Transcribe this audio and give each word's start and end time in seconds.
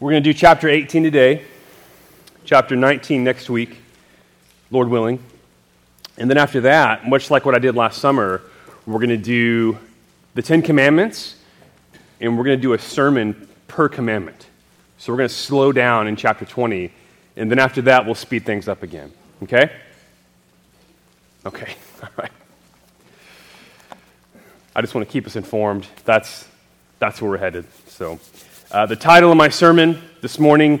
We're 0.00 0.12
going 0.12 0.22
to 0.22 0.32
do 0.32 0.38
chapter 0.38 0.66
18 0.66 1.02
today, 1.02 1.44
chapter 2.46 2.74
19 2.74 3.22
next 3.22 3.50
week, 3.50 3.76
Lord 4.70 4.88
willing. 4.88 5.22
And 6.16 6.30
then 6.30 6.38
after 6.38 6.62
that, 6.62 7.06
much 7.06 7.30
like 7.30 7.44
what 7.44 7.54
I 7.54 7.58
did 7.58 7.76
last 7.76 7.98
summer, 7.98 8.40
we're 8.86 8.94
going 8.94 9.10
to 9.10 9.18
do 9.18 9.76
the 10.32 10.40
Ten 10.40 10.62
Commandments, 10.62 11.34
and 12.18 12.38
we're 12.38 12.44
going 12.44 12.56
to 12.56 12.62
do 12.62 12.72
a 12.72 12.78
sermon 12.78 13.46
per 13.68 13.90
commandment. 13.90 14.46
So 14.96 15.12
we're 15.12 15.18
going 15.18 15.28
to 15.28 15.34
slow 15.34 15.70
down 15.70 16.08
in 16.08 16.16
chapter 16.16 16.46
20, 16.46 16.90
and 17.36 17.50
then 17.50 17.58
after 17.58 17.82
that, 17.82 18.06
we'll 18.06 18.14
speed 18.14 18.46
things 18.46 18.68
up 18.68 18.82
again. 18.82 19.12
Okay? 19.42 19.70
Okay, 21.44 21.74
all 22.02 22.08
right. 22.16 22.32
I 24.74 24.80
just 24.80 24.94
want 24.94 25.06
to 25.06 25.12
keep 25.12 25.26
us 25.26 25.36
informed. 25.36 25.86
That's, 26.06 26.48
that's 26.98 27.20
where 27.20 27.32
we're 27.32 27.36
headed. 27.36 27.66
So. 27.88 28.18
Uh, 28.72 28.86
the 28.86 28.94
title 28.94 29.32
of 29.32 29.36
my 29.36 29.48
sermon 29.48 30.00
this 30.20 30.38
morning, 30.38 30.80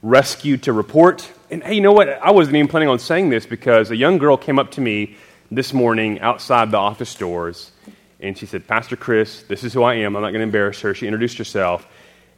Rescue 0.00 0.56
to 0.56 0.72
Report. 0.72 1.30
And 1.50 1.62
hey, 1.62 1.74
you 1.74 1.82
know 1.82 1.92
what? 1.92 2.08
I 2.08 2.30
wasn't 2.30 2.56
even 2.56 2.66
planning 2.66 2.88
on 2.88 2.98
saying 2.98 3.28
this 3.28 3.44
because 3.44 3.90
a 3.90 3.96
young 3.96 4.16
girl 4.16 4.38
came 4.38 4.58
up 4.58 4.70
to 4.70 4.80
me 4.80 5.16
this 5.50 5.74
morning 5.74 6.18
outside 6.20 6.70
the 6.70 6.78
office 6.78 7.14
doors 7.14 7.72
and 8.20 8.38
she 8.38 8.46
said, 8.46 8.66
Pastor 8.66 8.96
Chris, 8.96 9.42
this 9.42 9.64
is 9.64 9.74
who 9.74 9.82
I 9.82 9.96
am. 9.96 10.16
I'm 10.16 10.22
not 10.22 10.30
going 10.30 10.40
to 10.40 10.44
embarrass 10.44 10.80
her. 10.80 10.94
She 10.94 11.06
introduced 11.06 11.36
herself 11.36 11.86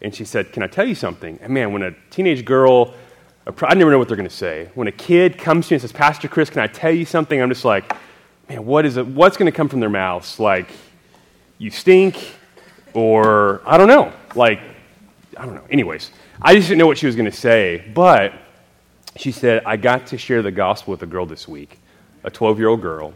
and 0.01 0.13
she 0.13 0.25
said, 0.25 0.53
Can 0.53 0.65
I 0.65 0.67
tell 0.67 0.85
you 0.85 0.97
something? 0.97 1.39
And 1.41 1.55
man, 1.55 1.73
when 1.73 1.83
a 1.83 1.95
teenage 2.11 2.45
girl, 2.45 2.93
I 3.47 3.75
never 3.75 3.93
know 3.93 3.99
what 3.99 4.09
they're 4.09 4.17
going 4.17 4.29
to 4.29 4.35
say. 4.35 4.69
When 4.75 4.89
a 4.89 4.93
kid 4.93 5.39
comes 5.39 5.69
to 5.69 5.75
me 5.75 5.77
and 5.77 5.83
says, 5.83 5.93
Pastor 5.93 6.27
Chris, 6.27 6.51
can 6.51 6.61
I 6.61 6.67
tell 6.67 6.91
you 6.91 7.05
something? 7.05 7.41
I'm 7.41 7.51
just 7.51 7.65
like, 7.65 7.97
man, 8.49 8.67
what 8.67 8.85
is 8.85 8.97
it? 8.97 9.07
What's 9.07 9.37
going 9.37 9.47
to 9.47 9.57
come 9.57 9.69
from 9.69 9.79
their 9.79 9.91
mouths? 9.91 10.41
Like, 10.41 10.73
you 11.59 11.71
stink, 11.71 12.35
or 12.95 13.63
I 13.65 13.79
don't 13.79 13.87
know. 13.87 14.13
Like, 14.35 14.72
I 15.37 15.47
don't 15.47 15.55
know. 15.55 15.65
Anyways, 15.71 16.11
I 16.41 16.55
just 16.55 16.69
didn't 16.69 16.79
know 16.79 16.87
what 16.87 16.99
she 16.99 17.07
was 17.07 17.17
going 17.17 17.31
to 17.31 17.37
say, 17.37 17.85
but 17.95 18.35
she 19.17 19.33
said, 19.33 19.63
I 19.65 19.77
got 19.77 20.09
to 20.09 20.19
share 20.19 20.43
the 20.43 20.51
gospel 20.51 20.93
with 20.93 21.03
a 21.03 21.07
girl 21.07 21.27
this 21.27 21.49
week, 21.49 21.79
a 22.25 22.31
12 22.31 22.59
year 22.59 22.69
old 22.69 22.83
girl. 22.83 23.15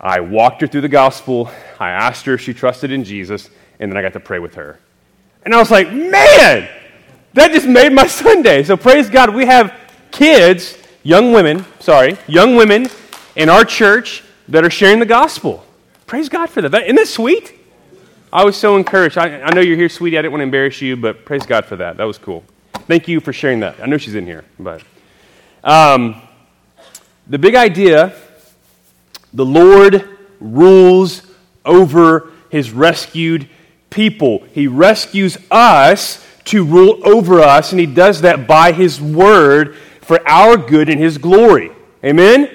I 0.00 0.20
walked 0.20 0.60
her 0.60 0.66
through 0.66 0.82
the 0.82 0.88
gospel. 0.88 1.50
I 1.80 1.90
asked 1.90 2.26
her 2.26 2.34
if 2.34 2.40
she 2.42 2.52
trusted 2.52 2.90
in 2.90 3.04
Jesus, 3.04 3.48
and 3.80 3.90
then 3.90 3.96
I 3.96 4.02
got 4.02 4.12
to 4.12 4.20
pray 4.20 4.38
with 4.38 4.54
her. 4.54 4.78
And 5.44 5.54
I 5.54 5.58
was 5.58 5.70
like, 5.70 5.90
man, 5.92 6.68
that 7.32 7.52
just 7.52 7.66
made 7.66 7.92
my 7.92 8.06
Sunday. 8.06 8.62
So 8.62 8.76
praise 8.76 9.08
God, 9.08 9.34
we 9.34 9.46
have 9.46 9.72
kids, 10.10 10.76
young 11.02 11.32
women, 11.32 11.64
sorry, 11.80 12.18
young 12.26 12.56
women 12.56 12.88
in 13.36 13.48
our 13.48 13.64
church 13.64 14.22
that 14.48 14.64
are 14.64 14.70
sharing 14.70 14.98
the 14.98 15.06
gospel. 15.06 15.64
Praise 16.06 16.28
God 16.28 16.50
for 16.50 16.62
that. 16.62 16.74
Isn't 16.82 16.96
that 16.96 17.08
sweet? 17.08 17.55
I 18.36 18.44
was 18.44 18.54
so 18.54 18.76
encouraged. 18.76 19.16
I, 19.16 19.40
I 19.40 19.54
know 19.54 19.62
you're 19.62 19.78
here, 19.78 19.88
sweetie. 19.88 20.18
I 20.18 20.20
didn't 20.20 20.32
want 20.32 20.40
to 20.40 20.44
embarrass 20.44 20.82
you, 20.82 20.94
but 20.94 21.24
praise 21.24 21.46
God 21.46 21.64
for 21.64 21.76
that. 21.76 21.96
That 21.96 22.04
was 22.04 22.18
cool. 22.18 22.44
Thank 22.80 23.08
you 23.08 23.18
for 23.18 23.32
sharing 23.32 23.60
that. 23.60 23.80
I 23.80 23.86
know 23.86 23.96
she's 23.96 24.14
in 24.14 24.26
here, 24.26 24.44
but 24.58 24.82
um, 25.64 26.20
the 27.26 27.38
big 27.38 27.54
idea 27.54 28.12
the 29.32 29.46
Lord 29.46 30.18
rules 30.38 31.22
over 31.64 32.30
his 32.50 32.72
rescued 32.72 33.48
people. 33.88 34.44
He 34.52 34.66
rescues 34.66 35.38
us 35.50 36.22
to 36.44 36.62
rule 36.62 37.00
over 37.08 37.40
us, 37.40 37.72
and 37.72 37.80
he 37.80 37.86
does 37.86 38.20
that 38.20 38.46
by 38.46 38.72
his 38.72 39.00
word 39.00 39.76
for 40.02 40.20
our 40.28 40.58
good 40.58 40.90
and 40.90 41.00
his 41.00 41.16
glory. 41.16 41.72
Amen? 42.04 42.54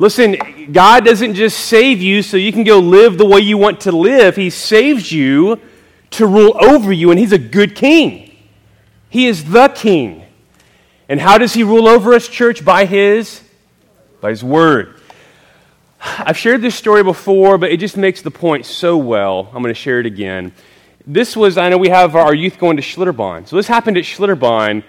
Listen, 0.00 0.72
God 0.72 1.04
doesn't 1.04 1.34
just 1.34 1.60
save 1.60 2.00
you 2.00 2.22
so 2.22 2.38
you 2.38 2.52
can 2.52 2.64
go 2.64 2.78
live 2.78 3.18
the 3.18 3.26
way 3.26 3.40
you 3.40 3.58
want 3.58 3.80
to 3.82 3.92
live. 3.92 4.34
He 4.34 4.48
saves 4.48 5.12
you 5.12 5.60
to 6.12 6.26
rule 6.26 6.56
over 6.58 6.90
you, 6.90 7.10
and 7.10 7.20
He's 7.20 7.32
a 7.32 7.38
good 7.38 7.76
king. 7.76 8.34
He 9.10 9.26
is 9.26 9.44
the 9.44 9.68
king. 9.68 10.24
And 11.10 11.20
how 11.20 11.36
does 11.36 11.52
He 11.52 11.64
rule 11.64 11.86
over 11.86 12.14
us, 12.14 12.28
church? 12.28 12.64
By 12.64 12.86
His, 12.86 13.42
by 14.22 14.30
His 14.30 14.42
word. 14.42 14.98
I've 16.00 16.38
shared 16.38 16.62
this 16.62 16.76
story 16.76 17.04
before, 17.04 17.58
but 17.58 17.70
it 17.70 17.78
just 17.78 17.98
makes 17.98 18.22
the 18.22 18.30
point 18.30 18.64
so 18.64 18.96
well. 18.96 19.50
I'm 19.52 19.62
going 19.62 19.66
to 19.66 19.78
share 19.78 20.00
it 20.00 20.06
again. 20.06 20.52
This 21.06 21.36
was, 21.36 21.58
I 21.58 21.68
know 21.68 21.76
we 21.76 21.90
have 21.90 22.16
our 22.16 22.32
youth 22.32 22.58
going 22.58 22.78
to 22.78 22.82
Schlitterbahn. 22.82 23.46
So 23.48 23.56
this 23.56 23.66
happened 23.66 23.98
at 23.98 24.04
Schlitterbahn, 24.04 24.82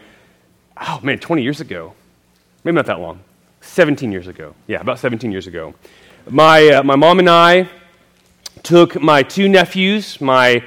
oh 0.79 0.99
man, 1.03 1.19
20 1.19 1.43
years 1.43 1.59
ago. 1.59 1.95
Maybe 2.63 2.75
not 2.75 2.85
that 2.85 3.01
long. 3.01 3.19
17 3.61 4.11
years 4.11 4.27
ago. 4.27 4.53
Yeah, 4.67 4.81
about 4.81 4.99
17 4.99 5.31
years 5.31 5.47
ago. 5.47 5.73
My, 6.29 6.67
uh, 6.69 6.83
my 6.83 6.95
mom 6.95 7.19
and 7.19 7.29
I 7.29 7.69
took 8.63 9.01
my 9.01 9.23
two 9.23 9.47
nephews, 9.47 10.19
my 10.19 10.63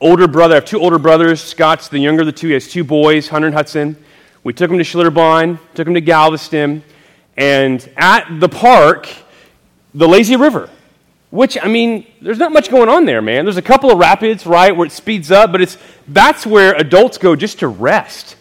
older 0.00 0.28
brother, 0.28 0.54
I 0.54 0.56
have 0.56 0.64
two 0.64 0.80
older 0.80 0.98
brothers. 0.98 1.42
Scott's 1.42 1.88
the 1.88 1.98
younger 1.98 2.22
of 2.22 2.26
the 2.26 2.32
two. 2.32 2.48
He 2.48 2.54
has 2.54 2.68
two 2.68 2.84
boys, 2.84 3.28
Hunter 3.28 3.48
and 3.48 3.54
Hudson. 3.54 3.96
We 4.44 4.52
took 4.52 4.70
them 4.70 4.78
to 4.78 4.84
Schlitterbahn, 4.84 5.58
took 5.74 5.84
them 5.84 5.94
to 5.94 6.00
Galveston, 6.00 6.82
and 7.36 7.90
at 7.96 8.40
the 8.40 8.48
park, 8.48 9.08
the 9.94 10.08
lazy 10.08 10.36
river, 10.36 10.70
which, 11.30 11.58
I 11.60 11.68
mean, 11.68 12.06
there's 12.22 12.38
not 12.38 12.52
much 12.52 12.70
going 12.70 12.88
on 12.88 13.04
there, 13.04 13.20
man. 13.20 13.44
There's 13.44 13.56
a 13.56 13.62
couple 13.62 13.90
of 13.90 13.98
rapids, 13.98 14.46
right, 14.46 14.74
where 14.74 14.86
it 14.86 14.92
speeds 14.92 15.30
up, 15.30 15.52
but 15.52 15.60
it's, 15.60 15.76
that's 16.06 16.46
where 16.46 16.74
adults 16.74 17.18
go 17.18 17.36
just 17.36 17.58
to 17.58 17.68
rest, 17.68 18.36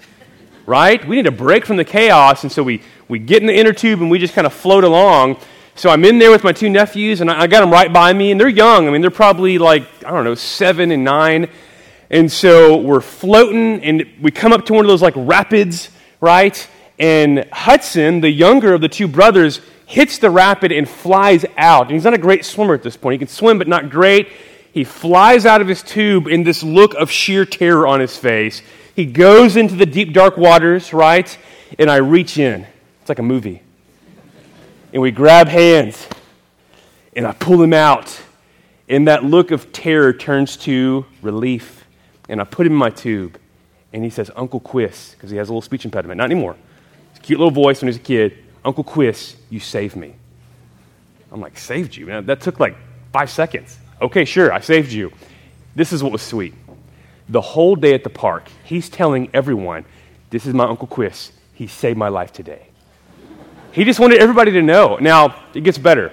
right? 0.65 1.05
We 1.05 1.15
need 1.15 1.27
a 1.27 1.31
break 1.31 1.65
from 1.65 1.77
the 1.77 1.85
chaos, 1.85 2.43
and 2.43 2.51
so 2.51 2.63
we 2.63 2.81
we 3.07 3.19
get 3.19 3.41
in 3.41 3.47
the 3.47 3.55
inner 3.55 3.73
tube 3.73 4.01
and 4.01 4.11
we 4.11 4.19
just 4.19 4.33
kind 4.33 4.45
of 4.45 4.53
float 4.53 4.83
along. 4.83 5.37
So 5.75 5.91
I'm 5.91 6.03
in 6.05 6.17
there 6.17 6.31
with 6.31 6.43
my 6.43 6.53
two 6.53 6.69
nephews, 6.69 7.21
and 7.21 7.29
I 7.29 7.45
got 7.45 7.61
them 7.61 7.69
right 7.69 7.93
by 7.93 8.11
me, 8.11 8.31
and 8.31 8.41
they're 8.41 8.47
young. 8.47 8.87
I 8.87 8.91
mean, 8.91 9.01
they're 9.01 9.11
probably 9.11 9.59
like, 9.59 9.83
I 10.03 10.09
don't 10.09 10.23
know, 10.23 10.33
seven 10.33 10.89
and 10.89 11.03
nine. 11.03 11.49
And 12.09 12.31
so 12.31 12.77
we're 12.77 12.99
floating, 12.99 13.83
and 13.83 14.03
we 14.19 14.31
come 14.31 14.53
up 14.53 14.65
to 14.65 14.73
one 14.73 14.85
of 14.85 14.87
those 14.89 15.03
like 15.03 15.13
rapids, 15.15 15.91
right? 16.19 16.67
And 16.97 17.47
Hudson, 17.51 18.21
the 18.21 18.29
younger 18.31 18.73
of 18.73 18.81
the 18.81 18.89
two 18.89 19.07
brothers, 19.07 19.61
hits 19.85 20.17
the 20.17 20.31
rapid 20.31 20.71
and 20.71 20.89
flies 20.89 21.45
out. 21.57 21.83
And 21.83 21.91
he's 21.91 22.05
not 22.05 22.15
a 22.15 22.17
great 22.17 22.43
swimmer 22.43 22.73
at 22.73 22.81
this 22.81 22.97
point. 22.97 23.13
He 23.13 23.19
can 23.19 23.27
swim, 23.27 23.59
but 23.59 23.67
not 23.67 23.91
great. 23.91 24.29
He 24.73 24.83
flies 24.83 25.45
out 25.45 25.61
of 25.61 25.67
his 25.67 25.83
tube 25.83 26.25
in 26.25 26.43
this 26.43 26.63
look 26.63 26.95
of 26.95 27.11
sheer 27.11 27.45
terror 27.45 27.85
on 27.85 27.99
his 27.99 28.17
face. 28.17 28.63
He 28.95 29.05
goes 29.05 29.55
into 29.55 29.75
the 29.75 29.85
deep, 29.85 30.11
dark 30.11 30.37
waters, 30.37 30.91
right? 30.91 31.37
And 31.77 31.91
I 31.91 31.97
reach 31.97 32.39
in 32.39 32.65
it's 33.07 33.09
like 33.09 33.19
a 33.19 33.23
movie. 33.23 33.61
And 34.91 35.01
we 35.01 35.11
grab 35.11 35.47
hands, 35.47 36.05
and 37.15 37.25
I 37.25 37.31
pull 37.31 37.63
him 37.63 37.71
out. 37.71 38.21
And 38.89 39.07
that 39.07 39.23
look 39.23 39.51
of 39.51 39.71
terror 39.71 40.11
turns 40.11 40.57
to 40.57 41.05
relief. 41.21 41.85
And 42.27 42.41
I 42.41 42.43
put 42.43 42.65
him 42.65 42.73
in 42.73 42.77
my 42.77 42.89
tube. 42.89 43.39
And 43.93 44.03
he 44.03 44.09
says, 44.09 44.29
Uncle 44.35 44.59
Quiss, 44.59 45.11
because 45.13 45.29
he 45.29 45.37
has 45.37 45.47
a 45.47 45.53
little 45.53 45.61
speech 45.61 45.85
impediment. 45.85 46.17
Not 46.17 46.25
anymore. 46.25 46.57
It's 47.11 47.19
a 47.19 47.21
cute 47.21 47.39
little 47.39 47.49
voice 47.49 47.81
when 47.81 47.87
he's 47.87 47.95
a 47.95 47.99
kid. 47.99 48.39
Uncle 48.65 48.83
Quiss, 48.83 49.37
you 49.49 49.61
saved 49.61 49.95
me. 49.95 50.13
I'm 51.31 51.39
like, 51.39 51.57
saved 51.57 51.95
you? 51.95 52.07
Man, 52.07 52.25
that 52.25 52.41
took 52.41 52.59
like 52.59 52.75
five 53.13 53.29
seconds. 53.29 53.77
Okay, 54.01 54.25
sure, 54.25 54.51
I 54.51 54.59
saved 54.59 54.91
you. 54.91 55.13
This 55.75 55.93
is 55.93 56.03
what 56.03 56.11
was 56.11 56.21
sweet. 56.21 56.53
The 57.29 57.39
whole 57.39 57.77
day 57.77 57.93
at 57.93 58.03
the 58.03 58.09
park, 58.09 58.49
he's 58.65 58.89
telling 58.89 59.29
everyone, 59.33 59.85
This 60.29 60.45
is 60.45 60.53
my 60.53 60.65
Uncle 60.65 60.87
Quiss. 60.87 61.31
He 61.53 61.67
saved 61.67 61.97
my 61.97 62.09
life 62.09 62.33
today. 62.33 62.67
He 63.77 63.83
just 63.83 63.99
wanted 63.99 64.17
everybody 64.17 64.49
to 64.53 64.63
know. 64.63 64.97
Now, 64.97 65.35
it 65.53 65.63
gets 65.63 65.77
better. 65.77 66.11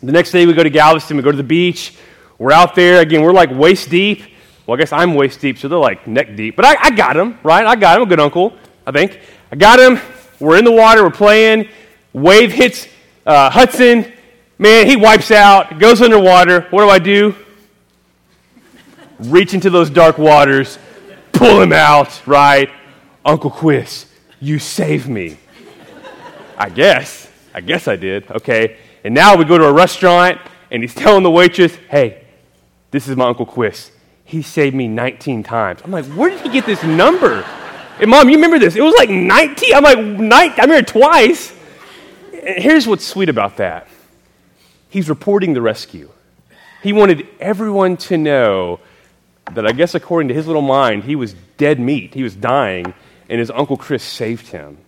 The 0.00 0.12
next 0.12 0.30
day, 0.30 0.46
we 0.46 0.52
go 0.52 0.62
to 0.62 0.70
Galveston, 0.70 1.16
we 1.16 1.24
go 1.24 1.32
to 1.32 1.36
the 1.36 1.42
beach. 1.42 1.96
We're 2.38 2.52
out 2.52 2.76
there. 2.76 3.00
Again, 3.00 3.22
we're 3.22 3.32
like 3.32 3.50
waist 3.50 3.90
deep. 3.90 4.22
Well, 4.64 4.76
I 4.76 4.78
guess 4.78 4.92
I'm 4.92 5.16
waist 5.16 5.40
deep, 5.40 5.58
so 5.58 5.66
they're 5.66 5.76
like 5.76 6.06
neck 6.06 6.36
deep. 6.36 6.54
But 6.54 6.66
I, 6.66 6.76
I 6.80 6.90
got 6.90 7.16
him, 7.16 7.36
right? 7.42 7.66
I 7.66 7.74
got 7.74 7.96
him, 7.96 8.04
a 8.04 8.06
good 8.06 8.20
uncle, 8.20 8.52
I 8.86 8.92
think. 8.92 9.18
I 9.50 9.56
got 9.56 9.80
him. 9.80 10.00
We're 10.38 10.56
in 10.56 10.64
the 10.64 10.70
water, 10.70 11.02
we're 11.02 11.10
playing. 11.10 11.68
Wave 12.12 12.52
hits 12.52 12.86
uh, 13.26 13.50
Hudson. 13.50 14.12
Man, 14.56 14.86
he 14.86 14.94
wipes 14.94 15.32
out, 15.32 15.80
goes 15.80 16.00
underwater. 16.00 16.60
What 16.70 16.84
do 16.84 16.90
I 16.90 17.00
do? 17.00 17.34
Reach 19.18 19.52
into 19.52 19.68
those 19.68 19.90
dark 19.90 20.16
waters, 20.16 20.78
pull 21.32 21.60
him 21.60 21.72
out, 21.72 22.24
right? 22.24 22.70
Uncle 23.24 23.50
Quiss, 23.50 24.06
you 24.38 24.60
saved 24.60 25.08
me. 25.08 25.38
I 26.58 26.68
guess. 26.68 27.30
I 27.54 27.60
guess 27.60 27.88
I 27.88 27.96
did. 27.96 28.30
Okay. 28.30 28.76
And 29.04 29.14
now 29.14 29.36
we 29.36 29.44
go 29.44 29.56
to 29.56 29.64
a 29.64 29.72
restaurant 29.72 30.40
and 30.70 30.82
he's 30.82 30.94
telling 31.04 31.22
the 31.22 31.30
waitress, 31.30 31.74
hey, 31.88 32.24
this 32.90 33.08
is 33.08 33.16
my 33.16 33.26
Uncle 33.28 33.46
Quiss. 33.46 33.92
He 34.24 34.42
saved 34.42 34.76
me 34.76 34.88
19 34.88 35.42
times. 35.42 35.80
I'm 35.84 35.90
like, 35.90 36.04
where 36.06 36.28
did 36.28 36.40
he 36.40 36.50
get 36.50 36.66
this 36.66 36.82
number? 36.82 37.44
And 38.00 38.10
mom, 38.10 38.28
you 38.28 38.36
remember 38.36 38.58
this? 38.58 38.76
It 38.76 38.82
was 38.82 38.94
like 38.98 39.08
19. 39.08 39.74
I'm 39.74 39.82
like, 39.82 39.98
19. 39.98 40.60
I'm 40.60 40.68
here 40.68 40.82
twice. 40.82 41.52
And 42.32 42.62
here's 42.62 42.86
what's 42.86 43.04
sweet 43.04 43.28
about 43.28 43.56
that 43.56 43.88
he's 44.90 45.08
reporting 45.08 45.54
the 45.54 45.62
rescue. 45.62 46.10
He 46.82 46.92
wanted 46.92 47.26
everyone 47.40 47.96
to 47.98 48.16
know 48.16 48.80
that, 49.52 49.66
I 49.66 49.72
guess, 49.72 49.94
according 49.94 50.28
to 50.28 50.34
his 50.34 50.46
little 50.46 50.62
mind, 50.62 51.04
he 51.04 51.16
was 51.16 51.34
dead 51.56 51.80
meat. 51.80 52.14
He 52.14 52.22
was 52.22 52.34
dying, 52.34 52.94
and 53.28 53.40
his 53.40 53.50
Uncle 53.50 53.76
Chris 53.76 54.02
saved 54.02 54.48
him. 54.48 54.78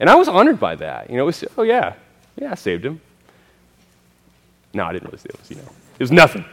And 0.00 0.08
I 0.08 0.14
was 0.14 0.28
honored 0.28 0.60
by 0.60 0.76
that. 0.76 1.10
You 1.10 1.16
know, 1.16 1.24
it 1.24 1.26
was, 1.26 1.44
oh, 1.56 1.62
yeah, 1.62 1.94
yeah, 2.36 2.52
I 2.52 2.54
saved 2.54 2.84
him. 2.84 3.00
No, 4.72 4.84
I 4.84 4.92
didn't 4.92 5.06
really 5.06 5.18
save 5.18 5.32
him, 5.32 5.40
you 5.48 5.56
know. 5.56 5.72
It 5.94 6.00
was 6.00 6.12
nothing. 6.12 6.44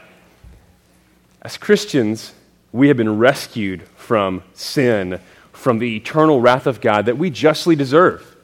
As 1.42 1.58
Christians, 1.58 2.34
we 2.72 2.88
have 2.88 2.98
been 2.98 3.20
rescued 3.20 3.84
from 3.96 4.42
sin, 4.54 5.20
from 5.54 5.80
the 5.80 5.96
eternal 5.96 6.42
wrath 6.42 6.66
of 6.66 6.82
God 6.82 7.06
that 7.06 7.18
we 7.18 7.30
justly 7.30 7.76
deserve. 7.76 8.36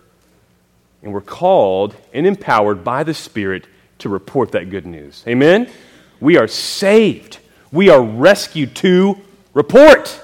And 1.01 1.13
we're 1.13 1.21
called 1.21 1.95
and 2.13 2.27
empowered 2.27 2.83
by 2.83 3.03
the 3.03 3.13
Spirit 3.13 3.65
to 3.99 4.09
report 4.09 4.51
that 4.51 4.69
good 4.69 4.85
news. 4.85 5.23
Amen? 5.27 5.67
We 6.19 6.37
are 6.37 6.47
saved. 6.47 7.39
We 7.71 7.89
are 7.89 8.01
rescued 8.01 8.75
to 8.77 9.17
report. 9.53 10.21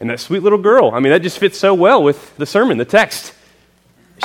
And 0.00 0.10
that 0.10 0.18
sweet 0.18 0.42
little 0.42 0.58
girl, 0.58 0.90
I 0.92 0.98
mean, 0.98 1.12
that 1.12 1.22
just 1.22 1.38
fits 1.38 1.58
so 1.58 1.74
well 1.74 2.02
with 2.02 2.36
the 2.36 2.46
sermon, 2.46 2.78
the 2.78 2.84
text. 2.84 3.34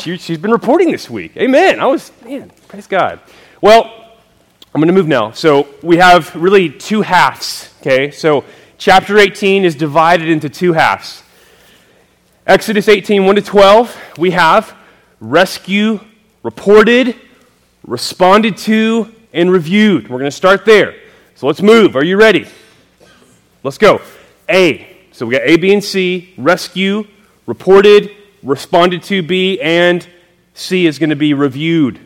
She, 0.02 0.18
she's 0.18 0.38
been 0.38 0.52
reporting 0.52 0.92
this 0.92 1.10
week. 1.10 1.36
Amen. 1.38 1.80
I 1.80 1.86
was, 1.88 2.12
man, 2.24 2.52
praise 2.68 2.88
God. 2.88 3.20
Well, 3.62 3.86
I'm 4.74 4.82
going 4.82 4.88
to 4.88 4.94
move 4.94 5.08
now. 5.08 5.32
So 5.32 5.68
we 5.82 5.98
have 5.98 6.36
really 6.36 6.70
two 6.70 7.02
halves, 7.02 7.74
okay? 7.82 8.12
So 8.12 8.44
chapter 8.78 9.18
18 9.18 9.64
is 9.64 9.76
divided 9.76 10.28
into 10.28 10.50
two 10.50 10.74
halves. 10.74 11.24
Exodus 12.46 12.88
18, 12.88 13.26
1 13.26 13.36
to 13.38 13.42
12, 13.42 13.98
we 14.18 14.32
have 14.32 14.76
rescue, 15.20 16.00
reported, 16.44 17.16
responded 17.88 18.58
to, 18.58 19.12
and 19.34 19.52
reviewed. 19.52 20.10
We're 20.10 20.20
going 20.20 20.26
to 20.26 20.36
start 20.36 20.66
there. 20.66 20.96
So 21.36 21.48
let's 21.48 21.62
move. 21.62 21.96
Are 21.96 22.04
you 22.04 22.18
ready? 22.18 22.48
Let's 23.64 23.78
go. 23.78 24.02
A. 24.50 24.88
So 25.12 25.26
we 25.26 25.34
got 25.34 25.42
A, 25.44 25.58
B, 25.58 25.74
and 25.74 25.84
C, 25.84 26.34
rescue, 26.38 27.08
reported, 27.46 28.12
responded 28.46 29.04
to 29.04 29.22
B, 29.22 29.60
and 29.60 30.08
C 30.54 30.86
is 30.86 31.00
going 31.00 31.10
to 31.10 31.16
be 31.16 31.34
reviewed. 31.34 32.00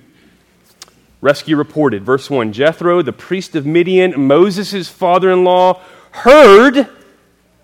Rescue 1.21 1.57
reported. 1.57 2.03
Verse 2.03 2.29
1 2.29 2.53
Jethro, 2.53 3.01
the 3.01 3.13
priest 3.13 3.55
of 3.55 3.65
Midian, 3.65 4.27
Moses' 4.27 4.87
father 4.87 5.31
in 5.31 5.43
law, 5.43 5.81
heard. 6.11 6.87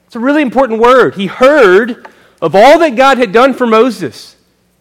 It's 0.06 0.16
a 0.16 0.20
really 0.20 0.42
important 0.42 0.80
word. 0.80 1.16
He 1.16 1.28
heard 1.28 2.08
of 2.42 2.54
all 2.54 2.78
that 2.80 2.96
God 2.96 3.18
had 3.18 3.32
done 3.32 3.54
for 3.54 3.66
Moses 3.66 4.36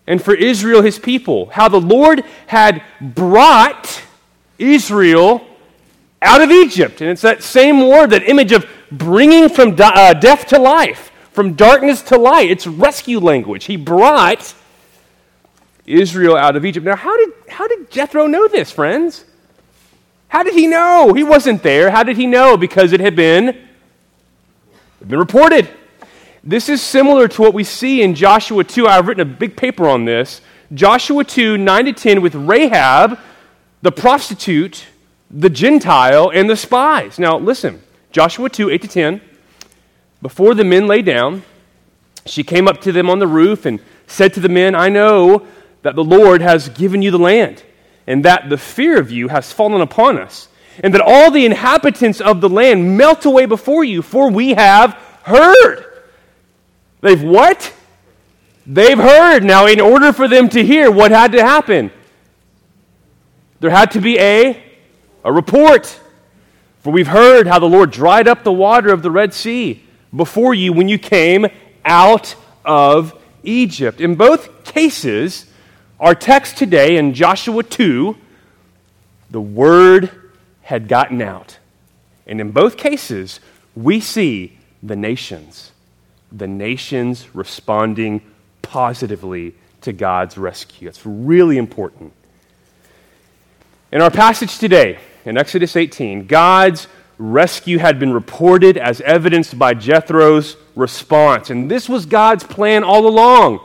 and 0.07 0.23
for 0.23 0.35
Israel, 0.35 0.83
his 0.83 0.99
people, 0.99 1.47
how 1.47 1.69
the 1.69 1.81
Lord 1.81 2.25
had 2.47 2.83
brought 3.01 4.03
Israel 4.59 5.47
out 6.21 6.43
of 6.43 6.51
Egypt. 6.51 7.01
And 7.01 7.11
it's 7.11 7.23
that 7.23 7.43
same 7.43 7.89
word, 7.89 8.11
that 8.11 8.29
image 8.29 8.53
of 8.53 8.67
bringing 8.91 9.49
from 9.49 9.77
uh, 9.79 10.15
death 10.15 10.47
to 10.49 10.59
life, 10.59 11.11
from 11.35 11.55
darkness 11.55 12.01
to 12.01 12.17
light. 12.17 12.49
It's 12.51 12.67
rescue 12.67 13.19
language. 13.19 13.65
He 13.65 13.77
brought 13.77 14.55
Israel 15.85 16.37
out 16.37 16.55
of 16.57 16.65
Egypt. 16.65 16.87
Now, 16.87 16.97
how 16.97 17.17
did, 17.17 17.35
how 17.49 17.67
did 17.67 17.91
Jethro 17.91 18.29
know 18.29 18.47
this, 18.49 18.71
friends? 18.71 19.25
How 20.29 20.45
did 20.45 20.55
he 20.55 20.69
know? 20.69 21.13
He 21.13 21.25
wasn't 21.25 21.63
there. 21.63 21.91
How 21.91 22.05
did 22.05 22.17
he 22.17 22.27
know? 22.27 22.57
Because 22.57 22.93
it 22.93 23.01
had 23.01 23.17
been, 23.17 23.49
it 23.49 23.57
had 25.01 25.09
been 25.09 25.19
reported. 25.19 25.69
This 26.45 26.69
is 26.69 26.81
similar 26.81 27.27
to 27.27 27.43
what 27.43 27.53
we 27.53 27.65
see 27.65 28.01
in 28.03 28.15
Joshua 28.15 28.63
2. 28.63 28.87
I've 28.87 29.09
written 29.09 29.21
a 29.21 29.33
big 29.33 29.57
paper 29.57 29.89
on 29.89 30.05
this. 30.05 30.41
Joshua 30.73 31.25
2, 31.25 31.59
9 31.59 31.85
to 31.87 31.93
10, 31.93 32.23
with 32.23 32.35
Rahab, 32.37 33.19
the 33.83 33.93
prostitute, 33.93 34.85
the 35.31 35.51
Gentile, 35.51 36.31
and 36.33 36.49
the 36.49 36.57
spies. 36.57 37.19
Now, 37.19 37.39
listen. 37.39 37.83
Joshua 38.13 38.49
2 38.49 38.71
8 38.71 38.83
to 38.83 38.89
10. 38.89 39.21
Before 40.25 40.55
the 40.55 40.65
men 40.65 40.87
lay 40.87 41.03
down, 41.03 41.43
she 42.25 42.45
came 42.45 42.67
up 42.67 42.81
to 42.81 42.93
them 42.93 43.11
on 43.11 43.19
the 43.19 43.27
roof 43.27 43.67
and 43.67 43.79
said 44.07 44.33
to 44.33 44.41
the 44.41 44.49
men, 44.49 44.75
I 44.75 44.89
know 44.89 45.47
that 45.83 45.97
the 45.97 46.03
Lord 46.03 46.41
has 46.41 46.71
given 46.71 47.03
you 47.03 47.11
the 47.11 47.19
land, 47.19 47.63
and 48.07 48.25
that 48.25 48.49
the 48.49 48.57
fear 48.57 48.99
of 48.99 49.11
you 49.11 49.29
has 49.29 49.53
fallen 49.53 49.83
upon 49.83 50.19
us, 50.19 50.49
and 50.83 50.95
that 50.95 51.03
all 51.03 51.31
the 51.31 51.45
inhabitants 51.45 52.23
of 52.23 52.41
the 52.41 52.49
land 52.49 52.97
melt 52.97 53.27
away 53.27 53.45
before 53.45 53.85
you, 53.85 54.01
for 54.01 54.31
we 54.31 54.55
have 54.55 54.95
heard. 55.25 55.85
They've 57.03 57.23
what? 57.23 57.75
They've 58.67 58.97
heard. 58.97 59.45
Now, 59.45 59.67
in 59.67 59.79
order 59.79 60.11
for 60.15 60.27
them 60.27 60.49
to 60.49 60.65
hear, 60.65 60.91
what 60.91 61.11
had 61.11 61.33
to 61.33 61.45
happen? 61.45 61.91
There 63.61 63.69
had 63.69 63.91
to 63.91 64.01
be 64.01 64.19
a, 64.19 64.63
a 65.23 65.31
report. 65.31 66.01
For 66.81 66.95
we've 66.95 67.09
heard 67.09 67.47
how 67.47 67.59
the 67.59 67.69
Lord 67.69 67.91
dried 67.91 68.27
up 68.27 68.43
the 68.43 68.53
water 68.53 68.91
of 68.91 69.03
the 69.03 69.11
Red 69.11 69.35
Sea 69.35 69.84
before 70.15 70.55
you 70.55 70.73
when 70.73 70.89
you 70.89 70.99
came 70.99 71.47
out 71.85 72.35
of 72.65 73.21
Egypt. 73.43 74.01
In 74.01 74.15
both 74.15 74.65
cases, 74.65 75.47
our 76.01 76.15
text 76.15 76.57
today 76.57 76.97
in 76.97 77.15
Joshua 77.15 77.63
2, 77.63 78.17
the 79.31 79.41
word 79.41 80.11
had 80.63 80.89
gotten 80.89 81.21
out. 81.21 81.59
And 82.27 82.41
in 82.41 82.53
both 82.53 82.77
cases, 82.77 83.41
we 83.75 84.01
see 84.01 84.59
the 84.83 84.97
nations, 84.97 85.73
the 86.33 86.47
nations 86.47 87.35
responding 87.35 88.23
positively 88.63 89.55
to 89.83 89.93
God's 89.93 90.39
rescue. 90.39 90.89
It's 90.89 91.05
really 91.05 91.59
important. 91.59 92.13
In 93.93 94.01
our 94.01 94.11
passage 94.11 94.59
today, 94.59 94.99
in 95.25 95.37
Exodus 95.37 95.77
18, 95.77 96.27
God's 96.27 96.87
rescue 97.19 97.79
had 97.79 97.99
been 97.99 98.13
reported 98.13 98.77
as 98.77 99.01
evidenced 99.03 99.59
by 99.59 99.75
Jethro's 99.75 100.57
response. 100.75 101.51
And 101.51 101.71
this 101.71 101.89
was 101.89 102.07
God's 102.07 102.45
plan 102.45 102.85
all 102.85 103.07
along. 103.07 103.61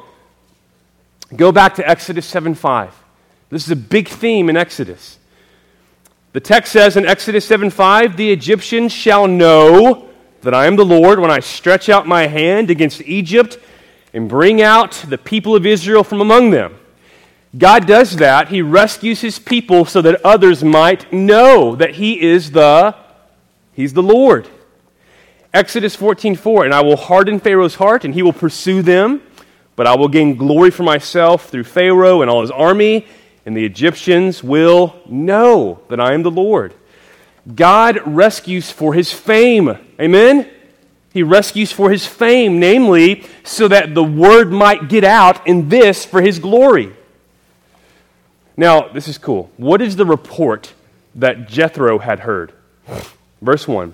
Go 1.35 1.51
back 1.51 1.75
to 1.75 1.87
Exodus 1.87 2.25
7 2.25 2.55
5. 2.55 2.93
This 3.49 3.65
is 3.65 3.71
a 3.71 3.75
big 3.75 4.07
theme 4.07 4.49
in 4.49 4.57
Exodus. 4.57 5.17
The 6.31 6.39
text 6.39 6.71
says 6.71 6.95
in 6.95 7.05
Exodus 7.05 7.45
7 7.45 7.69
5, 7.69 8.17
the 8.17 8.31
Egyptians 8.31 8.91
shall 8.91 9.27
know 9.27 10.09
that 10.41 10.53
I 10.53 10.67
am 10.67 10.75
the 10.75 10.85
Lord 10.85 11.19
when 11.19 11.31
I 11.31 11.39
stretch 11.39 11.89
out 11.89 12.07
my 12.07 12.27
hand 12.27 12.69
against 12.69 13.01
Egypt 13.01 13.57
and 14.13 14.29
bring 14.29 14.61
out 14.61 14.91
the 15.07 15.17
people 15.17 15.55
of 15.55 15.65
Israel 15.65 16.03
from 16.03 16.21
among 16.21 16.51
them. 16.51 16.75
God 17.57 17.87
does 17.87 18.17
that. 18.17 18.49
He 18.49 18.61
rescues 18.61 19.21
his 19.21 19.39
people 19.39 19.85
so 19.85 20.01
that 20.03 20.23
others 20.23 20.63
might 20.63 21.11
know 21.11 21.75
that 21.75 21.95
he 21.95 22.21
is 22.21 22.51
the 22.51 22.95
he's 23.79 23.93
the 23.93 24.03
Lord. 24.03 24.45
Exodus 25.53 25.95
14:4 25.95 26.65
and 26.65 26.73
I 26.73 26.81
will 26.81 26.97
harden 26.97 27.39
Pharaoh's 27.39 27.75
heart 27.75 28.03
and 28.03 28.13
he 28.13 28.21
will 28.21 28.33
pursue 28.33 28.81
them, 28.81 29.21
but 29.77 29.87
I 29.87 29.95
will 29.95 30.09
gain 30.09 30.35
glory 30.35 30.69
for 30.69 30.83
myself 30.83 31.49
through 31.49 31.63
Pharaoh 31.63 32.21
and 32.21 32.29
all 32.29 32.41
his 32.41 32.51
army, 32.51 33.07
and 33.45 33.55
the 33.55 33.63
Egyptians 33.63 34.43
will 34.43 34.97
know 35.07 35.79
that 35.87 35.99
I 35.99 36.13
am 36.13 36.23
the 36.23 36.29
Lord. 36.29 36.73
God 37.55 38.01
rescues 38.05 38.69
for 38.69 38.93
his 38.93 39.13
fame. 39.13 39.77
Amen. 39.97 40.49
He 41.13 41.23
rescues 41.23 41.71
for 41.71 41.89
his 41.89 42.05
fame, 42.05 42.59
namely, 42.59 43.23
so 43.45 43.69
that 43.69 43.95
the 43.95 44.03
word 44.03 44.51
might 44.51 44.89
get 44.89 45.05
out, 45.05 45.47
in 45.47 45.69
this 45.69 46.03
for 46.03 46.21
his 46.21 46.37
glory. 46.37 46.91
Now, 48.57 48.89
this 48.89 49.07
is 49.07 49.17
cool. 49.17 49.49
What 49.55 49.81
is 49.81 49.95
the 49.95 50.05
report 50.05 50.73
that 51.15 51.47
Jethro 51.47 51.97
had 51.99 52.19
heard? 52.19 52.51
Verse 53.41 53.67
1 53.67 53.93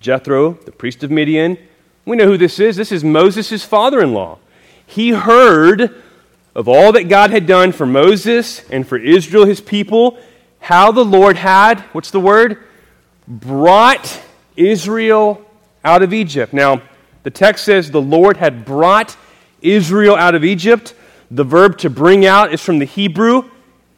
Jethro, 0.00 0.52
the 0.52 0.72
priest 0.72 1.02
of 1.02 1.10
Midian, 1.10 1.58
we 2.04 2.16
know 2.16 2.26
who 2.26 2.38
this 2.38 2.58
is. 2.58 2.76
This 2.76 2.92
is 2.92 3.04
Moses' 3.04 3.64
father 3.64 4.00
in 4.00 4.14
law. 4.14 4.38
He 4.86 5.10
heard 5.10 6.02
of 6.54 6.66
all 6.68 6.92
that 6.92 7.04
God 7.04 7.30
had 7.30 7.46
done 7.46 7.72
for 7.72 7.84
Moses 7.84 8.68
and 8.70 8.86
for 8.86 8.96
Israel, 8.96 9.44
his 9.44 9.60
people, 9.60 10.18
how 10.60 10.90
the 10.90 11.04
Lord 11.04 11.36
had, 11.36 11.80
what's 11.92 12.10
the 12.10 12.20
word? 12.20 12.64
Brought 13.26 14.20
Israel 14.56 15.44
out 15.84 16.02
of 16.02 16.12
Egypt. 16.12 16.52
Now, 16.52 16.82
the 17.22 17.30
text 17.30 17.64
says 17.64 17.90
the 17.90 18.00
Lord 18.00 18.38
had 18.38 18.64
brought 18.64 19.16
Israel 19.60 20.16
out 20.16 20.34
of 20.34 20.44
Egypt. 20.44 20.94
The 21.30 21.44
verb 21.44 21.78
to 21.78 21.90
bring 21.90 22.24
out 22.24 22.52
is 22.52 22.62
from 22.62 22.78
the 22.78 22.86
Hebrew, 22.86 23.50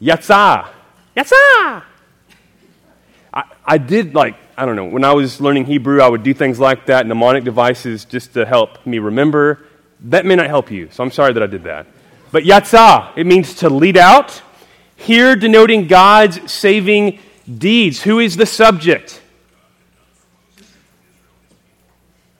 yatzah. 0.03 0.69
Yatzah! 1.17 1.85
I, 3.65 3.79
did 3.79 4.15
like, 4.15 4.37
I 4.57 4.67
don't 4.67 4.77
know, 4.77 4.87
when 4.87 5.05
I 5.05 5.13
was 5.13 5.41
learning 5.41 5.67
Hebrew, 5.67 6.01
I 6.01 6.09
would 6.09 6.23
do 6.23 6.35
things 6.35 6.59
like 6.59 6.87
that, 6.87 7.07
mnemonic 7.07 7.45
devices 7.45 8.05
just 8.05 8.35
to 8.35 8.45
help 8.45 8.85
me 8.87 8.99
remember. 8.99 9.67
That 10.01 10.25
may 10.27 10.35
not 10.35 10.47
help 10.47 10.71
you, 10.71 10.89
so 10.91 11.03
I'm 11.03 11.11
sorry 11.11 11.33
that 11.33 11.43
I 11.43 11.47
did 11.47 11.65
that. 11.65 11.87
But 12.33 12.45
yatzah, 12.45 13.13
it 13.17 13.27
means 13.27 13.55
to 13.57 13.69
lead 13.69 13.97
out. 13.97 14.43
Here 14.97 15.35
denoting 15.35 15.87
God's 15.87 16.53
saving 16.53 17.19
deeds. 17.59 18.03
Who 18.03 18.19
is 18.19 18.37
the 18.37 18.47
subject? 18.47 19.21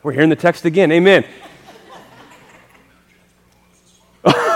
We're 0.03 0.13
hearing 0.13 0.31
the 0.31 0.37
text 0.37 0.65
again. 0.65 0.93
Amen. 0.93 1.25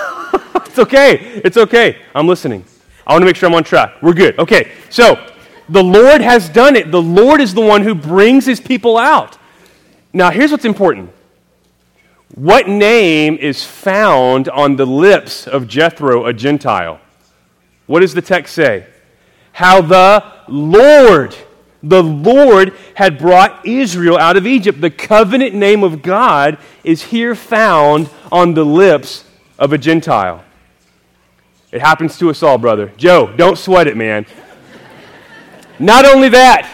It's 0.74 0.80
okay. 0.80 1.40
It's 1.44 1.56
okay. 1.56 1.98
I'm 2.16 2.26
listening. 2.26 2.64
I 3.06 3.12
want 3.12 3.22
to 3.22 3.26
make 3.26 3.36
sure 3.36 3.48
I'm 3.48 3.54
on 3.54 3.62
track. 3.62 3.94
We're 4.02 4.12
good. 4.12 4.36
Okay. 4.40 4.72
So, 4.90 5.24
the 5.68 5.82
Lord 5.82 6.20
has 6.20 6.48
done 6.48 6.76
it. 6.76 6.90
The 6.90 7.02
Lord 7.02 7.40
is 7.40 7.54
the 7.54 7.60
one 7.60 7.82
who 7.82 7.94
brings 7.94 8.46
his 8.46 8.60
people 8.60 8.96
out. 8.98 9.38
Now, 10.12 10.30
here's 10.30 10.50
what's 10.50 10.64
important. 10.64 11.10
What 12.34 12.68
name 12.68 13.36
is 13.36 13.64
found 13.64 14.48
on 14.48 14.76
the 14.76 14.86
lips 14.86 15.46
of 15.46 15.68
Jethro, 15.68 16.26
a 16.26 16.32
Gentile? 16.32 17.00
What 17.86 18.00
does 18.00 18.14
the 18.14 18.22
text 18.22 18.54
say? 18.54 18.86
How 19.52 19.80
the 19.80 20.24
Lord, 20.48 21.36
The 21.84 22.02
Lord 22.02 22.72
had 22.94 23.18
brought 23.18 23.66
Israel 23.66 24.16
out 24.16 24.38
of 24.38 24.46
Egypt. 24.46 24.80
The 24.80 24.90
covenant 24.90 25.54
name 25.54 25.84
of 25.84 26.00
God 26.00 26.56
is 26.82 27.02
here 27.02 27.34
found 27.34 28.08
on 28.32 28.54
the 28.54 28.64
lips 28.64 29.24
of 29.58 29.74
a 29.74 29.78
Gentile. 29.78 30.42
It 31.70 31.82
happens 31.82 32.16
to 32.18 32.30
us 32.30 32.42
all, 32.42 32.56
brother. 32.56 32.90
Joe, 32.96 33.34
don't 33.36 33.58
sweat 33.58 33.86
it, 33.86 33.98
man. 33.98 34.24
Not 35.78 36.04
only 36.04 36.28
that, 36.30 36.70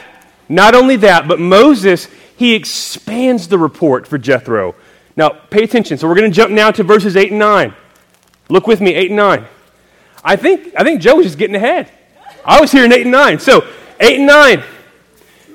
not 0.48 0.74
only 0.74 0.96
that, 0.96 1.28
but 1.28 1.38
Moses, 1.38 2.08
he 2.36 2.54
expands 2.54 3.48
the 3.48 3.58
report 3.58 4.06
for 4.06 4.18
Jethro. 4.18 4.74
Now, 5.16 5.28
pay 5.28 5.62
attention. 5.62 5.98
So 5.98 6.08
we're 6.08 6.14
going 6.14 6.30
to 6.30 6.34
jump 6.34 6.52
now 6.52 6.70
to 6.70 6.82
verses 6.82 7.16
8 7.16 7.30
and 7.30 7.38
9. 7.38 7.74
Look 8.48 8.66
with 8.66 8.80
me, 8.80 8.94
8 8.94 9.10
and 9.10 9.16
9. 9.16 9.44
I 10.24 10.36
think, 10.36 10.72
I 10.76 10.84
think 10.84 11.00
Joe 11.00 11.16
was 11.16 11.26
just 11.26 11.38
getting 11.38 11.56
ahead. 11.56 11.90
I 12.44 12.60
was 12.60 12.72
here 12.72 12.84
in 12.84 12.92
8 12.92 13.02
and 13.02 13.12
9. 13.12 13.38
So, 13.38 13.66
8 14.00 14.18
and 14.18 14.26
9. 14.26 14.62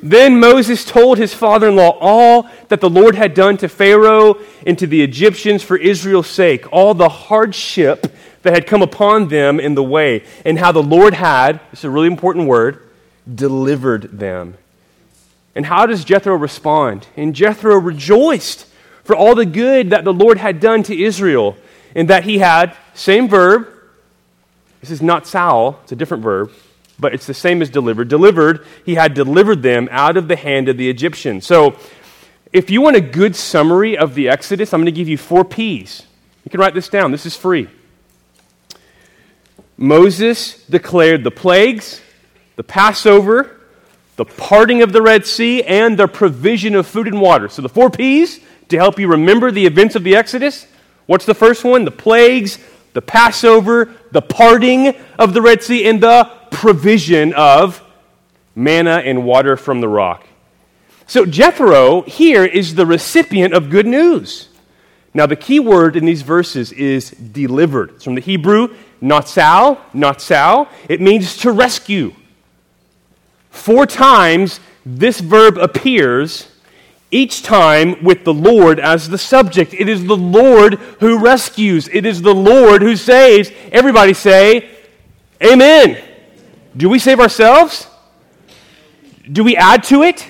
Then 0.04 0.40
Moses 0.40 0.86
told 0.86 1.18
his 1.18 1.34
father 1.34 1.70
in 1.70 1.76
law 1.76 1.98
all 2.00 2.48
that 2.68 2.80
the 2.80 2.90
Lord 2.90 3.16
had 3.16 3.34
done 3.34 3.58
to 3.58 3.68
Pharaoh 3.68 4.38
and 4.66 4.78
to 4.78 4.86
the 4.86 5.02
Egyptians 5.02 5.64
for 5.64 5.78
Israel's 5.78 6.28
sake, 6.28 6.72
all 6.72 6.94
the 6.94 7.10
hardship 7.10 8.14
that 8.44 8.54
had 8.54 8.68
come 8.68 8.84
upon 8.84 9.30
them 9.30 9.60
in 9.60 9.74
the 9.74 9.84
way, 9.84 10.24
and 10.46 10.60
how 10.60 10.72
the 10.72 10.84
Lord 10.84 11.16
had, 11.16 11.60
this 11.72 11.80
is 11.80 11.86
a 11.86 11.90
really 11.90 12.08
important 12.08 12.48
word, 12.48 12.85
delivered 13.34 14.18
them. 14.18 14.58
And 15.56 15.66
how 15.66 15.86
does 15.86 16.04
Jethro 16.04 16.36
respond? 16.36 17.08
And 17.16 17.34
Jethro 17.34 17.76
rejoiced 17.76 18.68
for 19.04 19.16
all 19.16 19.36
the 19.36 19.46
good 19.46 19.92
that 19.92 20.04
the 20.04 20.14
Lord 20.14 20.38
had 20.38 20.60
done 20.60 20.84
to 20.84 21.00
Israel, 21.00 21.56
and 21.96 22.10
that 22.10 22.24
he 22.24 22.40
had, 22.40 22.76
same 22.94 23.30
verb, 23.30 23.68
this 24.82 24.92
is 24.92 25.02
not 25.02 25.26
Saul, 25.26 25.80
it's 25.84 25.92
a 25.92 25.96
different 25.96 26.24
verb, 26.24 26.52
but 27.00 27.14
it's 27.14 27.26
the 27.26 27.34
same 27.34 27.62
as 27.62 27.70
delivered. 27.70 28.08
Delivered, 28.08 28.66
he 28.86 28.96
had 28.96 29.14
delivered 29.14 29.62
them 29.62 29.88
out 29.92 30.18
of 30.18 30.28
the 30.28 30.36
hand 30.36 30.70
of 30.70 30.78
the 30.78 30.90
Egyptians. 30.90 31.46
So, 31.46 31.78
if 32.52 32.70
you 32.70 32.82
want 32.82 32.96
a 32.96 33.02
good 33.02 33.36
summary 33.36 33.98
of 33.98 34.16
the 34.16 34.30
Exodus, 34.30 34.74
I'm 34.74 34.80
going 34.80 34.86
to 34.86 34.92
give 34.92 35.10
you 35.10 35.18
four 35.18 35.44
P's. 35.44 36.04
You 36.44 36.52
can 36.52 36.60
write 36.60 36.74
this 36.74 36.88
down. 36.88 37.12
This 37.12 37.26
is 37.26 37.36
free. 37.36 37.68
Moses 39.78 40.64
declared 40.68 41.24
the 41.24 41.32
plagues, 41.32 42.02
the 42.56 42.64
Passover, 42.64 43.60
the 44.16 44.26
parting 44.26 44.82
of 44.82 44.94
the 44.94 45.02
Red 45.02 45.26
Sea, 45.26 45.64
and 45.64 45.98
the 45.98 46.08
provision 46.08 46.76
of 46.76 46.88
food 46.88 47.08
and 47.08 47.20
water. 47.20 47.50
So, 47.50 47.62
the 47.62 47.70
four 47.70 47.90
P's 47.90 48.40
to 48.70 48.78
help 48.78 49.00
you 49.00 49.08
remember 49.08 49.52
the 49.52 49.66
events 49.66 49.96
of 49.96 50.04
the 50.04 50.16
Exodus. 50.16 50.68
What's 51.06 51.26
the 51.26 51.36
first 51.36 51.64
one? 51.64 51.86
The 51.86 51.92
plagues, 51.92 52.58
the 52.94 53.02
Passover, 53.02 53.94
the 54.12 54.22
parting 54.22 54.96
of 55.20 55.34
the 55.34 55.42
Red 55.42 55.62
Sea, 55.62 55.86
and 55.88 56.02
the 56.02 56.32
provision 56.52 57.34
of 57.34 57.84
manna 58.56 59.02
and 59.04 59.26
water 59.26 59.58
from 59.58 59.82
the 59.82 59.88
rock. 59.88 60.26
So 61.08 61.26
Jethro 61.26 62.02
here 62.04 62.46
is 62.46 62.76
the 62.76 62.86
recipient 62.86 63.54
of 63.54 63.70
good 63.70 63.86
news. 63.86 64.50
Now, 65.14 65.26
the 65.26 65.36
key 65.36 65.60
word 65.60 65.96
in 65.96 66.06
these 66.06 66.24
verses 66.24 66.72
is 66.74 67.12
delivered. 67.12 67.92
It's 67.92 68.04
from 68.04 68.16
the 68.16 68.22
Hebrew, 68.22 68.76
natsal, 69.02 69.80
natsal. 69.94 70.68
It 70.90 71.00
means 71.00 71.38
to 71.38 71.52
rescue. 71.52 72.14
Four 73.56 73.88
times 73.88 74.60
this 74.86 75.20
verb 75.20 75.58
appears, 75.58 76.48
each 77.10 77.42
time 77.42 78.04
with 78.04 78.26
the 78.26 78.34
Lord 78.34 78.80
as 78.80 79.10
the 79.10 79.18
subject. 79.18 79.74
It 79.74 79.88
is 79.88 80.06
the 80.06 80.18
Lord 80.18 80.76
who 81.00 81.18
rescues, 81.18 81.88
it 81.88 82.06
is 82.06 82.22
the 82.22 82.36
Lord 82.36 82.82
who 82.82 82.96
saves. 82.96 83.50
Everybody 83.72 84.14
say, 84.14 84.70
Amen. 85.42 85.98
Do 86.78 86.90
we 86.90 87.00
save 87.00 87.20
ourselves? 87.20 87.88
Do 89.32 89.44
we 89.44 89.56
add 89.56 89.84
to 89.86 90.04
it? 90.04 90.30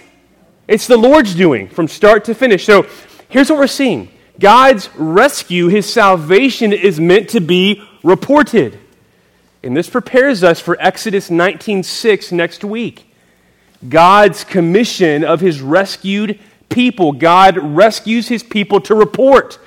It's 0.67 0.87
the 0.87 0.97
Lord's 0.97 1.35
doing 1.35 1.67
from 1.67 1.87
start 1.87 2.25
to 2.25 2.35
finish. 2.35 2.65
So 2.65 2.87
here's 3.27 3.49
what 3.49 3.59
we're 3.59 3.67
seeing 3.67 4.09
God's 4.39 4.89
rescue, 4.95 5.67
his 5.67 5.91
salvation, 5.91 6.71
is 6.71 6.99
meant 6.99 7.29
to 7.29 7.41
be 7.41 7.81
reported. 8.03 8.79
And 9.63 9.75
this 9.75 9.89
prepares 9.89 10.43
us 10.43 10.61
for 10.61 10.77
Exodus 10.79 11.29
19:6 11.29 12.31
next 12.31 12.63
week. 12.63 13.04
God's 13.89 14.43
commission 14.43 15.23
of 15.23 15.41
his 15.41 15.61
rescued 15.61 16.39
people. 16.69 17.11
God 17.11 17.57
rescues 17.57 18.27
his 18.27 18.43
people 18.43 18.81
to 18.81 18.95
report. 18.95 19.59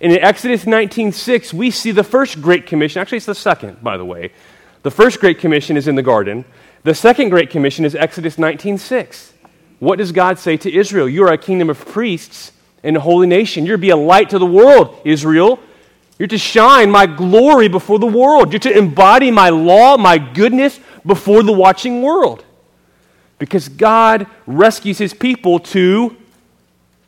And 0.00 0.12
in 0.12 0.18
Exodus 0.18 0.64
19:6, 0.64 1.54
we 1.54 1.70
see 1.70 1.90
the 1.90 2.04
first 2.04 2.40
great 2.42 2.66
commission. 2.66 3.00
Actually, 3.00 3.18
it's 3.18 3.26
the 3.26 3.34
second, 3.34 3.82
by 3.82 3.96
the 3.96 4.04
way. 4.04 4.30
The 4.84 4.90
first 4.90 5.18
Great 5.18 5.38
Commission 5.38 5.78
is 5.78 5.88
in 5.88 5.94
the 5.94 6.02
garden. 6.02 6.44
The 6.82 6.94
second 6.94 7.30
Great 7.30 7.48
Commission 7.48 7.86
is 7.86 7.94
Exodus 7.94 8.36
19:6. 8.36 9.32
What 9.78 9.96
does 9.96 10.12
God 10.12 10.38
say 10.38 10.58
to 10.58 10.70
Israel? 10.70 11.08
You 11.08 11.24
are 11.24 11.32
a 11.32 11.38
kingdom 11.38 11.70
of 11.70 11.86
priests 11.86 12.52
and 12.82 12.94
a 12.94 13.00
holy 13.00 13.26
nation. 13.26 13.64
You're 13.64 13.78
to 13.78 13.80
be 13.80 13.88
a 13.88 13.96
light 13.96 14.28
to 14.30 14.38
the 14.38 14.44
world, 14.44 14.94
Israel. 15.04 15.58
You're 16.18 16.28
to 16.28 16.38
shine 16.38 16.90
my 16.90 17.06
glory 17.06 17.68
before 17.68 17.98
the 17.98 18.06
world. 18.06 18.52
You're 18.52 18.60
to 18.60 18.76
embody 18.76 19.30
my 19.30 19.48
law, 19.48 19.96
my 19.96 20.18
goodness 20.18 20.78
before 21.06 21.42
the 21.42 21.52
watching 21.52 22.02
world. 22.02 22.44
Because 23.38 23.68
God 23.68 24.26
rescues 24.46 24.98
his 24.98 25.12
people 25.12 25.58
to, 25.60 26.16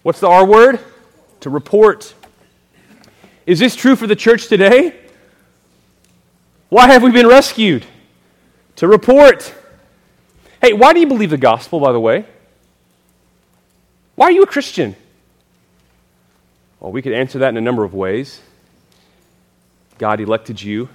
what's 0.03 0.21
the 0.21 0.29
R 0.29 0.45
word? 0.45 0.81
To 1.41 1.51
report. 1.51 2.15
Is 3.47 3.59
this 3.59 3.77
true 3.77 3.97
for 3.97 4.07
the 4.07 4.17
church 4.17 4.49
today? 4.49 4.95
Why 6.69 6.89
have 6.89 7.03
we 7.03 7.13
been 7.13 7.29
rescued? 7.29 7.87
To 8.77 8.89
report. 8.89 9.55
Hey, 10.61 10.73
why 10.73 10.93
do 10.93 11.01
you 11.01 11.07
believe 11.07 11.31
the 11.31 11.39
gospel, 11.39 11.79
by 11.79 11.93
the 11.93 12.01
way? 12.01 12.25
Why 14.17 14.27
are 14.27 14.33
you 14.33 14.43
a 14.43 14.47
Christian? 14.47 14.97
Well, 16.81 16.91
we 16.91 17.03
could 17.03 17.13
answer 17.13 17.39
that 17.41 17.51
in 17.51 17.57
a 17.57 17.61
number 17.61 17.85
of 17.85 17.95
ways. 17.95 18.41
God 19.99 20.21
elected 20.21 20.61
you, 20.61 20.89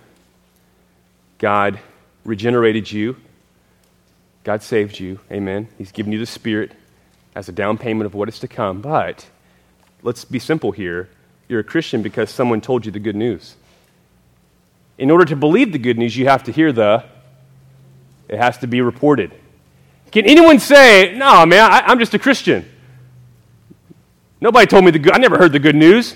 God 1.40 1.80
regenerated 2.24 2.92
you, 2.92 3.16
God 4.44 4.64
saved 4.64 5.00
you. 5.00 5.20
Amen. 5.32 5.68
He's 5.78 5.92
given 5.92 6.12
you 6.12 6.20
the 6.20 6.26
Spirit 6.26 6.72
as 7.36 7.48
a 7.48 7.52
down 7.52 7.78
payment 7.78 8.06
of 8.06 8.14
what 8.14 8.28
is 8.30 8.40
to 8.40 8.48
come. 8.48 8.82
But 8.82 9.28
let's 10.04 10.26
be 10.26 10.40
simple 10.40 10.72
here. 10.72 11.10
You're 11.48 11.60
a 11.60 11.64
Christian 11.64 12.02
because 12.02 12.30
someone 12.30 12.62
told 12.62 12.86
you 12.86 12.92
the 12.92 13.00
good 13.00 13.16
news 13.16 13.56
in 15.02 15.10
order 15.10 15.26
to 15.26 15.36
believe 15.36 15.72
the 15.72 15.80
good 15.80 15.98
news, 15.98 16.16
you 16.16 16.28
have 16.28 16.44
to 16.44 16.52
hear 16.52 16.72
the, 16.72 17.04
it 18.30 18.38
has 18.38 18.60
to 18.60 18.68
be 18.68 18.82
reported. 18.82 19.32
Can 20.12 20.26
anyone 20.26 20.60
say, 20.60 21.18
no, 21.18 21.44
man, 21.44 21.72
I, 21.72 21.92
am 21.92 21.98
just 21.98 22.14
a 22.14 22.20
Christian? 22.20 22.70
Nobody 24.40 24.68
told 24.68 24.86
me 24.86 24.92
the 24.92 25.00
good, 25.00 25.14
I 25.14 25.18
never 25.18 25.40
heard 25.40 25.54
the 25.54 25.60
good 25.60 25.76
news. 25.76 26.16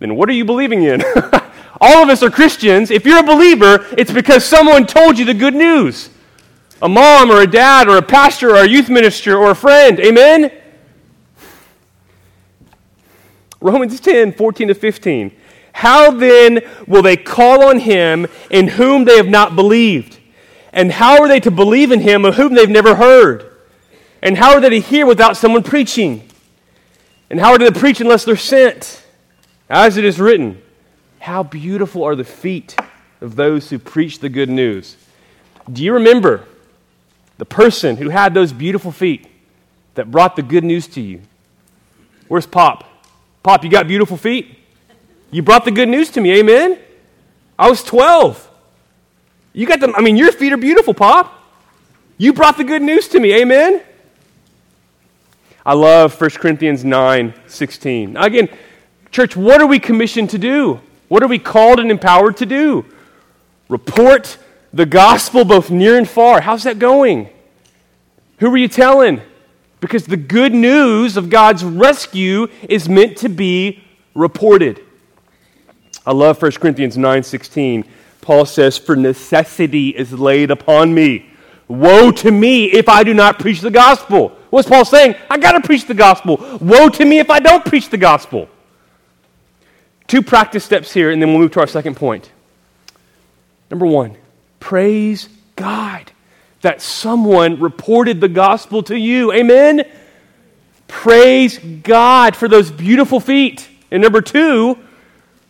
Then 0.00 0.16
what 0.16 0.28
are 0.28 0.32
you 0.32 0.44
believing 0.44 0.82
in? 0.82 1.02
All 1.80 2.02
of 2.02 2.10
us 2.10 2.22
are 2.22 2.30
Christians. 2.30 2.90
If 2.90 3.06
you're 3.06 3.20
a 3.20 3.22
believer, 3.22 3.86
it's 3.96 4.12
because 4.12 4.44
someone 4.44 4.86
told 4.86 5.18
you 5.18 5.24
the 5.24 5.32
good 5.32 5.54
news. 5.54 6.10
A 6.82 6.88
mom 6.88 7.30
or 7.30 7.42
a 7.42 7.46
dad 7.46 7.88
or 7.88 7.98
a 7.98 8.02
pastor 8.02 8.50
or 8.50 8.64
a 8.64 8.68
youth 8.68 8.88
minister 8.88 9.36
or 9.36 9.50
a 9.50 9.54
friend. 9.54 10.00
Amen? 10.00 10.50
Romans 13.60 14.00
10, 14.00 14.32
14 14.32 14.68
to 14.68 14.74
15. 14.74 15.36
How 15.72 16.10
then 16.10 16.60
will 16.86 17.02
they 17.02 17.16
call 17.16 17.66
on 17.68 17.80
him 17.80 18.26
in 18.50 18.68
whom 18.68 19.04
they 19.04 19.16
have 19.16 19.28
not 19.28 19.54
believed? 19.54 20.18
And 20.72 20.92
how 20.92 21.20
are 21.20 21.28
they 21.28 21.40
to 21.40 21.50
believe 21.50 21.92
in 21.92 22.00
him 22.00 22.24
of 22.24 22.36
whom 22.36 22.54
they've 22.54 22.68
never 22.68 22.94
heard? 22.94 23.56
And 24.22 24.36
how 24.36 24.54
are 24.54 24.60
they 24.60 24.70
to 24.70 24.80
hear 24.80 25.06
without 25.06 25.36
someone 25.36 25.62
preaching? 25.62 26.28
And 27.28 27.40
how 27.40 27.52
are 27.52 27.58
they 27.58 27.70
to 27.70 27.78
preach 27.78 28.00
unless 28.00 28.24
they're 28.24 28.36
sent? 28.36 29.04
As 29.68 29.96
it 29.96 30.04
is 30.04 30.18
written, 30.18 30.60
how 31.20 31.42
beautiful 31.42 32.02
are 32.02 32.16
the 32.16 32.24
feet 32.24 32.76
of 33.20 33.36
those 33.36 33.70
who 33.70 33.78
preach 33.78 34.18
the 34.18 34.28
good 34.28 34.48
news. 34.48 34.96
Do 35.70 35.84
you 35.84 35.92
remember 35.92 36.44
the 37.40 37.46
person 37.46 37.96
who 37.96 38.10
had 38.10 38.34
those 38.34 38.52
beautiful 38.52 38.92
feet 38.92 39.26
that 39.94 40.10
brought 40.10 40.36
the 40.36 40.42
good 40.42 40.62
news 40.62 40.86
to 40.86 41.00
you? 41.00 41.22
Where's 42.28 42.44
Pop? 42.44 42.84
Pop, 43.42 43.64
you 43.64 43.70
got 43.70 43.88
beautiful 43.88 44.18
feet? 44.18 44.58
You 45.30 45.40
brought 45.40 45.64
the 45.64 45.70
good 45.70 45.88
news 45.88 46.10
to 46.10 46.20
me, 46.20 46.38
amen? 46.38 46.78
I 47.58 47.70
was 47.70 47.82
12. 47.82 48.46
You 49.54 49.66
got 49.66 49.80
them, 49.80 49.94
I 49.96 50.02
mean, 50.02 50.18
your 50.18 50.32
feet 50.32 50.52
are 50.52 50.58
beautiful, 50.58 50.92
Pop. 50.92 51.32
You 52.18 52.34
brought 52.34 52.58
the 52.58 52.64
good 52.64 52.82
news 52.82 53.08
to 53.08 53.18
me, 53.18 53.32
amen? 53.40 53.80
I 55.64 55.72
love 55.72 56.20
1 56.20 56.30
Corinthians 56.32 56.84
9 56.84 57.32
16. 57.46 58.18
Again, 58.18 58.50
church, 59.10 59.34
what 59.34 59.62
are 59.62 59.66
we 59.66 59.78
commissioned 59.78 60.28
to 60.30 60.38
do? 60.38 60.78
What 61.08 61.22
are 61.22 61.28
we 61.28 61.38
called 61.38 61.80
and 61.80 61.90
empowered 61.90 62.36
to 62.36 62.44
do? 62.44 62.84
Report 63.70 64.36
the 64.72 64.86
gospel 64.86 65.44
both 65.44 65.70
near 65.70 65.96
and 65.96 66.08
far. 66.08 66.40
How's 66.40 66.64
that 66.64 66.78
going? 66.78 67.28
Who 68.38 68.52
are 68.52 68.56
you 68.56 68.68
telling? 68.68 69.20
Because 69.80 70.04
the 70.04 70.16
good 70.16 70.52
news 70.52 71.16
of 71.16 71.30
God's 71.30 71.64
rescue 71.64 72.48
is 72.68 72.88
meant 72.88 73.18
to 73.18 73.28
be 73.28 73.82
reported. 74.14 74.82
I 76.06 76.12
love 76.12 76.38
1 76.38 76.60
Corinthians 76.60 76.96
9:16. 76.96 77.84
Paul 78.20 78.44
says, 78.44 78.76
"For 78.76 78.96
necessity 78.96 79.90
is 79.90 80.12
laid 80.12 80.50
upon 80.50 80.94
me 80.94 81.30
Woe 81.70 82.10
to 82.10 82.32
me 82.32 82.64
if 82.64 82.88
I 82.88 83.04
do 83.04 83.14
not 83.14 83.38
preach 83.38 83.60
the 83.60 83.70
gospel. 83.70 84.36
What's 84.50 84.68
Paul 84.68 84.84
saying? 84.84 85.14
I 85.30 85.38
got 85.38 85.52
to 85.52 85.60
preach 85.60 85.86
the 85.86 85.94
gospel. 85.94 86.36
Woe 86.60 86.88
to 86.88 87.04
me 87.04 87.20
if 87.20 87.30
I 87.30 87.38
don't 87.38 87.64
preach 87.64 87.90
the 87.90 87.96
gospel. 87.96 88.48
Two 90.08 90.20
practice 90.20 90.64
steps 90.64 90.92
here, 90.92 91.12
and 91.12 91.22
then 91.22 91.28
we'll 91.28 91.38
move 91.38 91.52
to 91.52 91.60
our 91.60 91.68
second 91.68 91.94
point. 91.94 92.32
Number 93.70 93.86
one, 93.86 94.16
praise 94.60 95.28
God 95.56 96.12
that 96.60 96.80
someone 96.82 97.60
reported 97.60 98.20
the 98.20 98.28
gospel 98.28 98.82
to 98.84 98.96
you. 98.96 99.32
Amen? 99.32 99.90
Praise 100.86 101.58
God 101.58 102.36
for 102.36 102.48
those 102.48 102.70
beautiful 102.70 103.20
feet. 103.20 103.68
And 103.90 104.02
number 104.02 104.20
two, 104.20 104.78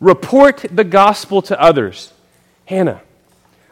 report 0.01 0.65
the 0.71 0.85
gospel 0.85 1.43
to 1.43 1.61
others. 1.61 2.13
Hannah, 2.65 3.03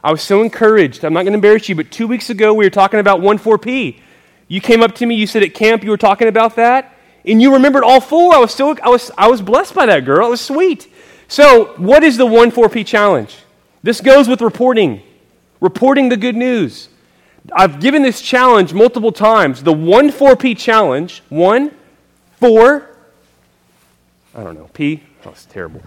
I 0.03 0.11
was 0.11 0.23
so 0.23 0.43
encouraged. 0.43 1.05
I'm 1.05 1.13
not 1.13 1.23
going 1.23 1.33
to 1.33 1.37
embarrass 1.37 1.69
you, 1.69 1.75
but 1.75 1.91
two 1.91 2.07
weeks 2.07 2.31
ago 2.31 2.53
we 2.55 2.65
were 2.65 2.71
talking 2.71 3.01
about 3.01 3.21
1 3.21 3.39
4P. 3.39 4.01
You 4.49 4.61
came 4.61 4.83
up 4.83 4.95
to 4.97 5.07
me, 5.07 5.15
you 5.15 5.27
said 5.27 5.43
at 5.43 5.55
camp 5.55 5.85
you 5.85 5.91
were 5.91 5.97
talking 5.97 6.27
about 6.29 6.57
that, 6.57 6.95
and 7.25 7.41
you 7.41 7.53
remembered 7.53 7.85
all 7.85 8.01
four. 8.01 8.35
I 8.35 8.39
was 8.39 8.55
so 8.55 8.77
I 8.83 8.89
was 8.89 9.11
I 9.19 9.29
was 9.29 9.43
blessed 9.43 9.75
by 9.75 9.87
that 9.87 10.07
girl. 10.07 10.27
It 10.27 10.31
was 10.31 10.41
sweet. 10.41 10.91
So, 11.29 11.75
what 11.77 12.03
is 12.03 12.17
the 12.17 12.25
1 12.25 12.53
4P 12.53 12.87
challenge? 12.87 13.37
This 13.83 14.01
goes 14.01 14.27
with 14.27 14.41
reporting, 14.41 15.03
reporting 15.61 16.09
the 16.09 16.17
good 16.17 16.37
news. 16.37 16.89
I've 17.53 17.81
given 17.81 18.03
this 18.03 18.21
challenge 18.21 18.75
multiple 18.75 19.13
times. 19.13 19.63
The 19.63 19.73
1 19.73 20.11
4P 20.11 20.57
challenge, 20.57 21.23
1 21.29 21.73
4 22.33 22.89
I 24.39 24.45
don't 24.45 24.55
know, 24.55 24.71
P. 24.73 25.03
Oh, 25.25 25.31
it's 25.31 25.47
terrible. 25.47 25.83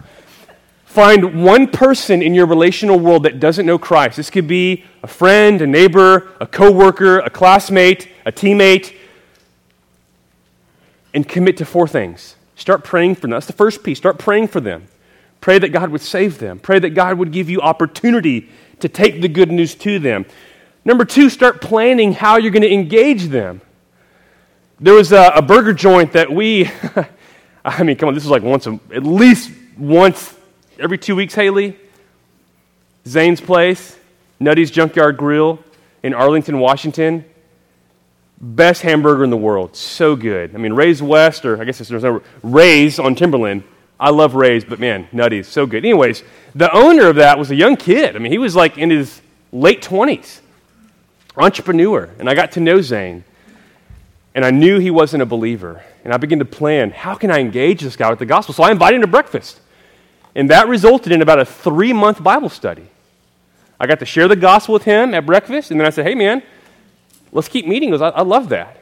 Find 0.84 1.42
one 1.46 1.68
person 1.68 2.22
in 2.22 2.34
your 2.34 2.46
relational 2.46 3.00
world 3.00 3.24
that 3.24 3.40
doesn't 3.40 3.66
know 3.66 3.78
Christ. 3.78 4.18
This 4.18 4.30
could 4.30 4.48
be 4.48 4.84
a 5.04 5.08
friend, 5.08 5.62
a 5.62 5.68
neighbor, 5.68 6.28
a 6.42 6.46
coworker, 6.46 7.20
a 7.20 7.30
classmate, 7.30 8.10
a 8.26 8.32
teammate, 8.32 8.94
and 11.14 11.26
commit 11.26 11.56
to 11.58 11.66
four 11.66 11.88
things. 11.88 12.36
Start 12.56 12.84
praying 12.84 13.16
for 13.16 13.22
them. 13.22 13.32
That's 13.32 13.48
the 13.48 13.54
first 13.54 13.84
piece. 13.84 13.98
Start 13.98 14.20
praying 14.20 14.50
for 14.50 14.60
them. 14.60 14.88
Pray 15.40 15.58
that 15.58 15.70
God 15.70 15.90
would 15.92 16.02
save 16.02 16.40
them. 16.40 16.60
Pray 16.60 16.78
that 16.80 16.90
God 16.90 17.18
would 17.18 17.32
give 17.32 17.50
you 17.50 17.62
opportunity 17.62 18.50
to 18.82 18.90
take 18.90 19.22
the 19.22 19.28
good 19.28 19.52
news 19.52 19.76
to 19.76 20.00
them. 20.00 20.26
Number 20.84 21.06
two, 21.06 21.30
start 21.30 21.62
planning 21.62 22.14
how 22.14 22.38
you're 22.38 22.52
going 22.52 22.64
to 22.64 22.74
engage 22.74 23.26
them. 23.26 23.62
There 24.80 24.94
was 24.94 25.12
a, 25.12 25.32
a 25.36 25.42
burger 25.42 25.74
joint 25.74 26.14
that 26.14 26.32
we, 26.32 26.70
I 27.66 27.84
mean, 27.84 27.96
come 27.98 28.10
on, 28.10 28.16
this 28.16 28.24
is 28.24 28.30
like 28.30 28.44
once, 28.44 28.66
a, 28.66 28.80
at 28.94 29.04
least 29.04 29.52
once 29.78 30.36
every 30.80 30.98
two 30.98 31.16
weeks, 31.16 31.36
Haley. 31.36 31.78
Zane's 33.08 33.42
Place, 33.42 33.98
Nutty's 34.40 34.70
Junkyard 34.70 35.18
Grill 35.18 35.60
in 36.04 36.14
Arlington, 36.14 36.60
Washington. 36.60 37.26
Best 38.40 38.82
hamburger 38.82 39.24
in 39.24 39.30
the 39.30 39.38
world. 39.38 39.76
So 39.76 40.16
good. 40.16 40.56
I 40.56 40.58
mean, 40.58 40.74
Ray's 40.74 41.02
West, 41.02 41.46
or 41.46 41.62
I 41.62 41.64
guess 41.64 41.78
there's 41.78 42.04
no 42.04 42.24
Ray's 42.42 42.98
on 42.98 43.14
Timberland. 43.14 43.64
I 44.02 44.10
love 44.10 44.34
Ray's, 44.34 44.66
but 44.66 44.80
man, 44.80 45.08
Nutty's 45.12 45.48
so 45.48 45.68
good. 45.68 45.86
Anyways, 45.86 46.24
the 46.56 46.74
owner 46.76 47.08
of 47.08 47.18
that 47.18 47.38
was 47.38 47.52
a 47.52 47.56
young 47.56 47.78
kid. 47.78 48.16
I 48.16 48.20
mean, 48.20 48.32
he 48.32 48.40
was 48.40 48.56
like 48.56 48.80
in 48.80 48.90
his 48.90 49.22
late 49.52 49.84
20s, 49.84 50.40
entrepreneur. 51.38 52.10
And 52.18 52.28
I 52.28 52.34
got 52.34 52.54
to 52.54 52.60
know 52.60 52.82
Zane. 52.82 53.24
And 54.34 54.44
I 54.44 54.50
knew 54.50 54.80
he 54.80 54.90
wasn't 54.90 55.22
a 55.22 55.26
believer. 55.28 55.84
And 56.04 56.12
I 56.12 56.18
began 56.18 56.40
to 56.40 56.46
plan 56.46 56.90
how 56.90 57.14
can 57.14 57.30
I 57.30 57.40
engage 57.40 57.82
this 57.82 57.96
guy 57.96 58.10
with 58.10 58.18
the 58.18 58.26
gospel? 58.26 58.56
So 58.56 58.64
I 58.64 58.72
invited 58.72 58.96
him 58.96 59.02
to 59.02 59.08
breakfast. 59.08 59.62
And 60.34 60.50
that 60.50 60.68
resulted 60.68 61.12
in 61.12 61.22
about 61.22 61.38
a 61.40 61.46
three 61.46 61.94
month 61.94 62.24
Bible 62.24 62.50
study. 62.50 62.88
I 63.80 63.86
got 63.86 64.00
to 64.00 64.06
share 64.06 64.28
the 64.28 64.36
gospel 64.36 64.74
with 64.74 64.84
him 64.84 65.14
at 65.14 65.28
breakfast, 65.28 65.70
and 65.72 65.80
then 65.80 65.88
I 65.88 65.90
said, 65.90 66.06
hey, 66.06 66.16
man, 66.16 66.42
let's 67.32 67.48
keep 67.48 67.68
meeting. 67.68 67.90
because 67.92 68.02
I, 68.02 68.10
I 68.10 68.22
love 68.22 68.50
that. 68.50 68.81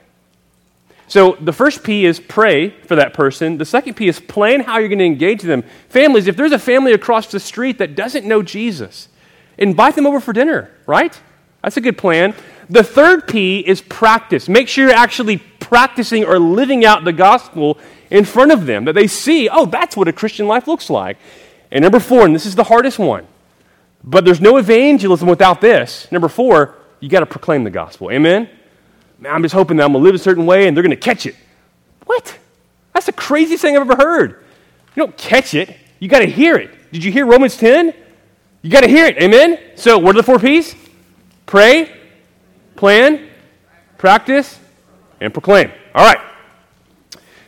So 1.09 1.35
the 1.41 1.51
first 1.51 1.83
P 1.83 2.05
is 2.05 2.19
pray 2.19 2.69
for 2.69 2.95
that 2.95 3.15
person. 3.15 3.57
The 3.57 3.65
second 3.65 3.95
P 3.95 4.07
is 4.07 4.19
plan 4.19 4.61
how 4.61 4.77
you're 4.77 4.89
going 4.89 4.99
to 4.99 5.05
engage 5.05 5.41
them. 5.41 5.63
Families, 5.89 6.27
if 6.27 6.37
there's 6.37 6.51
a 6.51 6.59
family 6.59 6.93
across 6.93 7.27
the 7.27 7.39
street 7.39 7.79
that 7.79 7.95
doesn't 7.95 8.25
know 8.25 8.43
Jesus, 8.43 9.09
invite 9.57 9.95
them 9.95 10.05
over 10.05 10.19
for 10.19 10.33
dinner, 10.33 10.69
right? 10.85 11.19
That's 11.63 11.77
a 11.77 11.81
good 11.81 11.97
plan. 11.97 12.35
The 12.69 12.83
third 12.83 13.27
P 13.27 13.59
is 13.59 13.81
practice. 13.81 14.47
Make 14.47 14.67
sure 14.67 14.85
you're 14.85 14.95
actually 14.95 15.37
practicing 15.37 16.25
or 16.25 16.37
living 16.37 16.85
out 16.85 17.03
the 17.03 17.11
gospel 17.11 17.79
in 18.11 18.23
front 18.23 18.51
of 18.51 18.67
them, 18.67 18.85
that 18.85 18.93
they 18.93 19.07
see, 19.07 19.49
oh, 19.49 19.65
that's 19.65 19.97
what 19.97 20.07
a 20.07 20.13
Christian 20.13 20.47
life 20.47 20.67
looks 20.67 20.89
like. 20.89 21.17
And 21.71 21.81
number 21.81 21.99
four, 21.99 22.25
and 22.25 22.35
this 22.35 22.45
is 22.45 22.55
the 22.55 22.63
hardest 22.63 22.99
one, 22.99 23.27
but 24.03 24.25
there's 24.25 24.41
no 24.41 24.57
evangelism 24.57 25.27
without 25.27 25.59
this. 25.59 26.07
Number 26.11 26.27
four, 26.27 26.75
you 26.99 27.09
got 27.09 27.21
to 27.21 27.25
proclaim 27.25 27.63
the 27.63 27.69
gospel. 27.71 28.11
Amen? 28.11 28.49
Man, 29.19 29.33
I'm 29.33 29.43
just 29.43 29.53
hoping 29.53 29.77
that 29.77 29.83
I'm 29.83 29.91
going 29.91 30.03
to 30.03 30.05
live 30.05 30.15
a 30.15 30.23
certain 30.23 30.45
way 30.45 30.67
and 30.67 30.75
they're 30.75 30.83
going 30.83 30.91
to 30.91 30.97
catch 30.97 31.25
it. 31.25 31.35
What? 32.05 32.37
That's 32.93 33.05
the 33.05 33.11
craziest 33.13 33.61
thing 33.61 33.75
I've 33.75 33.89
ever 33.89 33.95
heard. 33.95 34.43
You 34.95 35.03
don't 35.03 35.17
catch 35.17 35.53
it, 35.53 35.75
you 35.99 36.07
got 36.07 36.19
to 36.19 36.25
hear 36.25 36.55
it. 36.55 36.91
Did 36.91 37.03
you 37.03 37.11
hear 37.11 37.25
Romans 37.25 37.57
10? 37.57 37.93
You 38.61 38.69
got 38.69 38.81
to 38.81 38.87
hear 38.87 39.05
it. 39.05 39.17
Amen? 39.17 39.59
So, 39.75 39.97
what 39.97 40.15
are 40.15 40.19
the 40.19 40.23
four 40.23 40.39
P's? 40.39 40.75
Pray, 41.45 41.95
plan, 42.75 43.29
practice, 43.97 44.59
and 45.21 45.33
proclaim. 45.33 45.71
All 45.93 46.05
right. 46.05 46.19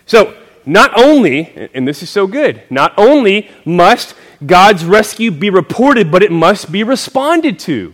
So, 0.05 0.38
not 0.65 0.97
only, 0.97 1.69
and 1.73 1.88
this 1.88 2.03
is 2.03 2.10
so 2.10 2.27
good, 2.27 2.63
not 2.69 2.93
only 2.97 3.49
must 3.65 4.15
God's 4.45 4.86
rescue 4.86 5.31
be 5.31 5.49
reported, 5.49 6.12
but 6.12 6.23
it 6.23 6.31
must 6.31 6.71
be 6.71 6.84
responded 6.84 7.60
to. 7.60 7.93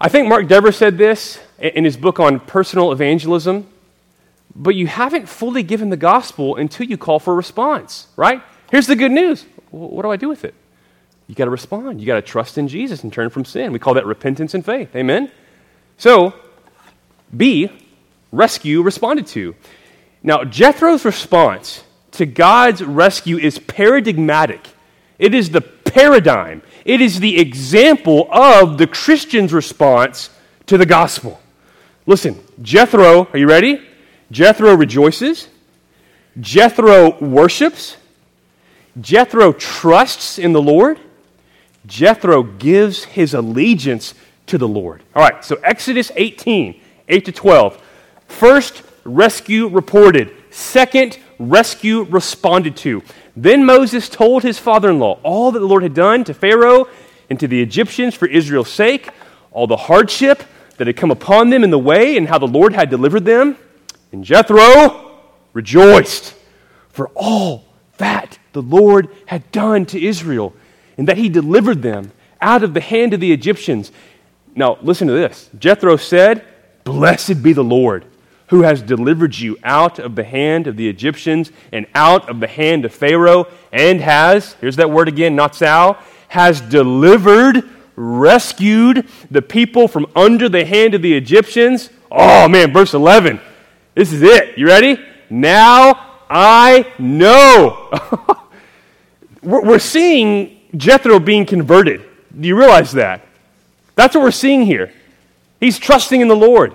I 0.00 0.08
think 0.08 0.28
Mark 0.28 0.48
Dever 0.48 0.72
said 0.72 0.98
this 0.98 1.38
in 1.72 1.84
his 1.84 1.96
book 1.96 2.20
on 2.20 2.40
personal 2.40 2.92
evangelism, 2.92 3.66
but 4.54 4.74
you 4.74 4.86
haven't 4.86 5.28
fully 5.28 5.62
given 5.62 5.90
the 5.90 5.96
gospel 5.96 6.56
until 6.56 6.86
you 6.86 6.96
call 6.96 7.18
for 7.18 7.32
a 7.32 7.36
response, 7.36 8.06
right? 8.16 8.42
Here's 8.70 8.86
the 8.86 8.96
good 8.96 9.12
news. 9.12 9.44
What 9.70 10.02
do 10.02 10.10
I 10.10 10.16
do 10.16 10.28
with 10.28 10.44
it? 10.44 10.54
You 11.26 11.34
got 11.34 11.46
to 11.46 11.50
respond. 11.50 12.00
You 12.00 12.06
got 12.06 12.16
to 12.16 12.22
trust 12.22 12.58
in 12.58 12.68
Jesus 12.68 13.02
and 13.02 13.12
turn 13.12 13.30
from 13.30 13.44
sin. 13.44 13.72
We 13.72 13.78
call 13.78 13.94
that 13.94 14.06
repentance 14.06 14.52
and 14.54 14.64
faith. 14.64 14.94
Amen? 14.94 15.30
So, 15.96 16.34
B, 17.34 17.70
rescue 18.30 18.82
responded 18.82 19.26
to. 19.28 19.54
Now, 20.22 20.44
Jethro's 20.44 21.04
response 21.04 21.82
to 22.12 22.26
God's 22.26 22.82
rescue 22.82 23.38
is 23.38 23.58
paradigmatic. 23.58 24.68
It 25.18 25.34
is 25.34 25.50
the 25.50 25.60
paradigm, 25.60 26.62
it 26.84 27.00
is 27.00 27.20
the 27.20 27.38
example 27.38 28.28
of 28.32 28.78
the 28.78 28.86
Christian's 28.86 29.52
response 29.52 30.28
to 30.66 30.76
the 30.76 30.86
gospel. 30.86 31.40
Listen, 32.06 32.38
Jethro, 32.60 33.28
are 33.32 33.38
you 33.38 33.48
ready? 33.48 33.80
Jethro 34.30 34.74
rejoices. 34.74 35.48
Jethro 36.38 37.18
worships. 37.18 37.96
Jethro 39.00 39.52
trusts 39.52 40.38
in 40.38 40.52
the 40.52 40.60
Lord. 40.60 40.98
Jethro 41.86 42.42
gives 42.42 43.04
his 43.04 43.32
allegiance 43.32 44.14
to 44.46 44.58
the 44.58 44.68
Lord. 44.68 45.02
All 45.14 45.22
right, 45.22 45.42
so 45.42 45.56
Exodus 45.64 46.12
18, 46.14 46.78
8 47.08 47.24
to 47.24 47.32
12. 47.32 47.82
First, 48.28 48.82
rescue 49.04 49.68
reported. 49.68 50.30
Second, 50.50 51.18
rescue 51.38 52.02
responded 52.02 52.76
to. 52.78 53.02
Then 53.34 53.64
Moses 53.64 54.10
told 54.10 54.42
his 54.42 54.58
father 54.58 54.90
in 54.90 54.98
law 54.98 55.18
all 55.22 55.52
that 55.52 55.58
the 55.58 55.66
Lord 55.66 55.82
had 55.82 55.94
done 55.94 56.22
to 56.24 56.34
Pharaoh 56.34 56.86
and 57.30 57.40
to 57.40 57.48
the 57.48 57.62
Egyptians 57.62 58.14
for 58.14 58.26
Israel's 58.26 58.70
sake, 58.70 59.08
all 59.52 59.66
the 59.66 59.76
hardship 59.76 60.42
that 60.76 60.86
had 60.86 60.96
come 60.96 61.10
upon 61.10 61.50
them 61.50 61.64
in 61.64 61.70
the 61.70 61.78
way, 61.78 62.16
and 62.16 62.28
how 62.28 62.38
the 62.38 62.46
Lord 62.46 62.72
had 62.72 62.90
delivered 62.90 63.24
them. 63.24 63.56
And 64.12 64.24
Jethro 64.24 65.20
rejoiced 65.52 66.34
for 66.90 67.08
all 67.14 67.64
that 67.98 68.38
the 68.52 68.62
Lord 68.62 69.08
had 69.26 69.50
done 69.52 69.86
to 69.86 70.04
Israel, 70.04 70.54
and 70.96 71.08
that 71.08 71.18
he 71.18 71.28
delivered 71.28 71.82
them 71.82 72.12
out 72.40 72.62
of 72.62 72.74
the 72.74 72.80
hand 72.80 73.14
of 73.14 73.20
the 73.20 73.32
Egyptians. 73.32 73.92
Now, 74.54 74.78
listen 74.82 75.08
to 75.08 75.14
this 75.14 75.50
Jethro 75.58 75.96
said, 75.96 76.44
Blessed 76.84 77.42
be 77.42 77.52
the 77.52 77.64
Lord 77.64 78.04
who 78.48 78.62
has 78.62 78.82
delivered 78.82 79.36
you 79.36 79.56
out 79.64 79.98
of 79.98 80.14
the 80.14 80.24
hand 80.24 80.66
of 80.66 80.76
the 80.76 80.88
Egyptians 80.88 81.50
and 81.72 81.86
out 81.94 82.28
of 82.28 82.40
the 82.40 82.46
hand 82.46 82.84
of 82.84 82.94
Pharaoh, 82.94 83.46
and 83.72 84.00
has, 84.00 84.52
here's 84.60 84.76
that 84.76 84.90
word 84.90 85.08
again, 85.08 85.36
natsal, 85.36 85.98
has 86.28 86.60
delivered, 86.60 87.68
rescued 87.96 89.08
the 89.30 89.42
people 89.42 89.88
from 89.88 90.06
under 90.16 90.48
the 90.48 90.64
hand 90.64 90.94
of 90.94 91.02
the 91.02 91.14
Egyptians. 91.14 91.90
Oh 92.10 92.48
man, 92.48 92.72
verse 92.72 92.94
11. 92.94 93.40
This 93.94 94.12
is 94.12 94.22
it. 94.22 94.58
You 94.58 94.66
ready? 94.66 94.98
Now 95.30 96.18
I 96.28 96.92
know. 96.98 97.90
we're 99.42 99.78
seeing 99.78 100.60
Jethro 100.76 101.20
being 101.20 101.46
converted. 101.46 102.02
Do 102.38 102.48
you 102.48 102.58
realize 102.58 102.92
that? 102.92 103.24
That's 103.94 104.14
what 104.14 104.22
we're 104.22 104.30
seeing 104.32 104.66
here. 104.66 104.92
He's 105.60 105.78
trusting 105.78 106.20
in 106.20 106.28
the 106.28 106.36
Lord. 106.36 106.74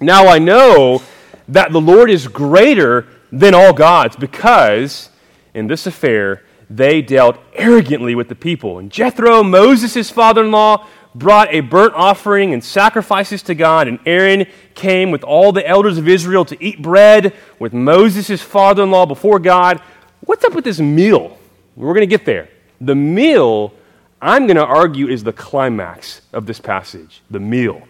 Now 0.00 0.26
I 0.26 0.38
know 0.38 1.02
that 1.48 1.72
the 1.72 1.80
Lord 1.80 2.10
is 2.10 2.28
greater 2.28 3.06
than 3.32 3.54
all 3.54 3.72
gods 3.72 4.16
because 4.16 5.10
in 5.54 5.66
this 5.66 5.86
affair 5.86 6.42
they 6.70 7.02
dealt 7.02 7.38
arrogantly 7.54 8.14
with 8.14 8.28
the 8.28 8.34
people. 8.34 8.78
And 8.78 8.90
Jethro, 8.90 9.42
Moses' 9.42 10.10
father 10.10 10.44
in 10.44 10.50
law, 10.50 10.86
brought 11.14 11.52
a 11.52 11.60
burnt 11.60 11.94
offering 11.94 12.52
and 12.52 12.62
sacrifices 12.62 13.42
to 13.44 13.54
God, 13.54 13.88
and 13.88 13.98
Aaron 14.06 14.46
came 14.74 15.10
with 15.10 15.24
all 15.24 15.52
the 15.52 15.66
elders 15.66 15.98
of 15.98 16.06
Israel 16.06 16.44
to 16.44 16.62
eat 16.62 16.80
bread 16.80 17.34
with 17.58 17.72
Moses, 17.72 18.40
father 18.42 18.84
in 18.84 18.90
law, 18.90 19.06
before 19.06 19.38
God. 19.38 19.80
What's 20.20 20.44
up 20.44 20.54
with 20.54 20.64
this 20.64 20.78
meal? 20.78 21.38
We're 21.76 21.94
going 21.94 22.00
to 22.00 22.06
get 22.06 22.24
there. 22.24 22.48
The 22.80 22.94
meal, 22.94 23.72
I'm 24.20 24.46
going 24.46 24.56
to 24.56 24.64
argue, 24.64 25.08
is 25.08 25.24
the 25.24 25.32
climax 25.32 26.20
of 26.32 26.46
this 26.46 26.60
passage 26.60 27.22
the 27.30 27.40
meal. 27.40 27.82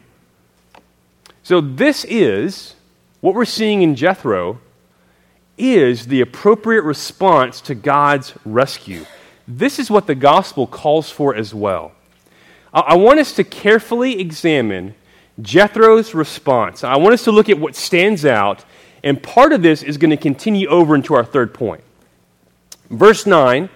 So, 1.43 1.61
this 1.61 2.05
is 2.05 2.75
what 3.21 3.35
we're 3.35 3.45
seeing 3.45 3.83
in 3.83 3.97
Jethro 3.97 4.61
is 5.59 6.07
the 6.07 6.21
appropriate 6.21 6.83
response 6.83 7.61
to 7.63 7.75
God's 7.75 8.35
rescue. 8.45 9.05
This 9.47 9.79
is 9.79 9.91
what 9.91 10.07
the 10.07 10.15
gospel 10.15 10.67
calls 10.67 11.11
for 11.11 11.35
as 11.35 11.55
well. 11.55 11.93
I 12.73 12.97
want 12.97 13.19
us 13.19 13.33
to 13.35 13.45
carefully 13.45 14.21
examine 14.21 14.95
Jethro's 15.41 16.15
response. 16.15 16.85
I 16.85 16.97
want 16.97 17.15
us 17.15 17.25
to 17.25 17.33
look 17.33 17.49
at 17.49 17.59
what 17.59 17.75
stands 17.75 18.25
out, 18.25 18.65
and 19.03 19.23
part 19.23 19.53
of 19.53 19.63
this 19.63 19.83
is 19.83 19.97
going 19.97 20.11
to 20.11 20.17
continue 20.17 20.69
over 20.69 20.95
into 20.95 21.15
our 21.15 21.25
third 21.25 21.55
point. 21.55 21.83
Verse 22.91 23.27
9, 23.27 23.69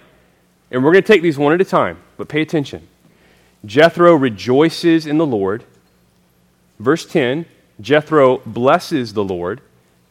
and 0.71 0.83
we're 0.83 0.91
going 0.91 1.03
to 1.03 1.07
take 1.07 1.21
these 1.21 1.37
one 1.37 1.53
at 1.53 1.61
a 1.61 1.65
time, 1.65 1.97
but 2.17 2.27
pay 2.27 2.41
attention. 2.41 2.87
Jethro 3.65 4.13
rejoices 4.15 5.07
in 5.07 5.17
the 5.17 5.25
Lord. 5.25 5.63
Verse 6.79 7.05
10, 7.05 7.45
Jethro 7.79 8.39
blesses 8.45 9.13
the 9.13 9.23
Lord. 9.23 9.61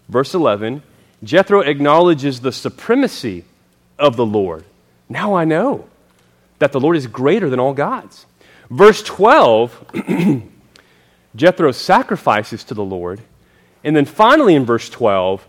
Verse 0.08 0.34
11, 0.34 0.82
Jethro 1.24 1.60
acknowledges 1.60 2.40
the 2.40 2.52
supremacy 2.52 3.44
of 3.98 4.16
the 4.16 4.26
Lord. 4.26 4.64
Now 5.08 5.34
I 5.34 5.44
know 5.44 5.86
that 6.58 6.72
the 6.72 6.80
Lord 6.80 6.96
is 6.96 7.06
greater 7.06 7.48
than 7.48 7.60
all 7.60 7.74
gods. 7.74 8.26
Verse 8.70 9.02
12, 9.02 10.42
Jethro 11.36 11.72
sacrifices 11.72 12.64
to 12.64 12.74
the 12.74 12.84
Lord. 12.84 13.20
And 13.84 13.94
then 13.94 14.04
finally 14.04 14.54
in 14.54 14.64
verse 14.64 14.88
12, 14.88 15.46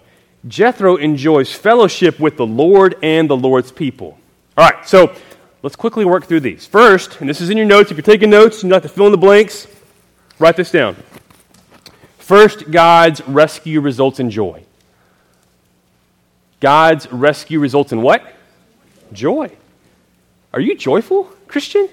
Jethro 0.48 0.98
enjoys 0.98 1.54
fellowship 1.54 2.20
with 2.20 2.38
the 2.38 2.46
Lord 2.46 2.96
and 3.02 3.30
the 3.30 3.38
Lord's 3.38 3.72
people. 3.72 4.18
All 4.58 4.70
right, 4.70 4.88
so 4.88 5.16
let's 5.62 5.76
quickly 5.76 6.04
work 6.04 6.26
through 6.26 6.42
these. 6.42 6.66
First, 6.66 7.22
and 7.22 7.30
this 7.30 7.42
is 7.42 7.50
in 7.50 7.58
your 7.58 7.66
notes, 7.66 7.92
if 7.92 7.98
you're 7.98 8.04
taking 8.04 8.30
notes, 8.30 8.62
you 8.62 8.70
don't 8.70 8.82
have 8.82 8.92
to 8.92 8.94
fill 8.94 9.06
in 9.06 9.12
the 9.12 9.18
blanks, 9.18 9.68
write 10.40 10.58
this 10.58 10.72
down. 10.72 10.96
First, 12.18 12.70
God's 12.70 13.26
rescue 13.28 13.80
results 13.80 14.20
in 14.20 14.30
joy. 14.30 14.64
God's 16.63 17.12
rescue 17.12 17.60
results 17.60 17.91
in 17.91 18.02
what? 18.02 18.23
Joy. 19.12 19.52
Are 20.54 20.62
you 20.62 20.78
joyful, 20.78 21.26
Christian? 21.45 21.89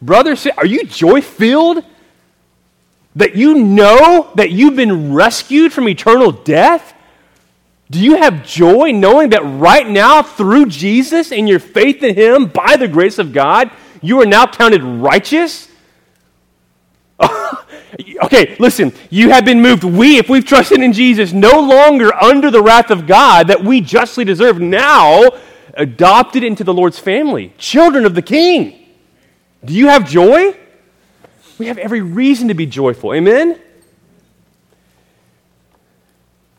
Brother, 0.00 0.36
are 0.56 0.64
you 0.64 0.84
joy 0.84 1.20
filled? 1.20 1.82
That 3.16 3.34
you 3.34 3.54
know 3.58 4.30
that 4.36 4.52
you've 4.52 4.76
been 4.76 5.12
rescued 5.12 5.72
from 5.72 5.88
eternal 5.88 6.30
death? 6.30 6.94
Do 7.90 7.98
you 7.98 8.16
have 8.18 8.46
joy 8.46 8.92
knowing 8.92 9.30
that 9.30 9.42
right 9.42 9.88
now, 9.88 10.22
through 10.22 10.66
Jesus 10.66 11.32
and 11.32 11.48
your 11.48 11.58
faith 11.58 12.04
in 12.04 12.14
Him, 12.14 12.46
by 12.46 12.76
the 12.76 12.86
grace 12.86 13.18
of 13.18 13.32
God, 13.32 13.72
you 14.00 14.20
are 14.22 14.26
now 14.26 14.46
counted 14.46 14.84
righteous? 14.84 15.68
okay, 18.24 18.56
listen, 18.58 18.92
you 19.10 19.30
have 19.30 19.44
been 19.44 19.60
moved. 19.60 19.84
We, 19.84 20.18
if 20.18 20.28
we've 20.28 20.44
trusted 20.44 20.80
in 20.80 20.92
Jesus, 20.92 21.32
no 21.32 21.60
longer 21.60 22.14
under 22.14 22.50
the 22.50 22.62
wrath 22.62 22.90
of 22.90 23.06
God 23.06 23.48
that 23.48 23.62
we 23.62 23.80
justly 23.80 24.24
deserve, 24.24 24.60
now 24.60 25.22
adopted 25.74 26.42
into 26.42 26.64
the 26.64 26.74
Lord's 26.74 26.98
family, 26.98 27.52
children 27.58 28.04
of 28.04 28.14
the 28.14 28.22
King. 28.22 28.86
Do 29.64 29.74
you 29.74 29.88
have 29.88 30.08
joy? 30.08 30.56
We 31.58 31.66
have 31.66 31.78
every 31.78 32.02
reason 32.02 32.48
to 32.48 32.54
be 32.54 32.66
joyful. 32.66 33.14
Amen? 33.14 33.60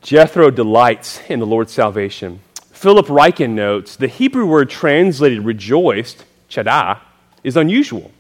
Jethro 0.02 0.50
delights 0.50 1.20
in 1.30 1.40
the 1.40 1.46
Lord's 1.46 1.74
salvation. 1.74 2.40
Philip 2.72 3.08
Ryken 3.08 3.52
notes 3.52 3.96
the 3.96 4.08
Hebrew 4.08 4.46
word 4.46 4.70
translated 4.70 5.44
rejoiced, 5.44 6.24
chadah, 6.50 7.00
is 7.44 7.58
unusual. 7.58 8.12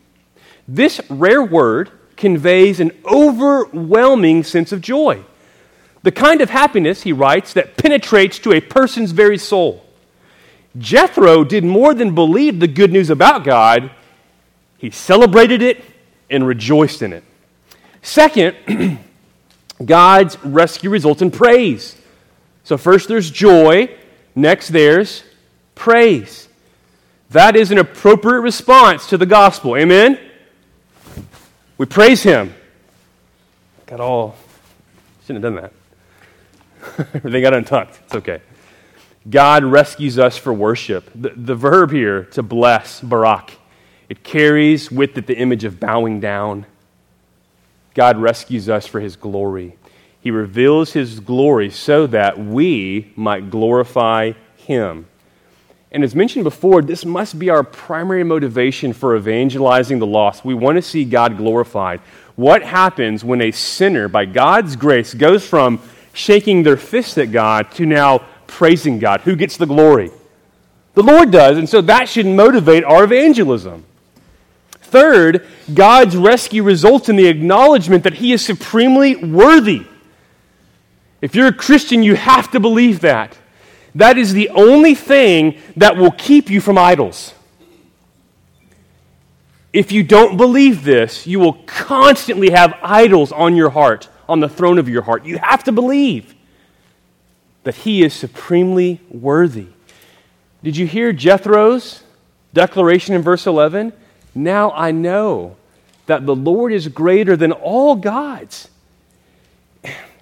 This 0.68 1.00
rare 1.10 1.44
word 1.44 1.92
conveys 2.18 2.80
an 2.80 2.92
overwhelming 3.06 4.44
sense 4.44 4.72
of 4.72 4.82
joy. 4.82 5.24
The 6.04 6.12
kind 6.12 6.42
of 6.42 6.50
happiness, 6.50 7.04
he 7.04 7.14
writes, 7.14 7.54
that 7.54 7.78
penetrates 7.78 8.40
to 8.40 8.54
a 8.54 8.62
person's 8.62 9.12
very 9.12 9.38
soul. 9.38 9.86
Jethro 10.78 11.44
did 11.44 11.64
more 11.64 11.94
than 11.94 12.14
believe 12.14 12.60
the 12.60 12.68
good 12.68 12.92
news 12.92 13.10
about 13.10 13.44
God, 13.44 13.92
he 14.78 14.92
celebrated 14.92 15.62
it 15.62 15.84
and 16.30 16.46
rejoiced 16.46 17.02
in 17.02 17.14
it. 17.14 17.24
Second, 18.02 18.56
God's 19.86 20.38
rescue 20.44 20.90
results 20.90 21.22
in 21.22 21.32
praise. 21.32 21.96
So, 22.64 22.78
first 22.78 23.08
there's 23.08 23.32
joy, 23.32 23.90
next 24.36 24.70
there's 24.70 25.24
praise. 25.76 26.48
That 27.32 27.56
is 27.56 27.72
an 27.72 27.78
appropriate 27.78 28.42
response 28.42 29.08
to 29.10 29.18
the 29.18 29.26
gospel. 29.26 29.76
Amen? 29.76 30.20
We 31.78 31.86
praise 31.86 32.24
Him. 32.24 32.54
Got 33.86 34.00
all, 34.00 34.36
shouldn't 35.26 35.44
have 35.44 35.54
done 35.54 35.63
that. 35.63 37.08
Everything 37.16 37.42
got 37.42 37.54
untucked. 37.54 38.00
It's 38.06 38.16
okay. 38.16 38.42
God 39.30 39.63
rescues 39.63 40.18
us 40.18 40.38
for 40.38 40.54
worship. 40.54 41.10
The, 41.13 41.30
the 41.36 41.56
verb 41.56 41.92
here, 41.92 42.24
to 42.26 42.42
bless, 42.44 43.02
barak, 43.02 43.52
it 44.10 44.24
carries 44.24 44.90
with 44.90 45.18
it 45.18 45.28
the 45.28 45.38
image 45.38 45.63
of 45.63 45.80
bowing 45.80 46.20
down. 46.20 46.66
God 47.94 48.18
rescues 48.18 48.70
us 48.70 48.88
for 48.88 49.00
His 49.00 49.16
glory. 49.16 49.78
He 50.20 50.32
reveals 50.32 50.94
His 50.94 51.20
glory 51.20 51.70
so 51.70 52.08
that 52.08 52.40
we 52.40 53.12
might 53.16 53.50
glorify 53.50 54.34
Him. 54.56 55.08
And 55.98 56.04
as 56.04 56.14
mentioned 56.14 56.44
before, 56.44 56.84
this 56.84 57.06
must 57.06 57.40
be 57.40 57.50
our 57.50 57.64
primary 57.64 58.24
motivation 58.24 58.94
for 58.94 59.18
evangelizing 59.18 59.98
the 59.98 60.06
lost. 60.06 60.46
We 60.46 60.54
want 60.54 60.76
to 60.76 60.84
see 60.84 61.04
God 61.04 61.38
glorified. 61.38 62.02
What 62.36 62.62
happens 62.62 63.24
when 63.26 63.42
a 63.42 63.50
sinner, 63.50 64.08
by 64.08 64.26
God's 64.26 64.76
grace, 64.76 65.16
goes 65.16 65.44
from 65.44 65.82
shaking 66.14 66.62
their 66.62 66.78
fist 66.78 67.18
at 67.18 67.32
God 67.32 67.72
to 67.72 67.88
now 67.88 68.20
praising 68.46 69.00
God? 69.00 69.22
Who 69.22 69.36
gets 69.36 69.58
the 69.58 69.66
glory? 69.66 70.12
The 70.94 71.02
Lord 71.02 71.32
does, 71.32 71.58
and 71.58 71.68
so 71.68 71.82
that 71.82 72.08
should 72.08 72.28
motivate 72.28 72.84
our 72.84 73.04
evangelism. 73.04 73.84
Third, 74.80 75.48
God's 75.74 76.16
rescue 76.16 76.62
results 76.62 77.10
in 77.10 77.16
the 77.16 77.26
acknowledgement 77.26 78.04
that 78.04 78.14
He 78.14 78.34
is 78.34 78.46
supremely 78.46 79.16
worthy. 79.16 79.88
If 81.22 81.34
you're 81.34 81.48
a 81.48 81.54
Christian, 81.54 82.04
you 82.04 82.14
have 82.14 82.52
to 82.52 82.60
believe 82.60 83.00
that. 83.00 83.36
That 83.98 84.20
is 84.20 84.32
the 84.32 84.50
only 84.50 84.94
thing 84.94 85.58
that 85.76 85.98
will 85.98 86.12
keep 86.12 86.52
you 86.52 86.62
from 86.62 86.78
idols. 86.78 87.34
If 89.74 89.92
you 89.92 90.04
don't 90.04 90.38
believe 90.38 90.84
this, 90.84 91.26
you 91.26 91.40
will 91.40 91.54
constantly 91.66 92.52
have 92.52 92.78
idols 92.84 93.32
on 93.32 93.56
your 93.56 93.72
heart, 93.72 94.08
on 94.30 94.40
the 94.40 94.48
throne 94.48 94.78
of 94.78 94.88
your 94.88 95.02
heart. 95.02 95.26
You 95.26 95.40
have 95.40 95.64
to 95.64 95.72
believe 95.72 96.36
that 97.64 97.74
He 97.74 98.04
is 98.04 98.14
supremely 98.14 99.02
worthy. 99.10 99.68
Did 100.64 100.78
you 100.78 100.86
hear 100.86 101.12
Jethro's 101.12 102.04
declaration 102.54 103.16
in 103.16 103.24
verse 103.24 103.48
11? 103.48 103.94
Now 104.36 104.72
I 104.74 104.92
know 104.92 105.56
that 106.06 106.28
the 106.28 106.36
Lord 106.36 106.72
is 106.72 106.88
greater 106.88 107.36
than 107.36 107.52
all 107.52 107.96
gods. 107.96 108.70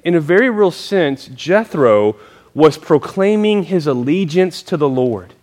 In 0.05 0.15
a 0.15 0.21
very 0.21 0.49
real 0.49 0.71
sense, 0.71 1.27
Jethro 1.27 2.15
was 2.55 2.77
proclaiming 2.77 3.63
his 3.63 3.85
allegiance 3.85 4.63
to 4.63 4.77
the 4.77 4.89
Lord. 4.89 5.33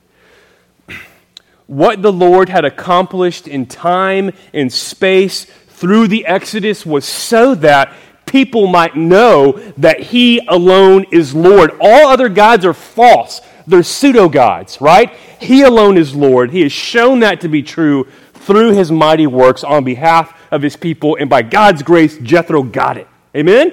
What 1.69 2.03
the 2.03 2.13
Lord 2.13 2.49
had 2.49 2.65
accomplished 2.65 3.47
in 3.47 3.67
time 3.67 4.33
and 4.53 4.73
space 4.73 5.45
through 5.45 6.09
the 6.09 6.27
Exodus 6.27 6.85
was 6.85 7.05
so 7.05 7.55
that 7.57 7.93
people 8.27 8.67
might 8.67 8.97
know 8.97 9.53
that 9.77 10.01
He 10.01 10.41
alone 10.49 11.05
is 11.13 11.35
Lord. 11.35 11.71
All 11.81 12.09
other 12.09 12.29
gods 12.29 12.65
are 12.65 12.75
false, 12.75 13.41
they're 13.67 13.83
pseudo 13.83 14.29
gods, 14.29 14.81
right? 14.81 15.15
He 15.39 15.63
alone 15.63 15.97
is 15.97 16.15
Lord. 16.15 16.51
He 16.51 16.63
has 16.63 16.73
shown 16.73 17.21
that 17.21 17.43
to 17.43 17.49
be 17.49 17.63
true 17.63 18.05
through 18.33 18.73
His 18.73 18.91
mighty 18.91 19.27
works 19.27 19.63
on 19.63 19.85
behalf 19.85 20.37
of 20.51 20.63
His 20.63 20.77
people, 20.77 21.17
and 21.17 21.29
by 21.29 21.43
God's 21.43 21.83
grace, 21.83 22.17
Jethro 22.19 22.63
got 22.63 22.97
it. 22.97 23.09
Amen? 23.37 23.73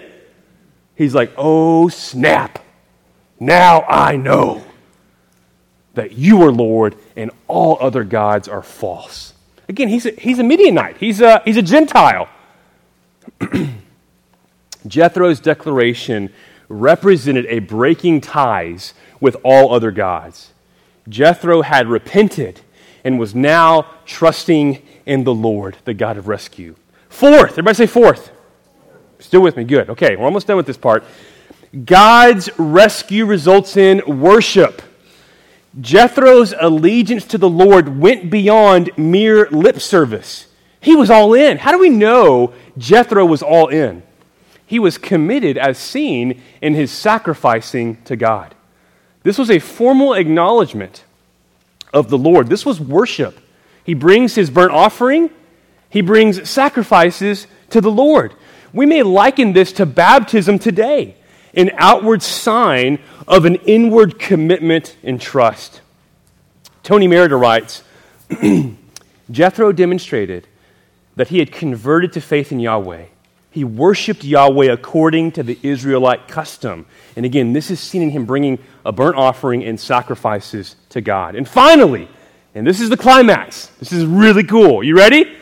He's 0.95 1.15
like, 1.15 1.31
oh, 1.37 1.89
snap. 1.89 2.59
Now 3.39 3.83
I 3.83 4.15
know 4.17 4.63
that 5.93 6.13
you 6.13 6.41
are 6.43 6.51
Lord 6.51 6.95
and 7.15 7.31
all 7.47 7.77
other 7.79 8.03
gods 8.03 8.47
are 8.47 8.61
false. 8.61 9.33
Again, 9.67 9.87
he's 9.87 10.05
a, 10.05 10.11
he's 10.11 10.39
a 10.39 10.43
Midianite, 10.43 10.97
he's 10.97 11.21
a, 11.21 11.41
he's 11.45 11.57
a 11.57 11.61
Gentile. 11.61 12.27
Jethro's 14.87 15.39
declaration 15.39 16.31
represented 16.67 17.45
a 17.47 17.59
breaking 17.59 18.21
ties 18.21 18.93
with 19.19 19.35
all 19.43 19.73
other 19.73 19.91
gods. 19.91 20.53
Jethro 21.07 21.61
had 21.61 21.87
repented 21.87 22.61
and 23.03 23.19
was 23.19 23.33
now 23.33 23.85
trusting 24.05 24.81
in 25.05 25.23
the 25.23 25.33
Lord, 25.33 25.77
the 25.85 25.93
God 25.93 26.17
of 26.17 26.27
rescue. 26.27 26.75
Fourth, 27.09 27.51
everybody 27.51 27.75
say 27.75 27.87
fourth. 27.87 28.31
Still 29.19 29.41
with 29.41 29.57
me? 29.57 29.63
Good. 29.65 29.89
Okay, 29.89 30.15
we're 30.15 30.25
almost 30.25 30.47
done 30.47 30.57
with 30.57 30.65
this 30.65 30.77
part. 30.77 31.03
God's 31.85 32.49
rescue 32.57 33.25
results 33.25 33.77
in 33.77 34.19
worship. 34.19 34.81
Jethro's 35.79 36.53
allegiance 36.59 37.25
to 37.25 37.37
the 37.37 37.49
Lord 37.49 37.99
went 37.99 38.29
beyond 38.29 38.91
mere 38.97 39.47
lip 39.49 39.79
service. 39.79 40.47
He 40.81 40.95
was 40.95 41.09
all 41.09 41.33
in. 41.33 41.57
How 41.57 41.71
do 41.71 41.79
we 41.79 41.89
know 41.89 42.53
Jethro 42.77 43.25
was 43.25 43.43
all 43.43 43.67
in? 43.67 44.03
He 44.65 44.79
was 44.79 44.97
committed 44.97 45.57
as 45.57 45.77
seen 45.77 46.41
in 46.61 46.73
his 46.73 46.91
sacrificing 46.91 48.01
to 48.03 48.15
God. 48.15 48.55
This 49.23 49.37
was 49.37 49.51
a 49.51 49.59
formal 49.59 50.13
acknowledgement 50.13 51.03
of 51.93 52.09
the 52.09 52.17
Lord. 52.17 52.47
This 52.47 52.65
was 52.65 52.79
worship. 52.79 53.39
He 53.83 53.93
brings 53.93 54.35
his 54.35 54.49
burnt 54.49 54.71
offering, 54.71 55.31
he 55.89 56.01
brings 56.01 56.47
sacrifices 56.47 57.47
to 57.71 57.81
the 57.81 57.91
Lord. 57.91 58.33
We 58.71 58.85
may 58.85 59.01
liken 59.01 59.53
this 59.53 59.71
to 59.73 59.85
baptism 59.85 60.59
today, 60.59 61.15
an 61.59 61.71
outward 61.75 62.23
sign 62.23 62.99
of 63.27 63.45
an 63.45 63.55
inward 63.55 64.17
commitment 64.17 64.95
and 65.03 65.19
trust. 65.19 65.81
Tony 66.83 67.07
Merida 67.07 67.35
writes 67.35 67.83
Jethro 69.31 69.71
demonstrated 69.71 70.47
that 71.15 71.27
he 71.27 71.39
had 71.39 71.51
converted 71.51 72.13
to 72.13 72.21
faith 72.21 72.51
in 72.51 72.59
Yahweh. 72.59 73.05
He 73.51 73.63
worshiped 73.63 74.23
Yahweh 74.23 74.71
according 74.71 75.33
to 75.33 75.43
the 75.43 75.59
Israelite 75.61 76.27
custom. 76.27 76.85
And 77.15 77.25
again, 77.25 77.53
this 77.53 77.69
is 77.69 77.79
seen 77.79 78.01
in 78.01 78.11
him 78.11 78.25
bringing 78.25 78.59
a 78.85 78.91
burnt 78.91 79.17
offering 79.17 79.63
and 79.63 79.79
sacrifices 79.79 80.75
to 80.89 81.01
God. 81.01 81.35
And 81.35 81.47
finally, 81.47 82.07
and 82.55 82.65
this 82.65 82.79
is 82.79 82.89
the 82.89 82.97
climax, 82.97 83.67
this 83.79 83.91
is 83.91 84.05
really 84.05 84.43
cool. 84.43 84.83
You 84.83 84.95
ready? 84.95 85.35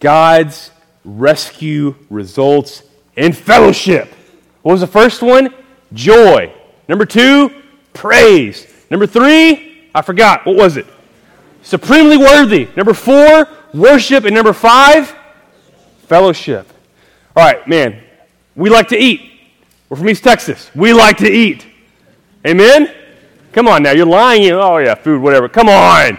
God's 0.00 0.70
rescue 1.04 1.94
results 2.10 2.82
in 3.16 3.32
fellowship. 3.32 4.14
What 4.62 4.72
was 4.72 4.80
the 4.80 4.86
first 4.86 5.22
one? 5.22 5.54
Joy. 5.92 6.52
Number 6.88 7.04
two, 7.04 7.62
praise. 7.92 8.66
Number 8.90 9.06
three, 9.06 9.88
I 9.94 10.02
forgot. 10.02 10.46
What 10.46 10.56
was 10.56 10.76
it? 10.76 10.86
Supremely 11.62 12.16
worthy. 12.16 12.68
Number 12.76 12.94
four, 12.94 13.48
worship. 13.74 14.24
And 14.24 14.34
number 14.34 14.52
five, 14.52 15.14
fellowship. 16.06 16.72
All 17.36 17.44
right, 17.44 17.66
man, 17.66 18.02
we 18.54 18.68
like 18.68 18.88
to 18.88 18.98
eat. 18.98 19.30
We're 19.88 19.96
from 19.96 20.08
East 20.08 20.24
Texas. 20.24 20.70
We 20.74 20.92
like 20.92 21.18
to 21.18 21.30
eat. 21.30 21.66
Amen? 22.46 22.92
Come 23.52 23.68
on 23.68 23.82
now, 23.82 23.92
you're 23.92 24.06
lying. 24.06 24.50
Oh, 24.52 24.78
yeah, 24.78 24.94
food, 24.94 25.20
whatever. 25.20 25.48
Come 25.48 25.68
on. 25.68 26.18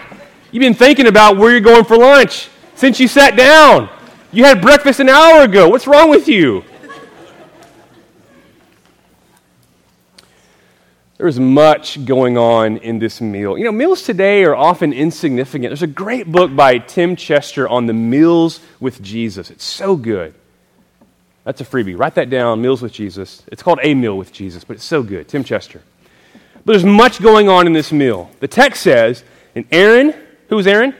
You've 0.51 0.61
been 0.61 0.75
thinking 0.75 1.07
about 1.07 1.37
where 1.37 1.51
you're 1.51 1.59
going 1.59 1.83
for 1.83 1.97
lunch 1.97 2.49
since 2.75 2.99
you 2.99 3.07
sat 3.07 3.35
down. 3.35 3.89
You 4.31 4.43
had 4.43 4.61
breakfast 4.61 4.99
an 4.99 5.09
hour 5.09 5.43
ago. 5.43 5.67
What's 5.67 5.87
wrong 5.87 6.09
with 6.09 6.27
you? 6.27 6.63
There's 11.23 11.39
much 11.39 12.03
going 12.03 12.37
on 12.37 12.75
in 12.79 12.99
this 12.99 13.21
meal. 13.21 13.57
You 13.57 13.63
know, 13.63 13.71
meals 13.71 14.01
today 14.01 14.43
are 14.43 14.53
often 14.53 14.91
insignificant. 14.91 15.69
There's 15.69 15.81
a 15.81 15.87
great 15.87 16.29
book 16.29 16.53
by 16.53 16.79
Tim 16.79 17.15
Chester 17.15 17.65
on 17.65 17.85
the 17.85 17.93
meals 17.93 18.59
with 18.81 19.01
Jesus. 19.01 19.49
It's 19.49 19.63
so 19.63 19.95
good. 19.95 20.33
That's 21.45 21.61
a 21.61 21.63
freebie. 21.63 21.97
Write 21.97 22.15
that 22.15 22.29
down 22.29 22.61
Meals 22.61 22.81
with 22.81 22.91
Jesus. 22.91 23.41
It's 23.47 23.63
called 23.63 23.79
A 23.83 23.93
Meal 23.93 24.17
with 24.17 24.33
Jesus, 24.33 24.65
but 24.65 24.75
it's 24.75 24.83
so 24.83 25.01
good. 25.01 25.29
Tim 25.29 25.45
Chester. 25.45 25.81
But 26.65 26.73
there's 26.73 26.83
much 26.83 27.21
going 27.21 27.47
on 27.47 27.67
in 27.67 27.71
this 27.71 27.93
meal. 27.93 28.29
The 28.41 28.49
text 28.49 28.83
says, 28.83 29.23
and 29.55 29.65
Aaron, 29.71 30.13
who 30.49 30.57
was 30.57 30.67
Aaron? 30.67 30.93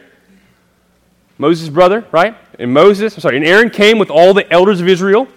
Moses' 1.38 1.68
brother, 1.68 2.06
right? 2.14 2.38
And 2.60 2.74
Moses, 2.74 3.14
I'm 3.16 3.20
sorry, 3.20 3.36
and 3.36 3.46
Aaron 3.46 3.70
came 3.70 4.00
with 4.00 4.10
all 4.10 4.34
the 4.34 4.50
elders 4.50 4.80
of 4.80 4.88
Israel 4.88 5.28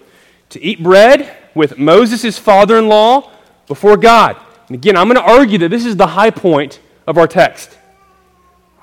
to 0.51 0.63
eat 0.63 0.81
bread 0.81 1.35
with 1.53 1.77
Moses' 1.77 2.37
father 2.37 2.77
in 2.77 2.87
law 2.87 3.33
before 3.67 3.97
God. 3.97 4.37
And 4.67 4.75
again, 4.75 4.97
I'm 4.97 5.07
going 5.07 5.15
to 5.23 5.31
argue 5.31 5.57
that 5.59 5.69
this 5.69 5.85
is 5.85 5.95
the 5.95 6.07
high 6.07 6.29
point 6.29 6.79
of 7.05 7.17
our 7.17 7.27
text. 7.27 7.77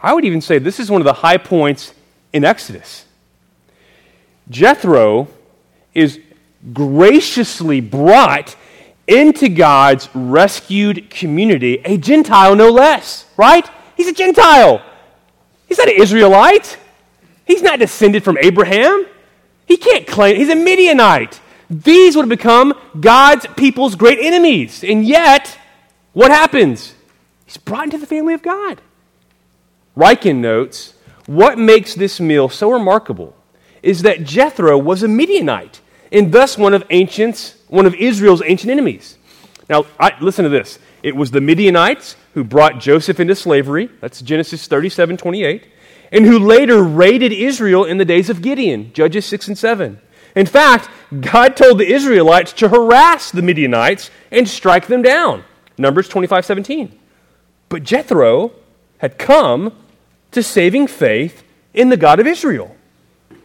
I 0.02 0.12
would 0.12 0.24
even 0.24 0.40
say 0.40 0.58
this 0.58 0.80
is 0.80 0.90
one 0.90 1.00
of 1.00 1.04
the 1.04 1.12
high 1.12 1.38
points 1.38 1.94
in 2.32 2.44
Exodus. 2.44 3.04
Jethro 4.50 5.28
is 5.94 6.20
graciously 6.72 7.80
brought 7.80 8.56
into 9.06 9.48
God's 9.48 10.08
rescued 10.14 11.10
community, 11.10 11.80
a 11.84 11.96
Gentile 11.98 12.56
no 12.56 12.70
less, 12.70 13.26
right? 13.36 13.68
He's 13.96 14.08
a 14.08 14.12
Gentile. 14.12 14.82
He's 15.68 15.78
not 15.78 15.88
an 15.88 16.00
Israelite. 16.00 16.78
He's 17.46 17.62
not 17.62 17.78
descended 17.78 18.24
from 18.24 18.38
Abraham. 18.38 19.06
He 19.66 19.76
can't 19.76 20.06
claim, 20.06 20.36
he's 20.36 20.48
a 20.48 20.54
Midianite. 20.54 21.40
These 21.70 22.16
would 22.16 22.22
have 22.22 22.28
become 22.28 22.74
God's 23.00 23.46
people's 23.56 23.94
great 23.94 24.18
enemies. 24.20 24.84
And 24.84 25.04
yet, 25.04 25.58
what 26.14 26.30
happens? 26.30 26.94
He's 27.44 27.58
brought 27.58 27.84
into 27.84 27.98
the 27.98 28.06
family 28.06 28.32
of 28.32 28.42
God. 28.42 28.80
Ryken 29.96 30.36
notes 30.36 30.94
what 31.26 31.58
makes 31.58 31.94
this 31.94 32.20
meal 32.20 32.48
so 32.48 32.70
remarkable 32.70 33.36
is 33.82 34.02
that 34.02 34.24
Jethro 34.24 34.78
was 34.78 35.02
a 35.02 35.08
Midianite 35.08 35.80
and 36.12 36.32
thus 36.32 36.56
one 36.56 36.74
of 36.74 36.84
ancient's, 36.90 37.56
one 37.68 37.86
of 37.86 37.94
Israel's 37.94 38.42
ancient 38.44 38.70
enemies. 38.70 39.18
Now, 39.68 39.86
I, 39.98 40.12
listen 40.20 40.44
to 40.44 40.48
this. 40.48 40.78
It 41.02 41.16
was 41.16 41.30
the 41.30 41.40
Midianites 41.40 42.16
who 42.34 42.44
brought 42.44 42.78
Joseph 42.80 43.20
into 43.20 43.34
slavery. 43.34 43.90
That's 44.00 44.22
Genesis 44.22 44.66
37 44.66 45.16
28. 45.16 45.66
And 46.12 46.26
who 46.26 46.38
later 46.38 46.82
raided 46.82 47.32
Israel 47.32 47.84
in 47.84 47.98
the 47.98 48.04
days 48.04 48.30
of 48.30 48.42
Gideon, 48.42 48.92
Judges 48.92 49.26
6 49.26 49.48
and 49.48 49.58
7. 49.58 50.00
In 50.36 50.46
fact, 50.46 50.88
God 51.20 51.56
told 51.56 51.78
the 51.78 51.92
Israelites 51.92 52.52
to 52.54 52.68
harass 52.68 53.30
the 53.30 53.42
Midianites 53.42 54.10
and 54.30 54.48
strike 54.48 54.86
them 54.86 55.02
down. 55.02 55.44
Numbers 55.76 56.08
25 56.08 56.44
17. 56.44 56.98
But 57.68 57.82
Jethro 57.82 58.52
had 58.98 59.18
come 59.18 59.72
to 60.30 60.42
saving 60.42 60.86
faith 60.86 61.42
in 61.72 61.88
the 61.88 61.96
God 61.96 62.20
of 62.20 62.26
Israel. 62.26 62.74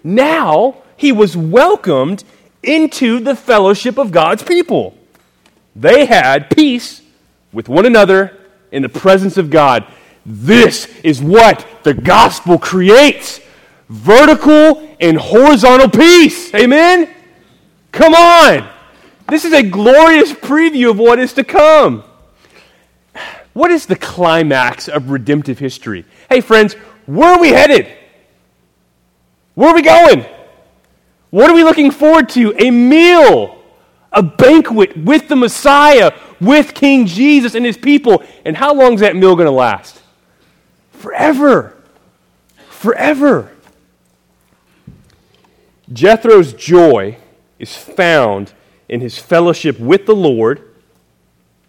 Now 0.04 0.78
he 0.96 1.12
was 1.12 1.36
welcomed 1.36 2.24
into 2.62 3.20
the 3.20 3.36
fellowship 3.36 3.98
of 3.98 4.12
God's 4.12 4.44
people. 4.44 4.96
They 5.76 6.06
had 6.06 6.50
peace 6.50 7.02
with 7.54 7.70
one 7.70 7.86
another 7.86 8.38
in 8.72 8.82
the 8.82 8.90
presence 8.90 9.38
of 9.38 9.50
God. 9.50 9.86
This 10.26 10.88
is 11.04 11.22
what 11.22 11.66
the 11.84 11.94
gospel 11.94 12.58
creates 12.58 13.40
vertical 13.88 14.88
and 15.00 15.18
horizontal 15.18 15.90
peace. 15.90 16.54
Amen? 16.54 17.10
Come 17.92 18.14
on. 18.14 18.70
This 19.30 19.46
is 19.46 19.54
a 19.54 19.64
glorious 19.64 20.32
preview 20.34 20.92
of 20.92 21.00
what 21.00 21.20
is 21.20 21.34
to 21.34 21.44
come. 21.44 22.04
What 23.60 23.72
is 23.72 23.88
the 23.88 23.98
climax 23.98 24.88
of 24.88 25.10
redemptive 25.10 25.60
history? 25.60 26.06
Hey, 26.30 26.40
friends, 26.40 26.76
where 27.06 27.34
are 27.34 27.42
we 27.42 27.50
headed? 27.50 27.94
Where 29.54 29.72
are 29.72 29.76
we 29.76 29.82
going? 29.82 30.26
What 31.30 31.50
are 31.50 31.54
we 31.54 31.66
looking 31.66 31.92
forward 31.92 32.30
to? 32.30 32.56
A 32.58 32.72
meal, 32.72 33.62
a 34.14 34.24
banquet 34.24 34.96
with 34.96 35.28
the 35.28 35.36
Messiah, 35.36 36.14
with 36.40 36.74
King 36.74 37.06
Jesus 37.06 37.54
and 37.54 37.66
his 37.66 37.76
people. 37.76 38.24
And 38.46 38.56
how 38.56 38.74
long 38.74 38.94
is 38.94 39.02
that 39.02 39.18
meal 39.18 39.36
going 39.36 39.46
to 39.46 39.52
last? 39.52 40.02
Forever. 40.94 41.76
Forever. 42.70 43.52
Jethro's 45.92 46.54
joy 46.54 47.18
is 47.60 47.76
found 47.76 48.54
in 48.88 49.02
his 49.02 49.20
fellowship 49.20 49.82
with 49.82 50.06
the 50.06 50.16
Lord. 50.16 50.62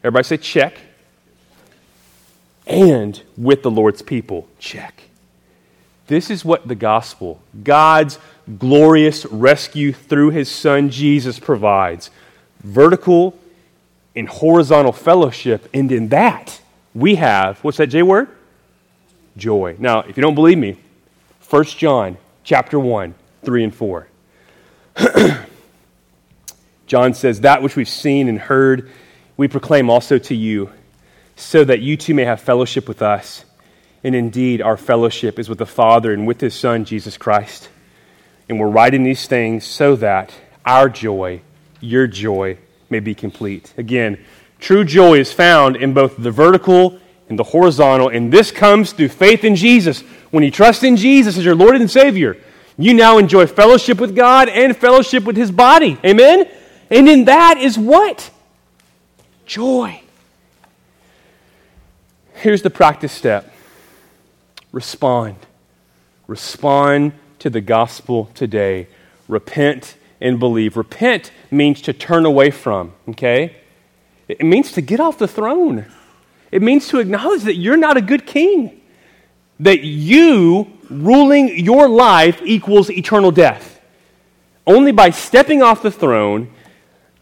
Everybody 0.05 0.23
say 0.23 0.37
check. 0.37 0.79
And 2.71 3.21
with 3.37 3.63
the 3.63 3.71
Lord's 3.71 4.01
people. 4.01 4.49
Check. 4.59 5.03
This 6.07 6.31
is 6.31 6.45
what 6.45 6.67
the 6.67 6.75
gospel, 6.75 7.41
God's 7.63 8.19
glorious 8.59 9.27
rescue 9.27 9.93
through 9.93 10.31
his 10.31 10.51
son 10.51 10.91
Jesus 10.91 11.39
provides 11.39 12.11
vertical 12.65 13.39
and 14.17 14.29
horizontal 14.29 14.93
fellowship. 14.93 15.69
And 15.73 15.91
in 15.93 16.09
that, 16.09 16.61
we 16.95 17.17
have, 17.17 17.63
what's 17.63 17.79
that 17.79 17.89
J 17.89 18.03
word? 18.03 18.29
Joy. 19.37 19.77
Now, 19.79 20.01
if 20.01 20.17
you 20.17 20.21
don't 20.21 20.35
believe 20.35 20.59
me, 20.59 20.77
1 21.49 21.65
John 21.65 22.17
chapter 22.45 22.79
1, 22.79 23.15
3 23.45 23.65
and 23.65 23.75
4. 23.75 24.09
John 26.87 27.15
says, 27.15 27.41
That 27.43 27.63
which 27.63 27.77
we've 27.77 27.89
seen 27.89 28.29
and 28.29 28.39
heard, 28.39 28.91
we 29.37 29.49
proclaim 29.49 29.89
also 29.89 30.19
to 30.19 30.35
you, 30.35 30.71
so 31.41 31.65
that 31.65 31.81
you 31.81 31.97
too 31.97 32.15
may 32.15 32.25
have 32.25 32.41
fellowship 32.41 32.87
with 32.87 33.03
us. 33.03 33.45
And 34.03 34.15
indeed, 34.15 34.63
our 34.63 34.77
fellowship 34.77 35.39
is 35.39 35.49
with 35.49 35.59
the 35.59 35.67
Father 35.67 36.13
and 36.13 36.27
with 36.27 36.41
his 36.41 36.55
Son, 36.55 36.85
Jesus 36.85 37.17
Christ. 37.17 37.69
And 38.49 38.59
we're 38.59 38.69
writing 38.69 39.05
these 39.05 39.27
things 39.27 39.65
so 39.65 39.97
that 39.97 40.33
our 40.65 40.89
joy, 40.89 41.43
your 41.81 42.07
joy, 42.07 42.59
may 42.89 43.01
be 43.01 43.15
complete. 43.15 43.73
Again, 43.77 44.25
true 44.59 44.85
joy 44.85 45.19
is 45.19 45.33
found 45.33 45.77
in 45.77 45.95
both 45.95 46.17
the 46.17 46.31
vertical 46.31 46.99
and 47.29 47.39
the 47.39 47.45
horizontal. 47.45 48.09
And 48.09 48.33
this 48.33 48.51
comes 48.51 48.93
through 48.93 49.09
faith 49.09 49.45
in 49.45 49.57
Jesus. 49.57 50.01
When 50.31 50.43
you 50.43 50.51
trust 50.51 50.83
in 50.83 50.97
Jesus 50.97 51.39
as 51.39 51.45
your 51.45 51.55
Lord 51.55 51.77
and 51.77 51.91
Savior, 51.91 52.37
you 52.77 52.95
now 52.95 53.19
enjoy 53.19 53.47
fellowship 53.47 54.01
with 54.01 54.17
God 54.17 54.49
and 54.49 54.77
fellowship 54.77 55.25
with 55.25 55.37
His 55.37 55.51
body. 55.51 55.99
Amen? 56.05 56.49
And 56.91 57.09
in 57.09 57.27
that 57.27 57.59
is 57.59 57.79
what? 57.79 58.31
Joy. 59.47 60.03
Here's 62.41 62.63
the 62.63 62.71
practice 62.71 63.13
step 63.13 63.53
respond. 64.73 65.37
Respond 66.27 67.13
to 67.41 67.51
the 67.51 67.61
gospel 67.61 68.31
today. 68.35 68.87
Repent 69.29 69.97
and 70.23 70.39
believe. 70.39 70.79
Repent 70.79 71.33
means 71.51 71.83
to 71.83 71.93
turn 71.93 72.25
away 72.25 72.51
from, 72.51 72.93
okay? 73.11 73.57
It 74.27 74.43
means 74.43 74.73
to 74.73 74.81
get 74.81 75.01
off 75.01 75.19
the 75.19 75.29
throne. 75.29 75.85
It 76.51 76.63
means 76.63 76.89
to 76.89 76.99
acknowledge 76.99 77.43
that 77.43 77.57
you're 77.57 77.77
not 77.77 77.99
a 77.99 78.01
good 78.01 78.27
king, 78.27 78.81
that 79.59 79.85
you 79.85 80.73
ruling 80.89 81.59
your 81.59 81.89
life 81.91 82.41
equals 82.43 82.91
eternal 82.91 83.31
death. 83.31 83.81
Only 84.67 84.93
by 84.93 85.11
stepping 85.11 85.63
off 85.63 85.83
the 85.83 85.91
throne, 85.91 86.49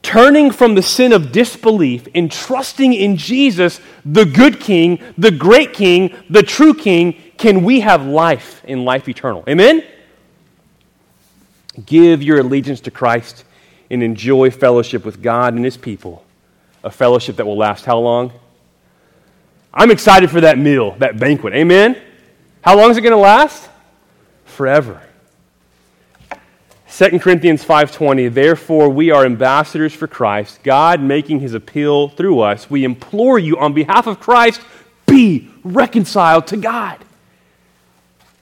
turning 0.02 0.50
from 0.50 0.74
the 0.74 0.82
sin 0.82 1.12
of 1.12 1.32
disbelief, 1.32 2.08
and 2.14 2.30
trusting 2.30 2.92
in 2.92 3.16
Jesus, 3.16 3.80
the 4.04 4.24
good 4.24 4.60
king, 4.60 5.02
the 5.18 5.30
great 5.30 5.72
king, 5.72 6.14
the 6.30 6.42
true 6.42 6.74
king, 6.74 7.16
can 7.36 7.64
we 7.64 7.80
have 7.80 8.06
life 8.06 8.62
in 8.64 8.84
life 8.84 9.08
eternal. 9.08 9.44
Amen? 9.48 9.82
Give 11.84 12.22
your 12.22 12.40
allegiance 12.40 12.80
to 12.82 12.90
Christ 12.90 13.44
and 13.90 14.02
enjoy 14.02 14.50
fellowship 14.50 15.04
with 15.04 15.22
God 15.22 15.54
and 15.54 15.64
his 15.64 15.76
people. 15.76 16.24
A 16.84 16.90
fellowship 16.90 17.36
that 17.36 17.46
will 17.46 17.56
last 17.56 17.84
how 17.84 17.98
long? 17.98 18.32
I'm 19.72 19.90
excited 19.90 20.30
for 20.30 20.40
that 20.40 20.58
meal, 20.58 20.92
that 20.98 21.18
banquet. 21.18 21.54
Amen? 21.54 22.00
How 22.62 22.76
long 22.76 22.90
is 22.90 22.96
it 22.96 23.02
going 23.02 23.12
to 23.12 23.16
last? 23.16 23.68
Forever. 24.44 25.02
2 26.98 27.20
Corinthians 27.20 27.64
5:20 27.64 28.26
Therefore 28.26 28.88
we 28.88 29.12
are 29.12 29.24
ambassadors 29.24 29.94
for 29.94 30.08
Christ, 30.08 30.58
God 30.64 31.00
making 31.00 31.38
his 31.38 31.54
appeal 31.54 32.08
through 32.08 32.40
us. 32.40 32.68
We 32.68 32.82
implore 32.82 33.38
you 33.38 33.56
on 33.56 33.72
behalf 33.72 34.08
of 34.08 34.18
Christ, 34.18 34.60
be 35.06 35.48
reconciled 35.62 36.48
to 36.48 36.56
God. 36.56 36.98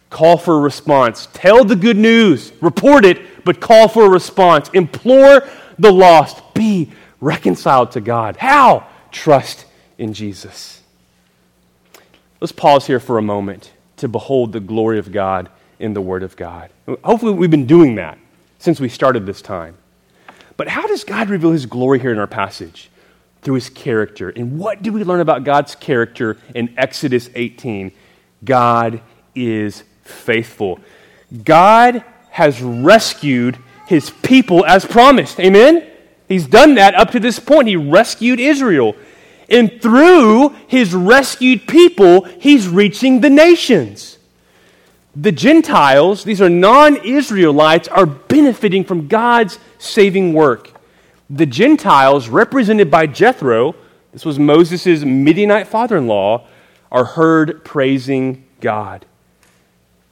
Call 0.08 0.38
for 0.38 0.54
a 0.54 0.60
response. 0.60 1.28
Tell 1.34 1.66
the 1.66 1.76
good 1.76 1.98
news. 1.98 2.50
Report 2.62 3.04
it, 3.04 3.44
but 3.44 3.60
call 3.60 3.88
for 3.88 4.06
a 4.06 4.08
response. 4.08 4.70
Implore 4.72 5.46
the 5.78 5.92
lost. 5.92 6.54
Be 6.54 6.90
reconciled 7.20 7.90
to 7.92 8.00
God. 8.00 8.38
How? 8.38 8.86
Trust 9.12 9.66
in 9.98 10.14
Jesus. 10.14 10.80
Let's 12.40 12.52
pause 12.52 12.86
here 12.86 13.00
for 13.00 13.18
a 13.18 13.22
moment 13.22 13.72
to 13.98 14.08
behold 14.08 14.52
the 14.52 14.60
glory 14.60 14.98
of 14.98 15.12
God 15.12 15.50
in 15.78 15.92
the 15.92 16.00
Word 16.00 16.22
of 16.22 16.36
God. 16.36 16.70
Hopefully, 17.04 17.34
we've 17.34 17.50
been 17.50 17.66
doing 17.66 17.96
that 17.96 18.16
since 18.58 18.80
we 18.80 18.88
started 18.88 19.26
this 19.26 19.42
time. 19.42 19.76
But 20.56 20.68
how 20.68 20.86
does 20.86 21.04
God 21.04 21.28
reveal 21.28 21.52
His 21.52 21.66
glory 21.66 21.98
here 21.98 22.12
in 22.12 22.18
our 22.18 22.26
passage? 22.26 22.90
Through 23.42 23.54
His 23.54 23.68
character. 23.68 24.30
And 24.30 24.58
what 24.58 24.82
do 24.82 24.92
we 24.92 25.04
learn 25.04 25.20
about 25.20 25.44
God's 25.44 25.74
character 25.74 26.36
in 26.54 26.74
Exodus 26.76 27.30
18? 27.34 27.92
God 28.44 29.00
is 29.34 29.84
faithful. 30.02 30.80
God 31.44 32.04
has 32.30 32.62
rescued 32.62 33.58
His 33.86 34.10
people 34.10 34.64
as 34.66 34.84
promised. 34.84 35.38
Amen? 35.40 35.86
He's 36.28 36.46
done 36.46 36.74
that 36.74 36.94
up 36.94 37.12
to 37.12 37.20
this 37.20 37.38
point. 37.38 37.68
He 37.68 37.76
rescued 37.76 38.40
Israel. 38.40 38.96
And 39.48 39.80
through 39.80 40.50
his 40.66 40.92
rescued 40.92 41.68
people, 41.68 42.24
he's 42.24 42.68
reaching 42.68 43.20
the 43.20 43.30
nations. 43.30 44.15
The 45.18 45.32
Gentiles, 45.32 46.24
these 46.24 46.42
are 46.42 46.50
non 46.50 46.96
Israelites, 46.96 47.88
are 47.88 48.04
benefiting 48.04 48.84
from 48.84 49.08
God's 49.08 49.58
saving 49.78 50.34
work. 50.34 50.72
The 51.30 51.46
Gentiles, 51.46 52.28
represented 52.28 52.90
by 52.90 53.06
Jethro, 53.06 53.74
this 54.12 54.26
was 54.26 54.38
Moses' 54.38 55.04
Midianite 55.04 55.68
father 55.68 55.96
in 55.96 56.06
law, 56.06 56.46
are 56.92 57.04
heard 57.04 57.64
praising 57.64 58.44
God. 58.60 59.06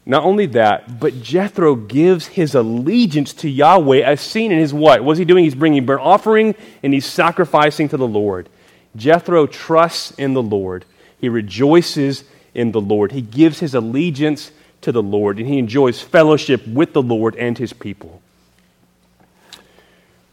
Not 0.06 0.24
only 0.24 0.46
that, 0.46 0.98
but 1.00 1.22
Jethro 1.22 1.74
gives 1.74 2.26
his 2.26 2.54
allegiance 2.54 3.34
to 3.34 3.48
Yahweh 3.48 4.00
as 4.00 4.22
seen 4.22 4.52
in 4.52 4.58
his 4.58 4.72
what? 4.72 5.04
What's 5.04 5.18
he 5.18 5.24
doing? 5.26 5.44
He's 5.44 5.54
bringing 5.54 5.84
burnt 5.84 6.02
offering 6.02 6.54
and 6.82 6.94
he's 6.94 7.06
sacrificing 7.06 7.88
to 7.90 7.96
the 7.96 8.08
Lord. 8.08 8.48
Jethro 8.96 9.46
trusts 9.46 10.12
in 10.12 10.32
the 10.32 10.42
Lord. 10.42 10.84
He 11.18 11.28
rejoices 11.28 12.24
in 12.54 12.72
the 12.72 12.80
Lord. 12.80 13.12
He 13.12 13.22
gives 13.22 13.60
his 13.60 13.74
allegiance 13.74 14.50
to 14.84 14.92
the 14.92 15.02
Lord, 15.02 15.38
and 15.38 15.48
he 15.48 15.58
enjoys 15.58 16.00
fellowship 16.00 16.66
with 16.66 16.92
the 16.92 17.02
Lord 17.02 17.36
and 17.36 17.58
his 17.58 17.72
people. 17.72 18.22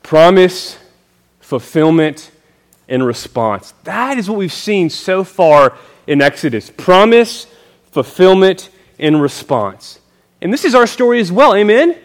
Promise, 0.04 0.78
fulfillment, 1.40 2.32
and 2.88 3.06
response. 3.06 3.74
That 3.84 4.18
is 4.18 4.30
what 4.30 4.38
we've 4.38 4.54
seen 4.54 4.90
so 4.90 5.24
far 5.24 5.78
in 6.08 6.22
Exodus. 6.22 6.70
Promise, 6.70 7.48
fulfillment, 7.92 8.70
and 9.00 9.22
response. 9.22 10.00
And 10.42 10.54
this 10.54 10.66
is 10.66 10.76
our 10.76 10.88
story 10.88 11.20
as 11.20 11.32
well. 11.32 11.56
Amen? 11.56 11.98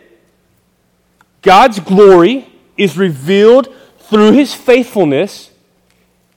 God's 1.43 1.81
glory 1.81 2.47
is 2.77 2.97
revealed 2.99 3.75
through 3.99 4.33
his 4.33 4.55
faithfulness 4.55 5.51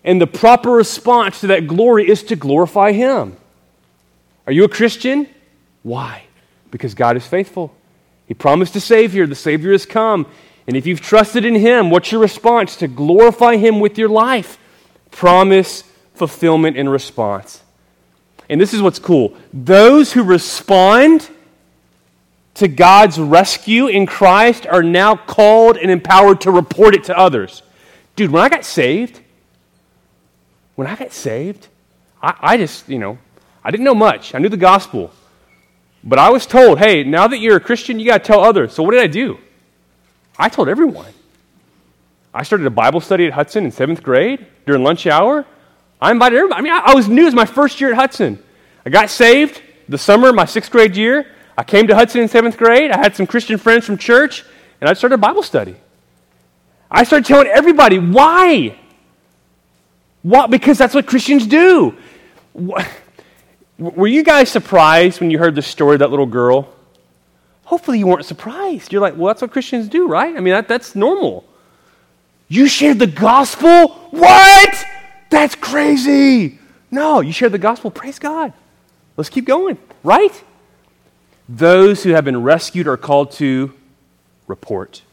and 0.04 0.20
the 0.22 0.28
proper 0.28 0.72
response 0.72 1.42
to 1.42 1.48
that 1.48 1.68
glory 1.68 2.10
is 2.10 2.24
to 2.24 2.36
glorify 2.36 2.92
Him. 2.92 3.38
Are 4.48 4.54
you 4.54 4.64
a 4.64 4.70
Christian? 4.70 5.28
Why? 5.84 6.24
Because 6.72 6.94
God 6.94 7.18
is 7.18 7.26
faithful. 7.26 7.74
He 8.28 8.34
promised 8.34 8.76
a 8.76 8.80
Savior. 8.80 9.26
The 9.26 9.36
Savior 9.36 9.72
has 9.72 9.86
come. 9.86 10.28
And 10.68 10.78
if 10.78 10.86
you've 10.86 11.02
trusted 11.02 11.46
in 11.46 11.56
Him, 11.56 11.90
what's 11.90 12.12
your 12.12 12.22
response? 12.22 12.76
To 12.78 12.88
glorify 12.88 13.58
Him 13.58 13.80
with 13.80 13.98
your 13.98 14.10
life. 14.10 14.60
Promise, 15.12 15.84
fulfillment, 16.14 16.78
and 16.78 16.92
response. 16.92 17.64
And 18.50 18.60
this 18.60 18.74
is 18.74 18.82
what's 18.82 19.00
cool. 19.00 19.36
Those 19.54 20.14
who 20.14 20.24
respond 20.24 21.30
to 22.56 22.68
God's 22.68 23.18
rescue 23.18 23.88
in 23.88 24.06
Christ 24.06 24.68
are 24.68 24.84
now 24.84 25.16
called 25.16 25.78
and 25.78 25.90
empowered 25.90 26.42
to 26.42 26.52
report 26.52 26.94
it 26.94 27.06
to 27.06 27.18
others. 27.18 27.64
Dude, 28.16 28.32
when 28.32 28.44
I 28.44 28.50
got 28.50 28.66
saved, 28.66 29.22
when 30.76 30.88
I 30.88 30.96
got 30.96 31.14
saved, 31.14 31.68
I, 32.22 32.36
I 32.42 32.58
just, 32.58 32.90
you 32.90 33.00
know, 33.00 33.18
I 33.64 33.72
didn't 33.72 33.86
know 33.86 33.96
much. 33.96 34.36
I 34.36 34.40
knew 34.40 34.50
the 34.50 34.58
gospel. 34.58 35.12
But 36.04 36.20
I 36.20 36.30
was 36.30 36.46
told, 36.46 36.80
hey, 36.80 37.04
now 37.04 37.28
that 37.28 37.40
you're 37.40 37.58
a 37.58 37.60
Christian, 37.60 38.00
you 38.00 38.06
got 38.06 38.24
to 38.24 38.28
tell 38.28 38.42
others. 38.42 38.74
So 38.74 38.84
what 38.84 38.92
did 38.92 39.02
I 39.02 39.08
do? 39.08 39.38
I 40.38 40.50
told 40.50 40.70
everyone. 40.70 41.14
I 42.34 42.44
started 42.44 42.66
a 42.68 42.72
Bible 42.72 43.02
study 43.02 43.26
at 43.26 43.34
Hudson 43.34 43.66
in 43.66 43.72
seventh 43.72 44.04
grade 44.04 44.46
during 44.66 44.84
lunch 44.84 45.08
hour. 45.08 45.46
I 46.02 46.12
invited 46.12 46.38
everybody. 46.38 46.60
I 46.60 46.62
mean, 46.62 46.74
I, 46.74 46.92
I 46.92 46.96
was 46.96 47.10
new. 47.10 47.24
It 47.24 47.26
was 47.26 47.34
my 47.34 47.46
first 47.46 47.82
year 47.82 47.92
at 47.92 47.96
Hudson. 47.98 48.42
I 48.86 48.90
got 48.90 49.10
saved 49.10 49.62
the 49.90 49.98
summer 49.98 50.30
of 50.30 50.36
my 50.36 50.46
sixth 50.46 50.72
grade 50.72 50.96
year. 50.96 51.28
I 51.58 51.64
came 51.64 51.88
to 51.88 51.96
Hudson 51.96 52.22
in 52.22 52.28
seventh 52.30 52.58
grade. 52.58 52.92
I 52.92 52.98
had 52.98 53.16
some 53.16 53.28
Christian 53.28 53.58
friends 53.58 53.86
from 53.86 53.98
church, 53.98 54.46
and 54.80 54.90
I 54.90 54.94
started 54.94 55.16
a 55.16 55.18
Bible 55.18 55.44
study. 55.44 55.76
I 56.90 57.04
started 57.04 57.26
telling 57.26 57.48
everybody 57.48 58.00
why. 58.00 58.80
What? 60.22 60.50
Because 60.50 60.78
that's 60.78 60.94
what 60.94 61.06
Christians 61.06 61.46
do. 61.46 61.98
Were 63.80 64.08
you 64.08 64.24
guys 64.24 64.50
surprised 64.50 65.20
when 65.20 65.32
you 65.32 65.40
heard 65.40 65.56
the 65.56 65.62
story 65.62 65.96
of 65.96 66.00
that 66.00 66.10
little 66.10 66.26
girl? 66.26 66.76
Hopefully, 67.64 68.00
you 68.00 68.08
weren't 68.08 68.26
surprised. 68.26 68.92
You're 68.92 69.02
like, 69.02 69.16
well, 69.16 69.28
that's 69.28 69.42
what 69.42 69.52
Christians 69.52 69.88
do, 69.88 70.08
right? 70.08 70.36
I 70.36 70.40
mean, 70.40 70.54
that, 70.54 70.68
that's 70.68 70.96
normal. 70.96 71.46
You 72.48 72.68
shared 72.68 73.00
the 73.00 73.08
gospel? 73.08 73.90
What? 74.12 74.86
That's 75.30 75.56
crazy. 75.56 76.60
No, 76.92 77.22
you 77.22 77.32
shared 77.32 77.52
the 77.52 77.60
gospel. 77.60 77.90
Praise 77.92 78.20
God. 78.20 78.52
Let's 79.16 79.30
keep 79.30 79.46
going, 79.46 79.78
right? 80.04 80.44
Those 81.48 82.04
who 82.04 82.12
have 82.12 82.26
been 82.26 82.44
rescued 82.44 82.88
are 82.88 82.98
called 82.98 83.32
to 83.34 83.74
report. 84.48 85.04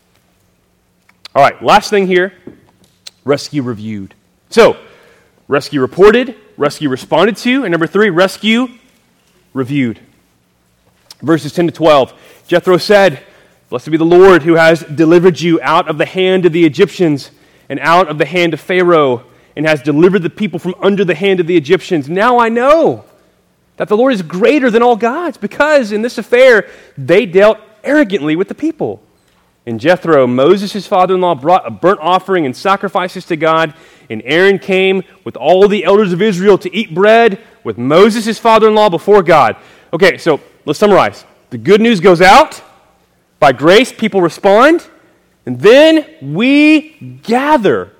All 1.35 1.43
right, 1.43 1.63
last 1.63 1.91
thing 1.91 2.07
here 2.07 2.33
rescue 3.25 3.63
reviewed. 3.63 4.15
So, 4.51 4.77
Rescue 5.49 5.81
reported, 5.81 6.35
rescue 6.57 6.89
responded 6.89 7.37
to, 7.39 7.65
and 7.65 7.71
number 7.71 7.87
three, 7.87 8.11
rescue 8.11 8.69
reviewed. 9.53 10.01
Verses 11.23 11.53
10 11.53 11.67
to 11.67 11.73
12. 11.73 12.13
Jethro 12.47 12.77
said, 12.77 13.23
Blessed 13.69 13.91
be 13.91 13.97
the 13.97 14.05
Lord 14.05 14.43
who 14.43 14.55
has 14.55 14.83
delivered 14.83 15.41
you 15.41 15.61
out 15.63 15.89
of 15.89 15.99
the 15.99 16.07
hand 16.07 16.47
of 16.47 16.53
the 16.53 16.65
Egyptians 16.65 17.31
and 17.69 17.81
out 17.81 18.09
of 18.09 18.19
the 18.19 18.25
hand 18.25 18.55
of 18.55 18.61
Pharaoh, 18.61 19.25
and 19.57 19.67
has 19.67 19.83
delivered 19.83 20.23
the 20.23 20.31
people 20.31 20.59
from 20.59 20.75
under 20.81 21.05
the 21.05 21.15
hand 21.15 21.41
of 21.41 21.47
the 21.47 21.57
Egyptians. 21.57 22.09
Now 22.09 22.39
I 22.39 22.49
know 22.49 23.05
that 23.77 23.89
the 23.89 23.97
Lord 23.97 24.13
is 24.13 24.23
greater 24.23 24.71
than 24.71 24.83
all 24.83 24.97
gods, 24.97 25.37
because 25.37 25.91
in 25.91 26.03
this 26.03 26.19
affair 26.19 26.69
they 26.97 27.27
dealt 27.27 27.59
arrogantly 27.83 28.37
with 28.37 28.49
the 28.49 28.55
people. 28.55 29.03
And 29.67 29.81
Jethro, 29.81 30.29
Moses' 30.29 30.87
father 30.87 31.15
in 31.15 31.21
law, 31.21 31.35
brought 31.35 31.67
a 31.67 31.71
burnt 31.71 31.99
offering 32.01 32.47
and 32.47 32.57
sacrifices 32.57 33.25
to 33.27 33.37
God. 33.37 33.75
And 34.09 34.23
Aaron 34.25 34.59
came 34.59 35.03
with 35.25 35.37
all 35.37 35.67
the 35.69 35.85
elders 35.85 36.13
of 36.13 36.23
Israel 36.23 36.59
to 36.59 36.75
eat 36.75 36.95
bread 36.95 37.41
with 37.65 37.79
Moses, 37.79 38.25
his 38.25 38.39
father 38.39 38.69
in 38.69 38.75
law, 38.75 38.89
before 38.89 39.23
God. 39.23 39.57
Okay, 39.93 40.19
so 40.19 40.41
let's 40.65 40.79
summarize. 40.79 41.25
The 41.51 41.59
good 41.59 41.81
news 41.81 42.01
goes 42.01 42.21
out. 42.21 42.63
By 43.39 43.53
grace, 43.53 43.93
people 43.93 44.21
respond. 44.21 44.87
And 45.45 45.61
then 45.61 46.07
we 46.21 47.21
gather. 47.23 47.93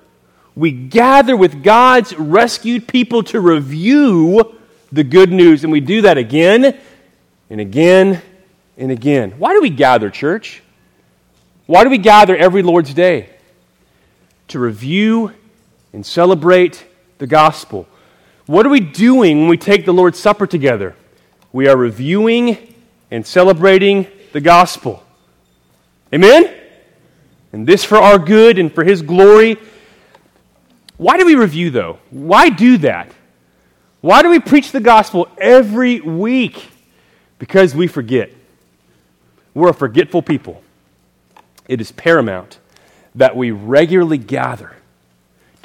We 0.55 0.71
gather 0.71 1.37
with 1.37 1.63
God's 1.63 2.15
rescued 2.17 2.87
people 2.87 3.23
to 3.23 3.39
review 3.39 4.57
the 4.91 5.03
good 5.03 5.31
news. 5.31 5.63
And 5.63 5.71
we 5.71 5.79
do 5.79 6.01
that 6.01 6.17
again 6.17 6.77
and 7.49 7.61
again 7.61 8.21
and 8.77 8.91
again. 8.91 9.31
Why 9.37 9.53
do 9.53 9.61
we 9.61 9.69
gather, 9.69 10.09
church? 10.09 10.63
Why 11.65 11.83
do 11.83 11.89
we 11.89 11.97
gather 11.97 12.35
every 12.35 12.63
Lord's 12.63 12.93
Day? 12.93 13.29
To 14.49 14.59
review 14.59 15.33
and 15.93 16.05
celebrate 16.05 16.85
the 17.17 17.27
gospel. 17.27 17.87
What 18.45 18.65
are 18.65 18.69
we 18.69 18.79
doing 18.79 19.41
when 19.41 19.49
we 19.49 19.57
take 19.57 19.85
the 19.85 19.93
Lord's 19.93 20.19
Supper 20.19 20.47
together? 20.47 20.95
We 21.51 21.67
are 21.67 21.75
reviewing 21.75 22.73
and 23.11 23.25
celebrating 23.25 24.07
the 24.31 24.41
gospel. 24.41 25.03
Amen? 26.13 26.53
And 27.51 27.67
this 27.67 27.83
for 27.83 27.97
our 27.97 28.17
good 28.19 28.57
and 28.57 28.73
for 28.73 28.83
His 28.83 29.01
glory. 29.01 29.57
Why 30.97 31.17
do 31.17 31.25
we 31.25 31.35
review, 31.35 31.71
though? 31.71 31.99
Why 32.09 32.49
do 32.49 32.77
that? 32.79 33.11
Why 34.01 34.21
do 34.21 34.29
we 34.29 34.39
preach 34.39 34.71
the 34.71 34.79
gospel 34.79 35.27
every 35.37 35.99
week? 35.99 36.69
Because 37.39 37.75
we 37.75 37.87
forget. 37.87 38.31
We're 39.53 39.69
a 39.69 39.73
forgetful 39.73 40.21
people. 40.21 40.63
It 41.67 41.81
is 41.81 41.91
paramount 41.91 42.59
that 43.15 43.35
we 43.35 43.51
regularly 43.51 44.17
gather 44.17 44.76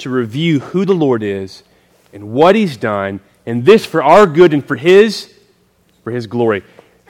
to 0.03 0.09
review 0.09 0.59
who 0.59 0.85
the 0.85 0.93
Lord 0.93 1.23
is 1.23 1.63
and 2.13 2.31
what 2.31 2.55
he's 2.55 2.77
done, 2.77 3.19
and 3.45 3.65
this 3.65 3.85
for 3.85 4.03
our 4.03 4.27
good 4.27 4.53
and 4.53 4.65
for 4.65 4.75
his 4.75 5.33
for 6.03 6.11
his 6.11 6.27
glory. 6.27 6.63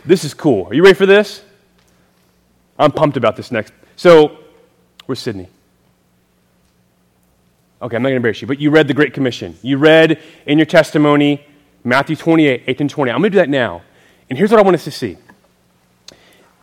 This 0.06 0.24
is 0.24 0.34
cool. 0.34 0.68
Are 0.68 0.74
you 0.74 0.84
ready 0.84 0.96
for 0.96 1.06
this? 1.06 1.44
I'm 2.78 2.91
pumped 2.91 3.18
about 3.18 3.36
this 3.36 3.52
next. 3.52 3.74
So, 3.96 4.38
where's 5.06 5.20
Sydney? 5.20 5.50
Okay, 7.82 7.96
I'm 7.96 8.02
not 8.02 8.10
going 8.10 8.14
to 8.14 8.18
embarrass 8.18 8.41
you, 8.41 8.48
but 8.48 8.60
you 8.60 8.70
read 8.70 8.88
the 8.88 8.94
Great 8.94 9.14
Commission. 9.14 9.58
You 9.62 9.78
read 9.78 10.22
in 10.46 10.58
your 10.58 10.66
testimony 10.66 11.46
Matthew 11.84 12.16
28, 12.16 12.64
18, 12.66 12.88
20. 12.88 13.12
I'm 13.12 13.18
going 13.18 13.24
to 13.24 13.30
do 13.32 13.38
that 13.39 13.50
now. 13.50 13.82
And 14.30 14.38
here's 14.38 14.52
what 14.52 14.60
I 14.60 14.64
want 14.64 14.76
us 14.76 14.86
to 14.86 14.91
see 14.91 15.18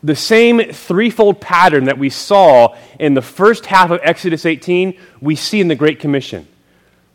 the 0.02 0.16
same 0.16 0.72
threefold 0.72 1.40
pattern 1.40 1.84
that 1.84 1.98
we 1.98 2.10
saw 2.10 2.76
in 2.98 3.14
the 3.14 3.22
first 3.22 3.66
half 3.66 3.90
of 3.90 4.00
Exodus 4.02 4.46
18, 4.46 4.98
we 5.20 5.36
see 5.36 5.60
in 5.60 5.68
the 5.68 5.74
Great 5.74 6.00
Commission 6.00 6.48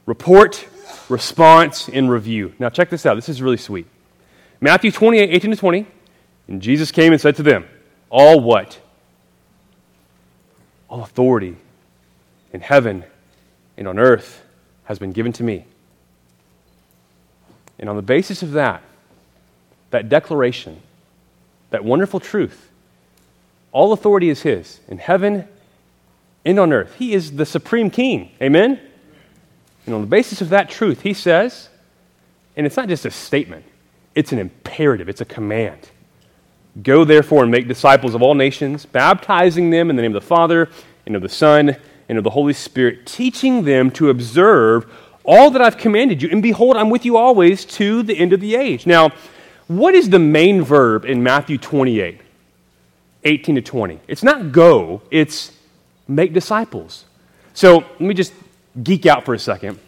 report, 0.05 0.67
response, 1.09 1.89
and 1.89 2.11
review. 2.11 2.53
Now, 2.59 2.69
check 2.69 2.89
this 2.89 3.05
out. 3.05 3.15
This 3.15 3.29
is 3.29 3.41
really 3.41 3.57
sweet. 3.57 3.88
Matthew 4.61 4.91
28, 4.91 5.29
18 5.31 5.51
to 5.51 5.57
20. 5.57 5.88
And 6.47 6.61
Jesus 6.61 6.91
came 6.91 7.11
and 7.11 7.19
said 7.19 7.36
to 7.38 7.43
them, 7.43 7.65
All 8.09 8.39
what? 8.39 8.79
All 10.89 11.03
authority 11.03 11.57
in 12.53 12.61
heaven 12.61 13.03
and 13.77 13.88
on 13.88 13.99
earth 13.99 14.43
has 14.86 14.99
been 14.99 15.11
given 15.11 15.33
to 15.33 15.43
me. 15.43 15.65
And 17.79 17.89
on 17.89 17.95
the 17.95 18.01
basis 18.01 18.43
of 18.43 18.51
that, 18.51 18.83
that 19.89 20.07
declaration, 20.07 20.81
that 21.71 21.83
wonderful 21.83 22.19
truth, 22.19 22.71
all 23.76 23.91
authority 23.91 24.30
is 24.30 24.41
His 24.41 24.80
in 24.88 24.99
heaven 24.99 25.45
and 26.45 26.57
on 26.57 26.71
earth. 26.71 26.95
He 26.95 27.13
is 27.13 27.34
the 27.34 27.45
supreme 27.45 27.89
king. 27.89 28.32
Amen? 28.41 28.80
And 29.86 29.93
on 29.93 29.99
the 29.99 30.07
basis 30.07 30.39
of 30.39 30.47
that 30.49 30.69
truth, 30.69 31.01
He 31.01 31.13
says, 31.13 31.67
and 32.55 32.65
it's 32.65 32.78
not 32.78 32.88
just 32.88 33.05
a 33.05 33.11
statement, 33.11 33.65
it's 34.15 34.32
an 34.32 34.39
imperative, 34.39 35.09
it's 35.09 35.19
a 35.19 35.26
command. 35.26 35.89
Go 36.84 37.03
therefore 37.03 37.43
and 37.43 37.51
make 37.51 37.67
disciples 37.67 38.15
of 38.15 38.21
all 38.21 38.34
nations, 38.34 38.86
baptizing 38.86 39.71
them 39.71 39.89
in 39.89 39.97
the 39.97 40.01
name 40.01 40.15
of 40.15 40.23
the 40.23 40.28
Father, 40.28 40.69
and 41.05 41.13
of 41.13 41.21
the 41.21 41.28
Son, 41.28 41.76
and 42.07 42.17
of 42.17 42.23
the 42.23 42.30
Holy 42.30 42.53
Spirit, 42.53 43.05
teaching 43.05 43.65
them 43.65 43.91
to 43.91 44.09
observe 44.09 44.89
all 45.26 45.51
that 45.51 45.61
I've 45.61 45.78
commanded 45.78 46.21
you. 46.21 46.30
And 46.32 46.41
behold, 46.41 46.78
I'm 46.78 46.89
with 46.89 47.03
you 47.03 47.17
always 47.17 47.65
to 47.65 48.03
the 48.03 48.17
end 48.17 48.32
of 48.32 48.39
the 48.39 48.55
age. 48.55 48.88
Now, 48.88 49.11
what 49.67 49.95
is 49.95 50.09
the 50.09 50.19
main 50.19 50.61
verb 50.61 51.03
in 51.03 51.21
Matthew 51.21 51.57
28? 51.57 52.21
18 53.26 53.55
to 53.55 53.61
20. 53.61 53.99
It's 54.07 54.23
not 54.23 54.51
go, 54.51 55.01
it's 55.11 55.51
make 56.07 56.34
disciples. 56.34 57.05
So 57.53 57.78
let 57.78 58.01
me 58.01 58.13
just 58.13 58.34
geek 58.82 59.05
out 59.05 59.26
for 59.26 59.34
a 59.34 59.39
second. 59.39 59.80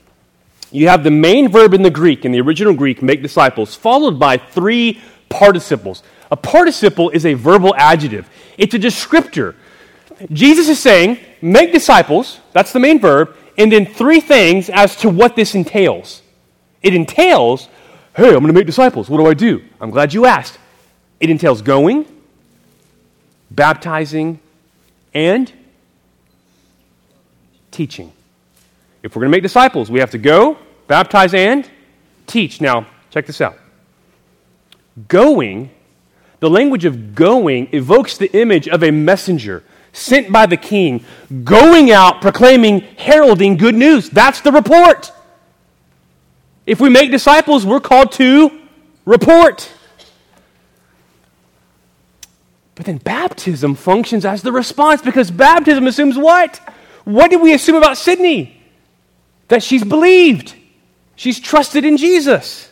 You 0.72 0.90
have 0.90 1.04
the 1.04 1.12
main 1.12 1.50
verb 1.50 1.74
in 1.74 1.82
the 1.82 1.90
Greek, 1.90 2.26
in 2.26 2.32
the 2.32 2.42
original 2.42 2.74
Greek, 2.74 3.02
make 3.02 3.22
disciples, 3.22 3.76
followed 3.76 4.20
by 4.20 4.38
three 4.38 5.00
participles. 5.30 6.04
A 6.32 6.36
participle 6.36 7.10
is 7.12 7.26
a 7.26 7.36
verbal 7.36 7.74
adjective, 7.76 8.30
it's 8.58 8.74
a 8.74 8.80
descriptor. 8.80 9.56
Jesus 10.34 10.68
is 10.68 10.80
saying, 10.80 11.20
make 11.42 11.72
disciples, 11.72 12.40
that's 12.52 12.74
the 12.74 12.80
main 12.80 13.00
verb, 13.00 13.36
and 13.58 13.72
then 13.72 13.86
three 13.86 14.20
things 14.20 14.70
as 14.70 14.96
to 14.98 15.10
what 15.10 15.36
this 15.36 15.54
entails. 15.54 16.24
It 16.82 16.94
entails, 16.94 17.70
hey, 18.16 18.30
I'm 18.30 18.40
going 18.40 18.48
to 18.48 18.54
make 18.54 18.66
disciples. 18.66 19.10
What 19.10 19.18
do 19.18 19.28
I 19.28 19.36
do? 19.36 19.64
I'm 19.80 19.92
glad 19.92 20.14
you 20.14 20.26
asked. 20.26 20.58
It 21.20 21.30
entails 21.30 21.62
going, 21.62 22.06
baptizing, 23.52 24.40
and 25.14 25.52
teaching. 27.72 28.12
If 29.04 29.16
we're 29.16 29.22
going 29.22 29.32
to 29.32 29.36
make 29.36 29.44
disciples, 29.44 29.90
we 29.90 30.00
have 30.00 30.12
to 30.12 30.18
go, 30.18 30.58
baptize, 30.88 31.34
and 31.34 31.70
teach. 32.26 32.60
Now, 32.62 32.88
check 33.10 33.26
this 33.26 33.42
out. 33.42 33.58
Going, 35.08 35.70
the 36.40 36.50
language 36.50 36.86
of 36.86 37.16
going 37.16 37.70
evokes 37.72 38.18
the 38.18 38.32
image 38.38 38.68
of 38.68 38.84
a 38.84 38.92
messenger 38.92 39.64
sent 39.94 40.32
by 40.32 40.46
the 40.46 40.58
king, 40.58 41.04
going 41.44 41.92
out 41.92 42.22
proclaiming, 42.22 42.82
heralding 42.98 43.58
good 43.58 43.76
news. 43.76 44.10
That's 44.10 44.42
the 44.42 44.52
report. 44.52 45.12
If 46.66 46.80
we 46.82 46.90
make 46.90 47.12
disciples, 47.12 47.66
we're 47.66 47.80
called 47.80 48.12
to 48.14 48.60
report. 49.06 49.72
But 52.78 52.86
then 52.86 52.98
baptism 52.98 53.74
functions 53.74 54.24
as 54.24 54.44
the 54.44 54.52
response 54.52 55.02
because 55.02 55.32
baptism 55.32 55.88
assumes 55.88 56.16
what? 56.16 56.62
What 57.06 57.32
did 57.32 57.42
we 57.42 57.52
assume 57.54 57.76
about 57.76 57.98
Sydney? 57.98 58.62
That 59.48 59.64
she's 59.64 59.84
believed, 59.84 60.54
she's 61.16 61.40
trusted 61.40 61.84
in 61.86 61.98
Jesus. 61.98 62.70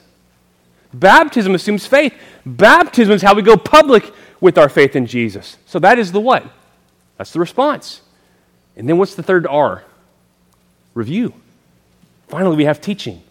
Baptism 0.93 1.55
assumes 1.55 1.87
faith. 1.87 2.13
Baptism 2.45 3.13
is 3.15 3.23
how 3.23 3.33
we 3.33 3.41
go 3.41 3.57
public 3.57 4.13
with 4.39 4.59
our 4.59 4.69
faith 4.69 4.95
in 4.95 5.07
Jesus. 5.07 5.57
So 5.65 5.79
that 5.79 5.97
is 5.97 6.11
the 6.11 6.21
what? 6.21 6.45
That's 7.17 7.31
the 7.31 7.39
response. 7.39 8.01
And 8.75 8.87
then 8.87 8.99
what's 8.99 9.15
the 9.15 9.23
third 9.23 9.47
R? 9.47 9.83
Review. 10.93 11.33
Finally, 12.27 12.57
we 12.57 12.65
have 12.65 12.79
teaching. 12.79 13.23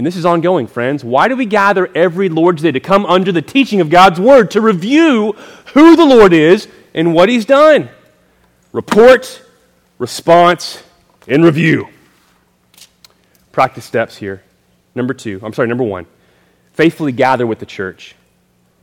And 0.00 0.06
this 0.06 0.16
is 0.16 0.24
ongoing, 0.24 0.66
friends. 0.66 1.04
Why 1.04 1.28
do 1.28 1.36
we 1.36 1.44
gather 1.44 1.86
every 1.94 2.30
Lord's 2.30 2.62
Day 2.62 2.72
to 2.72 2.80
come 2.80 3.04
under 3.04 3.32
the 3.32 3.42
teaching 3.42 3.82
of 3.82 3.90
God's 3.90 4.18
Word 4.18 4.50
to 4.52 4.62
review 4.62 5.32
who 5.74 5.94
the 5.94 6.06
Lord 6.06 6.32
is 6.32 6.68
and 6.94 7.12
what 7.12 7.28
He's 7.28 7.44
done? 7.44 7.90
Report, 8.72 9.42
response, 9.98 10.82
and 11.28 11.44
review. 11.44 11.86
Practice 13.52 13.84
steps 13.84 14.16
here. 14.16 14.42
Number 14.94 15.12
two, 15.12 15.38
I'm 15.42 15.52
sorry, 15.52 15.68
number 15.68 15.84
one, 15.84 16.06
faithfully 16.72 17.12
gather 17.12 17.46
with 17.46 17.58
the 17.58 17.66
church. 17.66 18.14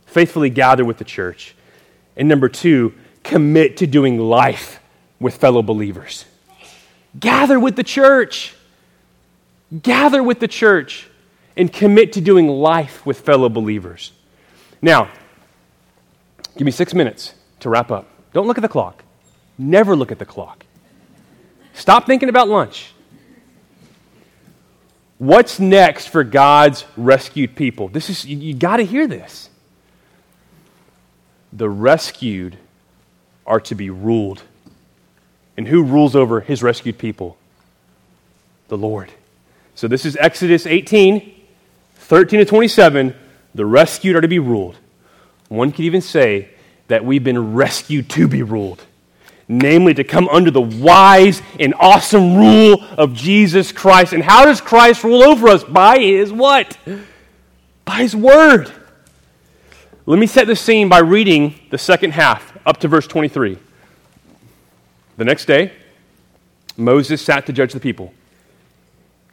Faithfully 0.06 0.50
gather 0.50 0.84
with 0.84 0.98
the 0.98 1.04
church. 1.04 1.56
And 2.16 2.28
number 2.28 2.48
two, 2.48 2.94
commit 3.24 3.78
to 3.78 3.88
doing 3.88 4.20
life 4.20 4.78
with 5.18 5.34
fellow 5.34 5.62
believers. 5.62 6.26
Gather 7.18 7.58
with 7.58 7.74
the 7.74 7.82
church. 7.82 8.54
Gather 9.82 10.22
with 10.22 10.38
the 10.38 10.46
church 10.46 11.07
and 11.58 11.72
commit 11.72 12.12
to 12.14 12.20
doing 12.20 12.48
life 12.48 13.04
with 13.04 13.20
fellow 13.20 13.48
believers. 13.48 14.12
Now, 14.80 15.10
give 16.56 16.64
me 16.64 16.70
six 16.70 16.94
minutes 16.94 17.34
to 17.60 17.68
wrap 17.68 17.90
up. 17.90 18.06
Don't 18.32 18.46
look 18.46 18.56
at 18.56 18.62
the 18.62 18.68
clock. 18.68 19.02
Never 19.58 19.96
look 19.96 20.12
at 20.12 20.20
the 20.20 20.24
clock. 20.24 20.64
Stop 21.74 22.06
thinking 22.06 22.28
about 22.28 22.48
lunch. 22.48 22.92
What's 25.18 25.58
next 25.58 26.08
for 26.08 26.22
God's 26.22 26.84
rescued 26.96 27.56
people? 27.56 27.88
This 27.88 28.08
is 28.08 28.24
you, 28.24 28.36
you 28.38 28.54
got 28.54 28.76
to 28.76 28.84
hear 28.84 29.08
this. 29.08 29.50
The 31.52 31.68
rescued 31.68 32.56
are 33.44 33.60
to 33.62 33.74
be 33.74 33.90
ruled. 33.90 34.42
And 35.56 35.66
who 35.66 35.82
rules 35.82 36.14
over 36.14 36.40
his 36.40 36.62
rescued 36.62 36.98
people? 36.98 37.36
The 38.68 38.78
Lord. 38.78 39.10
So 39.74 39.88
this 39.88 40.04
is 40.04 40.16
Exodus 40.20 40.66
18, 40.66 41.37
13 42.08 42.38
to 42.38 42.46
27. 42.46 43.14
The 43.54 43.66
rescued 43.66 44.16
are 44.16 44.22
to 44.22 44.28
be 44.28 44.38
ruled. 44.38 44.78
One 45.48 45.72
could 45.72 45.84
even 45.84 46.00
say 46.00 46.48
that 46.86 47.04
we've 47.04 47.22
been 47.22 47.52
rescued 47.52 48.08
to 48.10 48.26
be 48.26 48.42
ruled, 48.42 48.82
namely 49.46 49.92
to 49.92 50.04
come 50.04 50.26
under 50.30 50.50
the 50.50 50.60
wise 50.60 51.42
and 51.60 51.74
awesome 51.78 52.34
rule 52.34 52.82
of 52.96 53.12
Jesus 53.12 53.72
Christ. 53.72 54.14
And 54.14 54.22
how 54.22 54.46
does 54.46 54.62
Christ 54.62 55.04
rule 55.04 55.22
over 55.22 55.48
us? 55.48 55.64
By 55.64 55.98
his 55.98 56.32
what? 56.32 56.78
By 57.84 57.96
his 57.96 58.16
word. 58.16 58.72
Let 60.06 60.18
me 60.18 60.26
set 60.26 60.46
the 60.46 60.56
scene 60.56 60.88
by 60.88 61.00
reading 61.00 61.60
the 61.68 61.76
second 61.76 62.12
half 62.12 62.56
up 62.64 62.78
to 62.78 62.88
verse 62.88 63.06
23. 63.06 63.58
The 65.18 65.24
next 65.26 65.44
day, 65.44 65.72
Moses 66.74 67.20
sat 67.20 67.44
to 67.46 67.52
judge 67.52 67.74
the 67.74 67.80
people. 67.80 68.14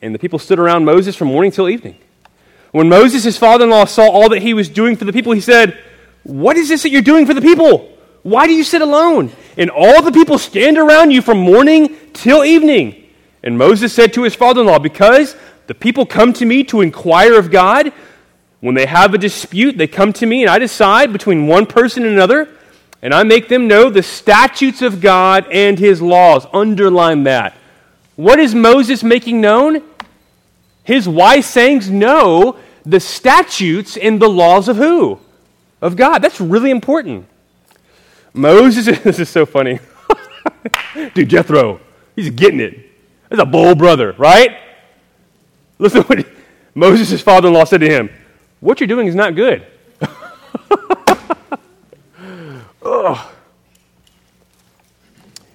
And 0.01 0.13
the 0.13 0.19
people 0.19 0.39
stood 0.39 0.59
around 0.59 0.84
Moses 0.84 1.15
from 1.15 1.30
morning 1.30 1.51
till 1.51 1.69
evening. 1.69 1.99
When 2.76 2.89
Moses, 2.89 3.23
his 3.23 3.38
father 3.38 3.63
in 3.63 3.69
law, 3.69 3.86
saw 3.86 4.09
all 4.09 4.28
that 4.28 4.41
he 4.41 4.53
was 4.53 4.67
doing 4.67 4.97
for 4.97 5.05
the 5.05 5.13
people, 5.13 5.32
he 5.32 5.39
said, 5.39 5.82
What 6.23 6.57
is 6.57 6.67
this 6.67 6.84
that 6.84 6.89
you're 6.89 7.01
doing 7.01 7.26
for 7.26 7.34
the 7.34 7.39
people? 7.39 7.89
Why 8.21 8.47
do 8.47 8.53
you 8.53 8.65
sit 8.65 8.82
alone? 8.82 9.32
And 9.55 9.69
all 9.69 10.01
the 10.01 10.11
people 10.11 10.38
stand 10.38 10.78
around 10.78 11.11
you 11.11 11.21
from 11.21 11.38
morning 11.38 11.95
till 12.11 12.43
evening. 12.43 13.01
And 13.41 13.57
Moses 13.57 13.93
said 13.93 14.11
to 14.15 14.23
his 14.23 14.36
father 14.36 14.59
in 14.59 14.67
law, 14.67 14.78
Because 14.78 15.38
the 15.67 15.73
people 15.73 16.05
come 16.05 16.34
to 16.34 16.45
me 16.45 16.65
to 16.65 16.82
inquire 16.82 17.39
of 17.39 17.49
God, 17.49 17.93
when 18.59 18.76
they 18.76 18.88
have 18.88 19.13
a 19.13 19.17
dispute, 19.17 19.78
they 19.78 19.88
come 19.88 20.11
to 20.11 20.26
me, 20.26 20.41
and 20.41 20.49
I 20.49 20.59
decide 20.59 21.13
between 21.13 21.47
one 21.47 21.67
person 21.67 22.03
and 22.03 22.11
another, 22.11 22.49
and 23.01 23.13
I 23.13 23.23
make 23.23 23.47
them 23.47 23.69
know 23.69 23.89
the 23.89 24.03
statutes 24.03 24.82
of 24.82 24.99
God 24.99 25.47
and 25.49 25.80
his 25.80 26.01
laws. 26.01 26.45
Underline 26.51 27.23
that. 27.23 27.55
What 28.17 28.38
is 28.38 28.53
Moses 28.53 29.01
making 29.01 29.39
known? 29.39 29.82
His 30.84 31.07
wise 31.07 31.45
sayings 31.45 31.89
know 31.89 32.59
the 32.86 32.99
statutes 32.99 33.97
and 33.97 34.21
the 34.21 34.29
laws 34.29 34.67
of 34.67 34.77
who? 34.77 35.19
Of 35.81 35.95
God. 35.95 36.19
That's 36.19 36.39
really 36.39 36.71
important. 36.71 37.27
Moses, 38.33 38.86
this 39.03 39.19
is 39.19 39.29
so 39.29 39.45
funny. 39.45 39.79
Dude, 41.13 41.29
Jethro, 41.29 41.79
he's 42.15 42.29
getting 42.29 42.59
it. 42.59 42.91
He's 43.29 43.39
a 43.39 43.45
bold 43.45 43.77
brother, 43.77 44.13
right? 44.17 44.57
Listen 45.79 46.03
what 46.03 46.25
Moses' 46.75 47.21
father 47.21 47.47
in 47.47 47.53
law 47.53 47.63
said 47.63 47.81
to 47.81 47.89
him 47.89 48.09
What 48.59 48.79
you're 48.79 48.88
doing 48.88 49.07
is 49.07 49.15
not 49.15 49.36
good. 49.36 49.65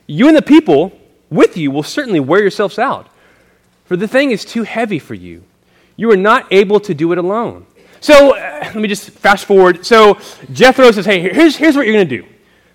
you 0.06 0.26
and 0.26 0.36
the 0.36 0.42
people 0.42 0.92
with 1.30 1.56
you 1.56 1.70
will 1.70 1.84
certainly 1.84 2.18
wear 2.18 2.40
yourselves 2.40 2.78
out, 2.78 3.08
for 3.84 3.96
the 3.96 4.08
thing 4.08 4.32
is 4.32 4.44
too 4.44 4.64
heavy 4.64 4.98
for 4.98 5.14
you. 5.14 5.44
You 5.96 6.10
are 6.10 6.16
not 6.16 6.46
able 6.52 6.80
to 6.80 6.94
do 6.94 7.12
it 7.12 7.18
alone. 7.18 7.66
So 8.00 8.34
uh, 8.34 8.60
let 8.64 8.76
me 8.76 8.88
just 8.88 9.10
fast 9.10 9.44
forward. 9.44 9.84
So 9.84 10.18
Jethro 10.52 10.90
says, 10.90 11.04
Hey, 11.04 11.20
here's, 11.20 11.56
here's 11.56 11.76
what 11.76 11.86
you're 11.86 11.94
going 11.94 12.08
to 12.08 12.22
do 12.22 12.26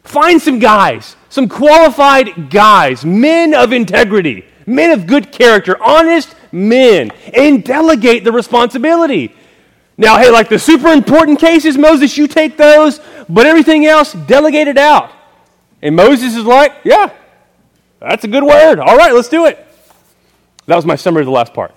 find 0.03 0.39
some 0.39 0.59
guys, 0.59 1.15
some 1.29 1.49
qualified 1.49 2.49
guys, 2.51 3.03
men 3.03 3.53
of 3.53 3.73
integrity 3.73 4.45
men 4.65 4.91
of 4.91 5.07
good 5.07 5.31
character, 5.31 5.81
honest 5.81 6.35
men, 6.51 7.11
and 7.33 7.63
delegate 7.63 8.23
the 8.23 8.31
responsibility. 8.31 9.33
Now, 9.97 10.17
hey, 10.17 10.29
like 10.29 10.49
the 10.49 10.59
super 10.59 10.89
important 10.89 11.39
cases, 11.39 11.77
Moses, 11.77 12.17
you 12.17 12.27
take 12.27 12.57
those, 12.57 12.99
but 13.29 13.45
everything 13.45 13.85
else, 13.85 14.13
delegate 14.13 14.67
it 14.67 14.77
out. 14.77 15.11
And 15.81 15.95
Moses 15.95 16.35
is 16.35 16.43
like, 16.43 16.73
yeah, 16.83 17.11
that's 17.99 18.23
a 18.23 18.27
good 18.27 18.43
word. 18.43 18.79
All 18.79 18.97
right, 18.97 19.13
let's 19.13 19.29
do 19.29 19.45
it. 19.45 19.65
That 20.65 20.75
was 20.75 20.85
my 20.85 20.95
summary 20.95 21.21
of 21.21 21.27
the 21.27 21.31
last 21.31 21.53
part. 21.53 21.73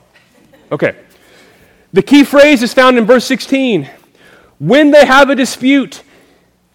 Okay. 0.73 0.97
The 1.93 2.03
key 2.03 2.25
phrase 2.25 2.63
is 2.63 2.75
found 2.75 2.99
in 2.99 3.07
verse 3.07 3.25
16. 3.25 3.89
When 4.59 4.91
they 4.91 5.07
have 5.07 5.31
a 5.31 5.35
dispute, 5.35 6.03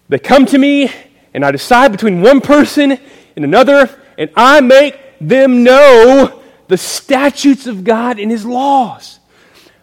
they 0.08 0.18
come 0.18 0.46
to 0.46 0.58
me, 0.58 0.90
and 1.32 1.44
I 1.44 1.50
decide 1.50 1.92
between 1.92 2.20
one 2.20 2.40
person 2.40 2.98
and 3.36 3.44
another, 3.44 3.90
and 4.18 4.30
I 4.36 4.60
make 4.60 4.98
them 5.20 5.62
know 5.62 6.42
the 6.68 6.76
statutes 6.76 7.66
of 7.66 7.84
God 7.84 8.18
and 8.18 8.30
his 8.30 8.44
laws. 8.44 9.20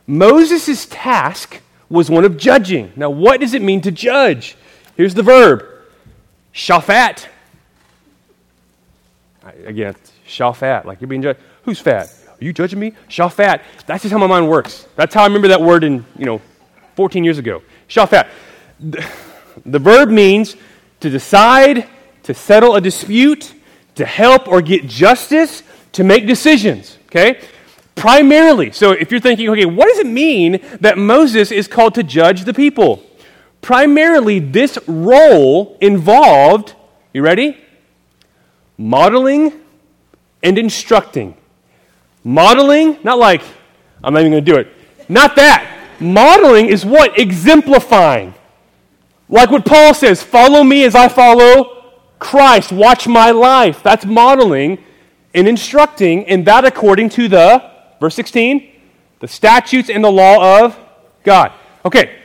Moses' 0.07 0.85
task 0.87 1.61
was 1.89 2.09
one 2.09 2.25
of 2.25 2.37
judging. 2.37 2.91
Now, 2.95 3.09
what 3.09 3.39
does 3.39 3.53
it 3.53 3.61
mean 3.61 3.81
to 3.81 3.91
judge? 3.91 4.57
Here's 4.95 5.13
the 5.13 5.23
verb 5.23 5.65
shaphat. 6.53 7.27
Again, 9.65 9.95
shaphat, 10.27 10.85
like 10.85 11.01
you're 11.01 11.07
being 11.07 11.21
judged. 11.21 11.39
Who's 11.63 11.79
fat? 11.79 12.13
Are 12.41 12.43
you 12.43 12.53
judging 12.53 12.79
me? 12.79 12.93
Shaphat. 13.07 13.61
That's 13.85 14.01
just 14.01 14.11
how 14.11 14.17
my 14.17 14.25
mind 14.25 14.49
works. 14.49 14.87
That's 14.95 15.13
how 15.13 15.21
I 15.21 15.27
remember 15.27 15.49
that 15.49 15.61
word 15.61 15.83
in, 15.83 16.03
you 16.17 16.25
know, 16.25 16.41
14 16.95 17.23
years 17.23 17.37
ago. 17.37 17.61
Shaphat. 17.87 18.27
The, 18.79 19.07
the 19.63 19.77
verb 19.77 20.09
means 20.09 20.55
to 21.01 21.09
decide, 21.11 21.87
to 22.23 22.33
settle 22.33 22.75
a 22.75 22.81
dispute, 22.81 23.53
to 23.93 24.05
help 24.05 24.47
or 24.47 24.63
get 24.63 24.87
justice, 24.87 25.61
to 25.91 26.03
make 26.03 26.25
decisions, 26.25 26.97
okay? 27.07 27.39
Primarily. 27.93 28.71
So 28.71 28.91
if 28.91 29.11
you're 29.11 29.19
thinking, 29.19 29.47
okay, 29.49 29.65
what 29.65 29.87
does 29.87 29.99
it 29.99 30.07
mean 30.07 30.61
that 30.79 30.97
Moses 30.97 31.51
is 31.51 31.67
called 31.67 31.93
to 31.95 32.03
judge 32.03 32.45
the 32.45 32.55
people? 32.55 33.03
Primarily, 33.61 34.39
this 34.39 34.79
role 34.87 35.77
involved, 35.79 36.73
you 37.13 37.21
ready? 37.21 37.57
Modeling 38.79 39.53
and 40.41 40.57
instructing. 40.57 41.37
Modeling, 42.23 42.97
not 43.03 43.17
like, 43.17 43.41
I'm 44.03 44.13
not 44.13 44.19
even 44.21 44.31
going 44.31 44.45
to 44.45 44.51
do 44.51 44.57
it. 44.57 44.67
Not 45.09 45.35
that. 45.35 45.67
Modeling 45.99 46.67
is 46.67 46.85
what? 46.85 47.17
Exemplifying. 47.19 48.33
Like 49.29 49.49
what 49.49 49.65
Paul 49.65 49.93
says 49.93 50.21
follow 50.21 50.63
me 50.63 50.83
as 50.83 50.93
I 50.93 51.07
follow 51.07 51.81
Christ, 52.19 52.71
watch 52.71 53.07
my 53.07 53.31
life. 53.31 53.81
That's 53.81 54.05
modeling 54.05 54.77
and 55.33 55.47
instructing, 55.47 56.25
and 56.27 56.45
that 56.45 56.65
according 56.65 57.09
to 57.09 57.27
the, 57.27 57.71
verse 57.99 58.15
16, 58.15 58.71
the 59.19 59.27
statutes 59.27 59.89
and 59.89 60.03
the 60.03 60.11
law 60.11 60.63
of 60.63 60.77
God. 61.23 61.53
Okay, 61.85 62.15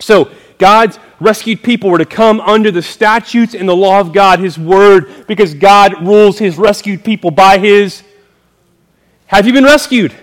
so 0.00 0.30
God's 0.58 0.98
rescued 1.20 1.62
people 1.62 1.90
were 1.90 1.98
to 1.98 2.04
come 2.04 2.40
under 2.40 2.70
the 2.70 2.82
statutes 2.82 3.54
and 3.54 3.68
the 3.68 3.76
law 3.76 4.00
of 4.00 4.12
God, 4.12 4.38
His 4.38 4.58
word, 4.58 5.26
because 5.26 5.54
God 5.54 6.06
rules 6.06 6.38
His 6.38 6.58
rescued 6.58 7.04
people 7.04 7.30
by 7.30 7.58
His. 7.58 8.02
Have 9.32 9.46
you 9.46 9.52
been 9.52 9.64
rescued? 9.64 10.14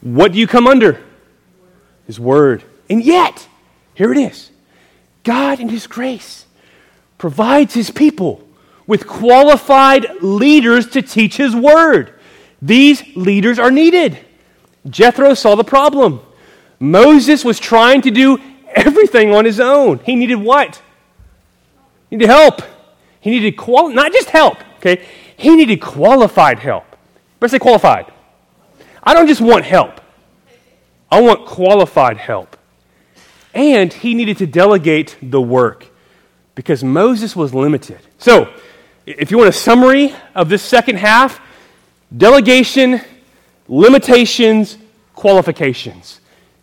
What 0.00 0.32
do 0.32 0.38
you 0.38 0.46
come 0.46 0.66
under? 0.66 1.02
His 2.06 2.20
word. 2.20 2.62
And 2.88 3.02
yet, 3.02 3.48
here 3.94 4.12
it 4.12 4.18
is 4.18 4.50
God 5.24 5.58
in 5.58 5.68
His 5.68 5.86
grace 5.86 6.44
provides 7.16 7.72
his 7.72 7.90
people 7.90 8.46
with 8.86 9.06
qualified 9.06 10.06
leaders 10.20 10.88
to 10.88 11.00
teach 11.00 11.38
his 11.38 11.56
word. 11.56 12.12
These 12.60 13.02
leaders 13.16 13.58
are 13.58 13.70
needed. 13.70 14.18
Jethro 14.90 15.32
saw 15.32 15.54
the 15.54 15.64
problem. 15.64 16.20
Moses 16.78 17.42
was 17.42 17.58
trying 17.58 18.02
to 18.02 18.10
do 18.10 18.38
everything 18.68 19.32
on 19.32 19.46
his 19.46 19.58
own. 19.58 20.00
He 20.00 20.16
needed 20.16 20.34
what? 20.34 20.82
He 22.10 22.16
needed 22.16 22.28
help. 22.28 22.60
He 23.20 23.30
needed 23.30 23.56
quali- 23.56 23.94
not 23.94 24.12
just 24.12 24.28
help, 24.28 24.58
okay? 24.76 25.02
He 25.34 25.56
needed 25.56 25.80
qualified 25.80 26.58
help. 26.58 26.93
Let's 27.44 27.52
say 27.52 27.58
qualified. 27.58 28.10
I 29.02 29.12
don't 29.12 29.26
just 29.26 29.42
want 29.42 29.66
help. 29.66 30.00
I 31.12 31.20
want 31.20 31.44
qualified 31.44 32.16
help. 32.16 32.56
And 33.52 33.92
he 33.92 34.14
needed 34.14 34.38
to 34.38 34.46
delegate 34.46 35.18
the 35.20 35.42
work 35.42 35.86
because 36.54 36.82
Moses 36.82 37.36
was 37.36 37.52
limited. 37.52 37.98
So, 38.16 38.50
if 39.04 39.30
you 39.30 39.36
want 39.36 39.50
a 39.50 39.52
summary 39.52 40.14
of 40.34 40.48
this 40.48 40.62
second 40.62 40.96
half, 40.96 41.38
delegation, 42.16 43.02
limitations, 43.68 44.78
qualifications. 45.14 46.20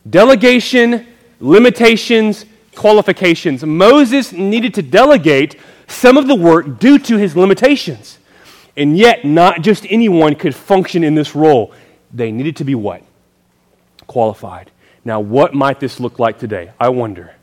Delegation, 0.09 1.05
limitations, 1.39 2.47
qualifications. 2.73 3.63
Moses 3.63 4.31
needed 4.31 4.73
to 4.73 4.81
delegate 4.81 5.57
some 5.85 6.17
of 6.17 6.25
the 6.25 6.33
work 6.33 6.79
due 6.79 6.97
to 6.97 7.17
his 7.17 7.37
limitations. 7.37 8.17
And 8.81 8.97
yet, 8.97 9.23
not 9.23 9.61
just 9.61 9.85
anyone 9.91 10.33
could 10.33 10.55
function 10.55 11.03
in 11.03 11.13
this 11.13 11.35
role. 11.35 11.71
They 12.11 12.31
needed 12.31 12.55
to 12.55 12.63
be 12.63 12.73
what? 12.73 13.03
Qualified. 14.07 14.71
Now, 15.05 15.19
what 15.19 15.53
might 15.53 15.79
this 15.79 15.99
look 15.99 16.17
like 16.17 16.39
today? 16.39 16.71
I 16.79 16.89
wonder. 16.89 17.35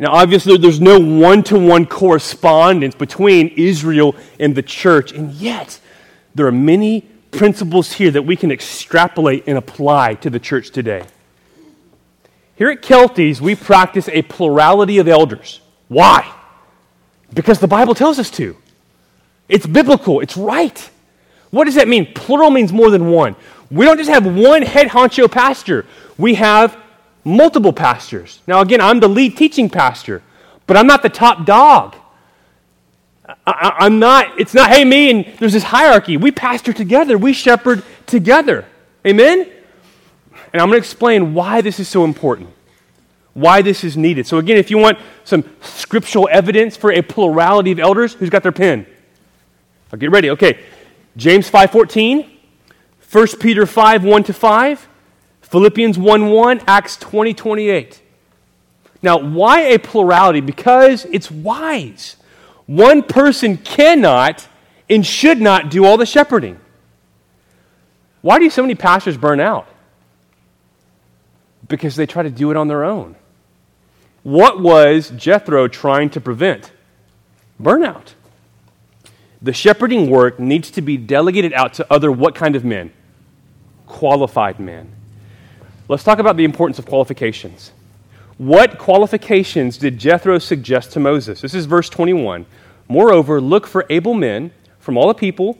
Now, 0.00 0.10
obviously, 0.10 0.56
there's 0.56 0.80
no 0.80 0.98
one 0.98 1.44
to 1.44 1.56
one 1.56 1.86
correspondence 1.86 2.96
between 2.96 3.54
Israel 3.56 4.16
and 4.40 4.56
the 4.56 4.62
church, 4.64 5.12
and 5.12 5.30
yet 5.34 5.78
there 6.34 6.48
are 6.48 6.52
many 6.52 7.02
principles 7.30 7.92
here 7.92 8.10
that 8.10 8.22
we 8.22 8.34
can 8.34 8.50
extrapolate 8.50 9.44
and 9.46 9.56
apply 9.56 10.14
to 10.14 10.30
the 10.30 10.40
church 10.40 10.70
today. 10.72 11.04
Here 12.56 12.70
at 12.70 12.82
Kelties, 12.82 13.40
we 13.40 13.54
practice 13.54 14.08
a 14.08 14.22
plurality 14.22 14.98
of 14.98 15.06
elders. 15.06 15.60
Why? 15.86 16.28
Because 17.32 17.60
the 17.60 17.68
Bible 17.68 17.94
tells 17.94 18.18
us 18.18 18.32
to. 18.32 18.56
It's 19.50 19.66
biblical, 19.66 20.20
it's 20.20 20.36
right. 20.36 20.90
What 21.50 21.64
does 21.64 21.74
that 21.74 21.88
mean? 21.88 22.12
Plural 22.14 22.50
means 22.50 22.72
more 22.72 22.90
than 22.90 23.10
one. 23.10 23.34
We 23.70 23.84
don't 23.84 23.98
just 23.98 24.10
have 24.10 24.24
one 24.24 24.62
head 24.62 24.88
honcho 24.88 25.30
pastor, 25.30 25.86
we 26.16 26.34
have 26.34 26.76
multiple 27.24 27.72
pastors. 27.72 28.40
Now, 28.46 28.60
again, 28.60 28.80
I'm 28.80 29.00
the 29.00 29.08
lead 29.08 29.36
teaching 29.36 29.68
pastor, 29.68 30.22
but 30.66 30.76
I'm 30.76 30.86
not 30.86 31.02
the 31.02 31.08
top 31.08 31.44
dog. 31.44 31.96
I, 33.46 33.86
am 33.86 33.98
not, 33.98 34.40
it's 34.40 34.54
not, 34.54 34.70
hey, 34.70 34.84
me, 34.84 35.10
and 35.10 35.26
there's 35.38 35.52
this 35.52 35.64
hierarchy. 35.64 36.16
We 36.16 36.30
pastor 36.30 36.72
together, 36.72 37.18
we 37.18 37.32
shepherd 37.32 37.82
together. 38.06 38.64
Amen? 39.06 39.48
And 40.52 40.60
I'm 40.60 40.68
going 40.68 40.72
to 40.72 40.78
explain 40.78 41.34
why 41.34 41.60
this 41.60 41.78
is 41.78 41.88
so 41.88 42.04
important, 42.04 42.50
why 43.34 43.62
this 43.62 43.84
is 43.84 43.96
needed. 43.96 44.26
So, 44.26 44.38
again, 44.38 44.56
if 44.56 44.70
you 44.70 44.78
want 44.78 44.98
some 45.24 45.44
scriptural 45.60 46.28
evidence 46.30 46.76
for 46.76 46.92
a 46.92 47.02
plurality 47.02 47.70
of 47.72 47.78
elders, 47.78 48.14
who's 48.14 48.30
got 48.30 48.42
their 48.42 48.52
pen? 48.52 48.86
I'll 49.92 49.98
get 49.98 50.10
ready. 50.10 50.30
Okay. 50.30 50.60
James 51.16 51.50
5.14, 51.50 52.28
1 53.10 53.26
Peter 53.40 53.66
5, 53.66 54.04
1 54.04 54.22
to 54.24 54.32
5, 54.32 54.88
Philippians 55.42 55.98
1, 55.98 56.30
1, 56.30 56.60
Acts 56.66 56.96
20, 56.96 57.34
28. 57.34 58.02
Now, 59.02 59.18
why 59.18 59.62
a 59.62 59.78
plurality? 59.78 60.40
Because 60.40 61.04
it's 61.06 61.30
wise. 61.30 62.16
One 62.66 63.02
person 63.02 63.56
cannot 63.56 64.46
and 64.88 65.04
should 65.04 65.40
not 65.40 65.70
do 65.70 65.84
all 65.84 65.96
the 65.96 66.06
shepherding. 66.06 66.60
Why 68.22 68.38
do 68.38 68.48
so 68.50 68.62
many 68.62 68.74
pastors 68.74 69.16
burn 69.16 69.40
out? 69.40 69.66
Because 71.66 71.96
they 71.96 72.06
try 72.06 72.22
to 72.22 72.30
do 72.30 72.50
it 72.50 72.56
on 72.56 72.68
their 72.68 72.84
own. 72.84 73.16
What 74.22 74.60
was 74.60 75.10
Jethro 75.10 75.66
trying 75.66 76.10
to 76.10 76.20
prevent? 76.20 76.70
Burnout. 77.60 78.14
The 79.42 79.52
shepherding 79.52 80.10
work 80.10 80.38
needs 80.38 80.70
to 80.72 80.82
be 80.82 80.96
delegated 80.96 81.52
out 81.54 81.74
to 81.74 81.86
other 81.90 82.12
what 82.12 82.34
kind 82.34 82.56
of 82.56 82.64
men? 82.64 82.92
Qualified 83.86 84.60
men. 84.60 84.90
Let's 85.88 86.04
talk 86.04 86.18
about 86.18 86.36
the 86.36 86.44
importance 86.44 86.78
of 86.78 86.86
qualifications. 86.86 87.72
What 88.36 88.78
qualifications 88.78 89.76
did 89.76 89.98
Jethro 89.98 90.38
suggest 90.38 90.92
to 90.92 91.00
Moses? 91.00 91.40
This 91.40 91.54
is 91.54 91.66
verse 91.66 91.88
21. 91.88 92.46
Moreover, 92.88 93.40
look 93.40 93.66
for 93.66 93.86
able 93.90 94.14
men 94.14 94.52
from 94.78 94.96
all 94.96 95.08
the 95.08 95.14
people, 95.14 95.58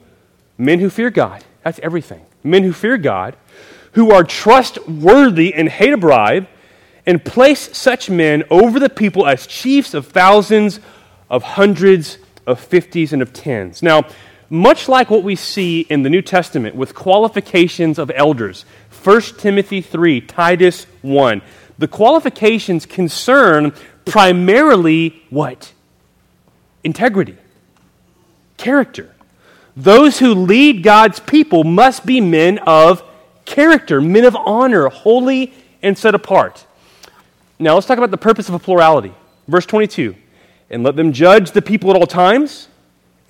men 0.59 0.81
who 0.81 0.91
fear 0.91 1.11
God. 1.11 1.45
That's 1.62 1.78
everything. 1.81 2.24
Men 2.43 2.62
who 2.62 2.72
fear 2.72 2.97
God, 2.97 3.37
who 3.93 4.12
are 4.12 4.24
trustworthy 4.24 5.53
and 5.55 5.68
hate 5.68 5.93
a 5.93 5.97
bribe, 5.97 6.49
and 7.07 7.24
place 7.24 7.76
such 7.76 8.09
men 8.11 8.45
over 8.51 8.78
the 8.78 8.89
people 8.89 9.26
as 9.26 9.47
chiefs 9.47 9.95
of 9.95 10.07
thousands, 10.07 10.81
of 11.28 11.43
hundreds, 11.43 12.18
of 12.51 12.61
fifties, 12.61 13.12
and 13.12 13.22
of 13.22 13.32
tens. 13.32 13.82
Now, 13.82 14.07
much 14.51 14.88
like 14.88 15.11
what 15.11 15.22
we 15.22 15.36
see 15.36 15.82
in 15.82 16.03
the 16.03 16.11
New 16.11 16.22
Testament 16.22 16.74
with 16.74 16.94
qualifications 16.94 17.98
of 17.98 18.11
elders, 18.14 18.64
1 19.05 19.20
Timothy 19.38 19.80
3, 19.80 20.20
Titus 20.22 20.86
1, 21.03 21.40
the 21.78 21.88
qualifications 21.88 22.84
concern 22.84 23.72
primarily 24.05 25.22
what? 25.30 25.72
Integrity, 26.82 27.36
character. 28.57 29.14
Those 29.76 30.18
who 30.18 30.34
lead 30.34 30.82
God's 30.82 31.20
people 31.20 31.62
must 31.64 32.05
be 32.05 32.20
men 32.20 32.59
of 32.59 33.03
character, 33.44 34.01
men 34.01 34.24
of 34.24 34.36
honor, 34.36 34.88
holy 34.88 35.55
and 35.82 35.96
set 35.96 36.14
apart. 36.14 36.66
Now 37.59 37.74
let's 37.74 37.86
talk 37.86 37.98
about 37.98 38.11
the 38.11 38.18
purpose 38.18 38.48
of 38.48 38.55
a 38.55 38.59
plurality. 38.59 39.14
Verse 39.46 39.66
22 39.66 40.16
And 40.70 40.82
let 40.82 40.96
them 40.96 41.12
judge 41.12 41.50
the 41.50 41.62
people 41.62 41.90
at 41.90 41.96
all 41.96 42.06
times. 42.06 42.68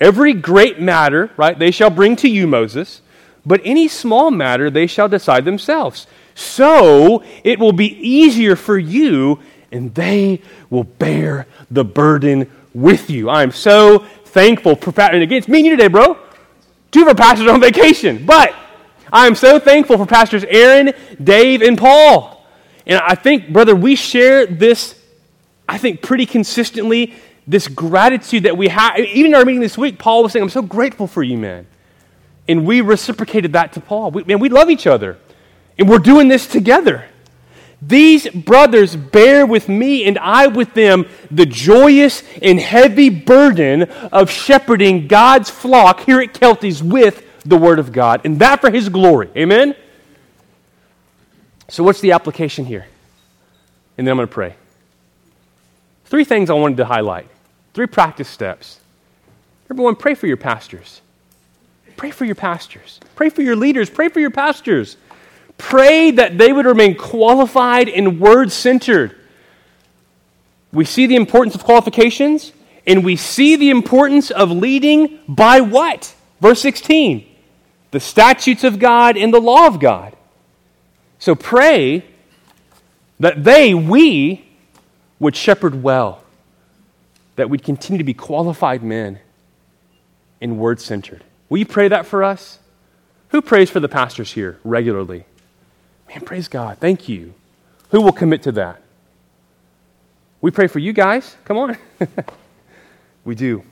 Every 0.00 0.32
great 0.32 0.80
matter, 0.80 1.30
right, 1.36 1.58
they 1.58 1.70
shall 1.70 1.90
bring 1.90 2.16
to 2.16 2.28
you, 2.28 2.46
Moses, 2.46 3.02
but 3.44 3.60
any 3.64 3.88
small 3.88 4.30
matter 4.30 4.70
they 4.70 4.86
shall 4.86 5.08
decide 5.08 5.44
themselves. 5.44 6.06
So 6.34 7.22
it 7.44 7.58
will 7.58 7.72
be 7.72 7.96
easier 7.96 8.56
for 8.56 8.78
you, 8.78 9.40
and 9.72 9.94
they 9.94 10.40
will 10.68 10.84
bear 10.84 11.46
the 11.70 11.84
burden 11.84 12.50
with 12.72 13.10
you. 13.10 13.28
I'm 13.28 13.50
so 13.50 13.98
thankful 14.24 14.76
for, 14.76 14.98
and 15.00 15.22
again, 15.22 15.38
it's 15.38 15.48
me 15.48 15.58
and 15.58 15.66
you 15.66 15.76
today, 15.76 15.88
bro. 15.88 16.18
Two 16.90 17.02
of 17.02 17.08
our 17.08 17.14
pastors 17.14 17.46
are 17.46 17.52
on 17.52 17.60
vacation, 17.60 18.24
but 18.24 18.54
I 19.12 19.26
am 19.26 19.34
so 19.34 19.58
thankful 19.58 19.96
for 19.98 20.06
Pastors 20.06 20.44
Aaron, 20.44 20.92
Dave, 21.22 21.62
and 21.62 21.76
Paul. 21.76 22.46
And 22.86 22.98
I 22.98 23.14
think, 23.14 23.52
brother, 23.52 23.76
we 23.76 23.96
share 23.96 24.46
this, 24.46 25.00
I 25.68 25.78
think, 25.78 26.02
pretty 26.02 26.26
consistently, 26.26 27.14
this 27.50 27.68
gratitude 27.68 28.44
that 28.44 28.56
we 28.56 28.68
have. 28.68 28.98
Even 28.98 29.32
in 29.32 29.34
our 29.34 29.44
meeting 29.44 29.60
this 29.60 29.76
week, 29.76 29.98
Paul 29.98 30.22
was 30.22 30.32
saying, 30.32 30.42
I'm 30.42 30.50
so 30.50 30.62
grateful 30.62 31.06
for 31.06 31.22
you, 31.22 31.36
man. 31.36 31.66
And 32.48 32.66
we 32.66 32.80
reciprocated 32.80 33.52
that 33.54 33.72
to 33.74 33.80
Paul. 33.80 34.10
We, 34.10 34.24
man, 34.24 34.38
we 34.38 34.48
love 34.48 34.70
each 34.70 34.86
other. 34.86 35.18
And 35.78 35.88
we're 35.88 35.98
doing 35.98 36.28
this 36.28 36.46
together. 36.46 37.04
These 37.82 38.28
brothers 38.28 38.94
bear 38.94 39.46
with 39.46 39.68
me 39.68 40.04
and 40.04 40.18
I 40.18 40.46
with 40.46 40.74
them 40.74 41.06
the 41.30 41.46
joyous 41.46 42.22
and 42.42 42.60
heavy 42.60 43.08
burden 43.08 43.84
of 44.12 44.30
shepherding 44.30 45.08
God's 45.08 45.48
flock 45.48 46.00
here 46.00 46.20
at 46.20 46.34
Kelty's 46.34 46.82
with 46.82 47.24
the 47.44 47.56
Word 47.56 47.78
of 47.78 47.90
God, 47.90 48.20
and 48.24 48.38
that 48.40 48.60
for 48.60 48.70
His 48.70 48.90
glory. 48.90 49.30
Amen? 49.34 49.74
So, 51.68 51.82
what's 51.82 52.00
the 52.00 52.12
application 52.12 52.66
here? 52.66 52.86
And 53.96 54.06
then 54.06 54.12
I'm 54.12 54.18
going 54.18 54.28
to 54.28 54.34
pray. 54.34 54.56
Three 56.04 56.24
things 56.24 56.50
I 56.50 56.54
wanted 56.54 56.78
to 56.78 56.84
highlight, 56.84 57.28
three 57.74 57.86
practice 57.86 58.28
steps. 58.28 58.80
Number 59.68 59.82
one, 59.82 59.96
pray 59.96 60.14
for 60.14 60.26
your 60.26 60.36
pastors. 60.36 61.00
Pray 61.96 62.10
for 62.10 62.24
your 62.24 62.34
pastors. 62.34 62.98
Pray 63.14 63.28
for 63.28 63.42
your 63.42 63.56
leaders. 63.56 63.90
Pray 63.90 64.08
for 64.08 64.20
your 64.20 64.30
pastors. 64.30 64.96
Pray 65.58 66.10
that 66.12 66.38
they 66.38 66.52
would 66.52 66.64
remain 66.66 66.96
qualified 66.96 67.88
and 67.88 68.18
word 68.18 68.50
centered. 68.50 69.14
We 70.72 70.84
see 70.84 71.06
the 71.06 71.16
importance 71.16 71.54
of 71.54 71.64
qualifications, 71.64 72.52
and 72.86 73.04
we 73.04 73.16
see 73.16 73.56
the 73.56 73.70
importance 73.70 74.30
of 74.30 74.50
leading 74.50 75.18
by 75.28 75.60
what? 75.60 76.14
Verse 76.40 76.60
16 76.62 77.26
the 77.90 78.00
statutes 78.00 78.62
of 78.62 78.78
God 78.78 79.16
and 79.16 79.34
the 79.34 79.40
law 79.40 79.66
of 79.66 79.80
God. 79.80 80.16
So 81.18 81.34
pray 81.34 82.04
that 83.18 83.42
they, 83.42 83.74
we, 83.74 84.48
would 85.18 85.36
shepherd 85.36 85.82
well, 85.82 86.22
that 87.40 87.48
we'd 87.48 87.62
continue 87.62 87.96
to 87.96 88.04
be 88.04 88.12
qualified 88.12 88.82
men 88.82 89.18
and 90.42 90.58
word 90.58 90.78
centered. 90.78 91.24
Will 91.48 91.56
you 91.56 91.64
pray 91.64 91.88
that 91.88 92.04
for 92.04 92.22
us? 92.22 92.58
Who 93.30 93.40
prays 93.40 93.70
for 93.70 93.80
the 93.80 93.88
pastors 93.88 94.32
here 94.32 94.58
regularly? 94.62 95.24
Man, 96.10 96.20
praise 96.20 96.48
God. 96.48 96.76
Thank 96.78 97.08
you. 97.08 97.32
Who 97.92 98.02
will 98.02 98.12
commit 98.12 98.42
to 98.42 98.52
that? 98.52 98.82
We 100.42 100.50
pray 100.50 100.66
for 100.66 100.80
you 100.80 100.92
guys. 100.92 101.34
Come 101.46 101.56
on. 101.56 101.78
we 103.24 103.34
do. 103.34 103.64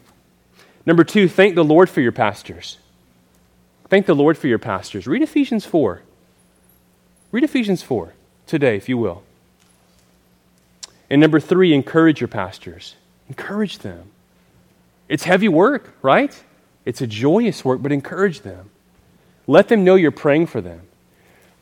Number 0.87 1.05
two, 1.05 1.29
thank 1.29 1.55
the 1.55 1.65
Lord 1.65 1.91
for 1.91 2.01
your 2.01 2.13
pastors. 2.13 2.79
Thank 3.91 4.07
the 4.07 4.15
Lord 4.15 4.39
for 4.39 4.47
your 4.47 4.59
pastors. 4.59 5.07
Read 5.07 5.21
Ephesians 5.21 5.67
4. 5.67 6.01
Read 7.33 7.45
Ephesians 7.45 7.83
4 7.83 8.15
today, 8.47 8.77
if 8.77 8.89
you 8.89 8.97
will. 8.97 9.25
And 11.11 11.21
number 11.21 11.39
three, 11.39 11.75
encourage 11.75 12.23
your 12.23 12.29
pastors. 12.29 12.95
Encourage 13.29 13.79
them. 13.79 14.11
It's 15.09 15.25
heavy 15.25 15.49
work, 15.49 15.95
right? 16.03 16.35
It's 16.85 17.01
a 17.01 17.07
joyous 17.07 17.65
work, 17.65 17.83
but 17.83 17.93
encourage 17.93 18.41
them. 18.41 18.71
Let 19.47 19.69
them 19.69 19.85
know 19.85 19.95
you're 19.95 20.11
praying 20.11 20.47
for 20.47 20.61
them. 20.61 20.83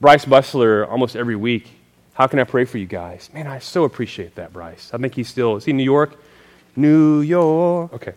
Bryce 0.01 0.25
Bustler, 0.25 0.87
almost 0.89 1.17
every 1.17 1.37
week, 1.37 1.69
how 2.15 2.27
can 2.27 2.39
I 2.39 2.45
pray 2.45 2.65
for 2.65 2.79
you 2.79 2.87
guys? 2.87 3.31
Man, 3.33 3.47
I 3.47 3.59
so 3.59 3.85
appreciate 3.85 4.35
that, 4.37 4.53
Bryce. 4.53 4.91
I 4.93 4.99
think 4.99 5.15
he's 5.15 5.29
still, 5.29 5.57
is 5.57 5.65
he 5.65 5.71
in 5.71 5.77
New 5.77 5.85
York? 5.85 6.17
New 6.75 7.21
York. 7.21 7.93
Okay. 7.93 8.15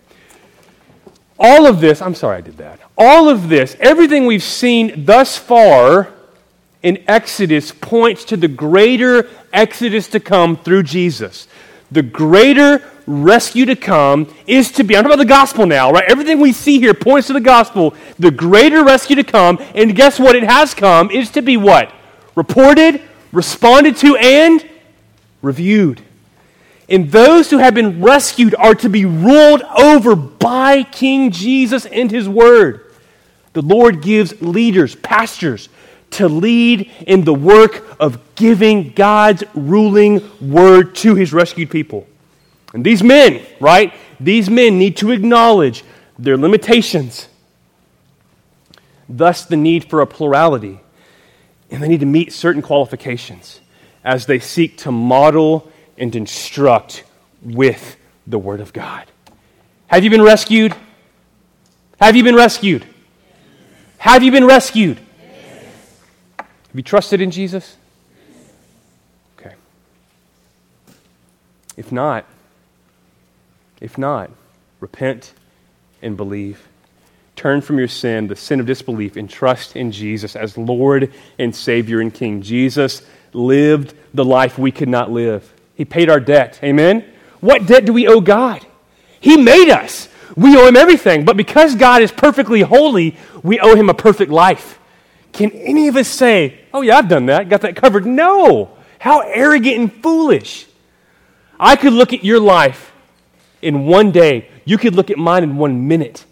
All 1.38 1.66
of 1.66 1.80
this, 1.80 2.02
I'm 2.02 2.14
sorry 2.14 2.38
I 2.38 2.40
did 2.42 2.58
that. 2.58 2.80
All 2.98 3.28
of 3.28 3.48
this, 3.48 3.76
everything 3.80 4.26
we've 4.26 4.42
seen 4.42 5.04
thus 5.04 5.36
far 5.36 6.12
in 6.82 7.02
Exodus 7.08 7.72
points 7.72 8.24
to 8.26 8.36
the 8.36 8.48
greater 8.48 9.28
Exodus 9.52 10.08
to 10.08 10.20
come 10.20 10.56
through 10.56 10.82
Jesus. 10.82 11.48
The 11.90 12.02
greater 12.02 12.82
rescue 13.10 13.66
to 13.66 13.76
come 13.76 14.32
is 14.46 14.70
to 14.72 14.84
be, 14.84 14.96
I'm 14.96 15.02
talking 15.02 15.14
about 15.14 15.22
the 15.22 15.28
gospel 15.28 15.66
now, 15.66 15.90
right? 15.90 16.04
Everything 16.08 16.40
we 16.40 16.52
see 16.52 16.78
here 16.78 16.94
points 16.94 17.26
to 17.26 17.32
the 17.32 17.40
gospel. 17.40 17.94
The 18.18 18.30
greater 18.30 18.84
rescue 18.84 19.16
to 19.16 19.24
come, 19.24 19.58
and 19.74 19.94
guess 19.94 20.18
what? 20.18 20.36
It 20.36 20.44
has 20.44 20.74
come, 20.74 21.10
is 21.10 21.30
to 21.30 21.42
be 21.42 21.56
what? 21.56 21.92
Reported, 22.36 23.02
responded 23.32 23.96
to, 23.98 24.16
and 24.16 24.68
reviewed. 25.42 26.02
And 26.88 27.10
those 27.10 27.50
who 27.50 27.58
have 27.58 27.74
been 27.74 28.02
rescued 28.02 28.54
are 28.56 28.74
to 28.76 28.88
be 28.88 29.04
ruled 29.04 29.62
over 29.62 30.16
by 30.16 30.82
King 30.82 31.30
Jesus 31.30 31.86
and 31.86 32.10
his 32.10 32.28
word. 32.28 32.92
The 33.52 33.62
Lord 33.62 34.02
gives 34.02 34.40
leaders, 34.40 34.94
pastors, 34.96 35.68
to 36.12 36.28
lead 36.28 36.90
in 37.06 37.24
the 37.24 37.34
work 37.34 37.84
of 38.00 38.18
giving 38.34 38.90
God's 38.90 39.44
ruling 39.54 40.28
word 40.40 40.94
to 40.96 41.14
his 41.14 41.32
rescued 41.32 41.70
people. 41.70 42.06
And 42.72 42.84
these 42.84 43.02
men, 43.02 43.42
right? 43.58 43.92
These 44.18 44.48
men 44.48 44.78
need 44.78 44.96
to 44.98 45.10
acknowledge 45.10 45.84
their 46.18 46.36
limitations. 46.36 47.28
Thus, 49.08 49.44
the 49.44 49.56
need 49.56 49.84
for 49.90 50.00
a 50.00 50.06
plurality. 50.06 50.80
And 51.70 51.82
they 51.82 51.88
need 51.88 52.00
to 52.00 52.06
meet 52.06 52.32
certain 52.32 52.62
qualifications 52.62 53.60
as 54.04 54.26
they 54.26 54.38
seek 54.38 54.78
to 54.78 54.92
model 54.92 55.70
and 55.98 56.14
instruct 56.14 57.04
with 57.42 57.96
the 58.26 58.38
Word 58.38 58.60
of 58.60 58.72
God. 58.72 59.06
Have 59.88 60.04
you 60.04 60.10
been 60.10 60.22
rescued? 60.22 60.74
Have 62.00 62.16
you 62.16 62.22
been 62.22 62.36
rescued? 62.36 62.82
Yes. 62.82 62.90
Have 63.98 64.22
you 64.22 64.30
been 64.30 64.46
rescued? 64.46 64.98
Yes. 65.20 65.64
Have 66.38 66.74
you 66.74 66.82
trusted 66.82 67.20
in 67.20 67.30
Jesus? 67.30 67.76
Okay. 69.38 69.54
If 71.76 71.90
not, 71.92 72.24
if 73.80 73.96
not, 73.98 74.30
repent 74.80 75.32
and 76.02 76.16
believe. 76.16 76.68
Turn 77.36 77.60
from 77.60 77.78
your 77.78 77.88
sin, 77.88 78.26
the 78.26 78.36
sin 78.36 78.60
of 78.60 78.66
disbelief, 78.66 79.16
and 79.16 79.28
trust 79.28 79.74
in 79.74 79.92
Jesus 79.92 80.36
as 80.36 80.58
Lord 80.58 81.12
and 81.38 81.54
Savior 81.54 82.00
and 82.00 82.12
King. 82.12 82.42
Jesus 82.42 83.02
lived 83.32 83.94
the 84.12 84.24
life 84.24 84.58
we 84.58 84.70
could 84.70 84.88
not 84.88 85.10
live. 85.10 85.50
He 85.74 85.84
paid 85.84 86.10
our 86.10 86.20
debt. 86.20 86.60
Amen? 86.62 87.04
What 87.40 87.66
debt 87.66 87.86
do 87.86 87.92
we 87.92 88.06
owe 88.06 88.20
God? 88.20 88.66
He 89.20 89.36
made 89.36 89.70
us. 89.70 90.08
We 90.36 90.56
owe 90.56 90.66
Him 90.66 90.76
everything. 90.76 91.24
But 91.24 91.36
because 91.36 91.74
God 91.74 92.02
is 92.02 92.12
perfectly 92.12 92.60
holy, 92.60 93.16
we 93.42 93.58
owe 93.58 93.74
Him 93.74 93.88
a 93.88 93.94
perfect 93.94 94.30
life. 94.30 94.78
Can 95.32 95.50
any 95.52 95.88
of 95.88 95.96
us 95.96 96.08
say, 96.08 96.60
oh, 96.74 96.82
yeah, 96.82 96.98
I've 96.98 97.08
done 97.08 97.26
that, 97.26 97.48
got 97.48 97.62
that 97.62 97.76
covered? 97.76 98.04
No. 98.04 98.76
How 98.98 99.20
arrogant 99.20 99.78
and 99.78 100.02
foolish. 100.02 100.66
I 101.58 101.76
could 101.76 101.92
look 101.92 102.12
at 102.12 102.24
your 102.24 102.40
life 102.40 102.89
in 103.62 103.86
one 103.86 104.10
day, 104.10 104.48
you 104.64 104.78
could 104.78 104.94
look 104.94 105.10
at 105.10 105.18
mine 105.18 105.42
in 105.42 105.56
one 105.56 105.88
minute 105.88 106.24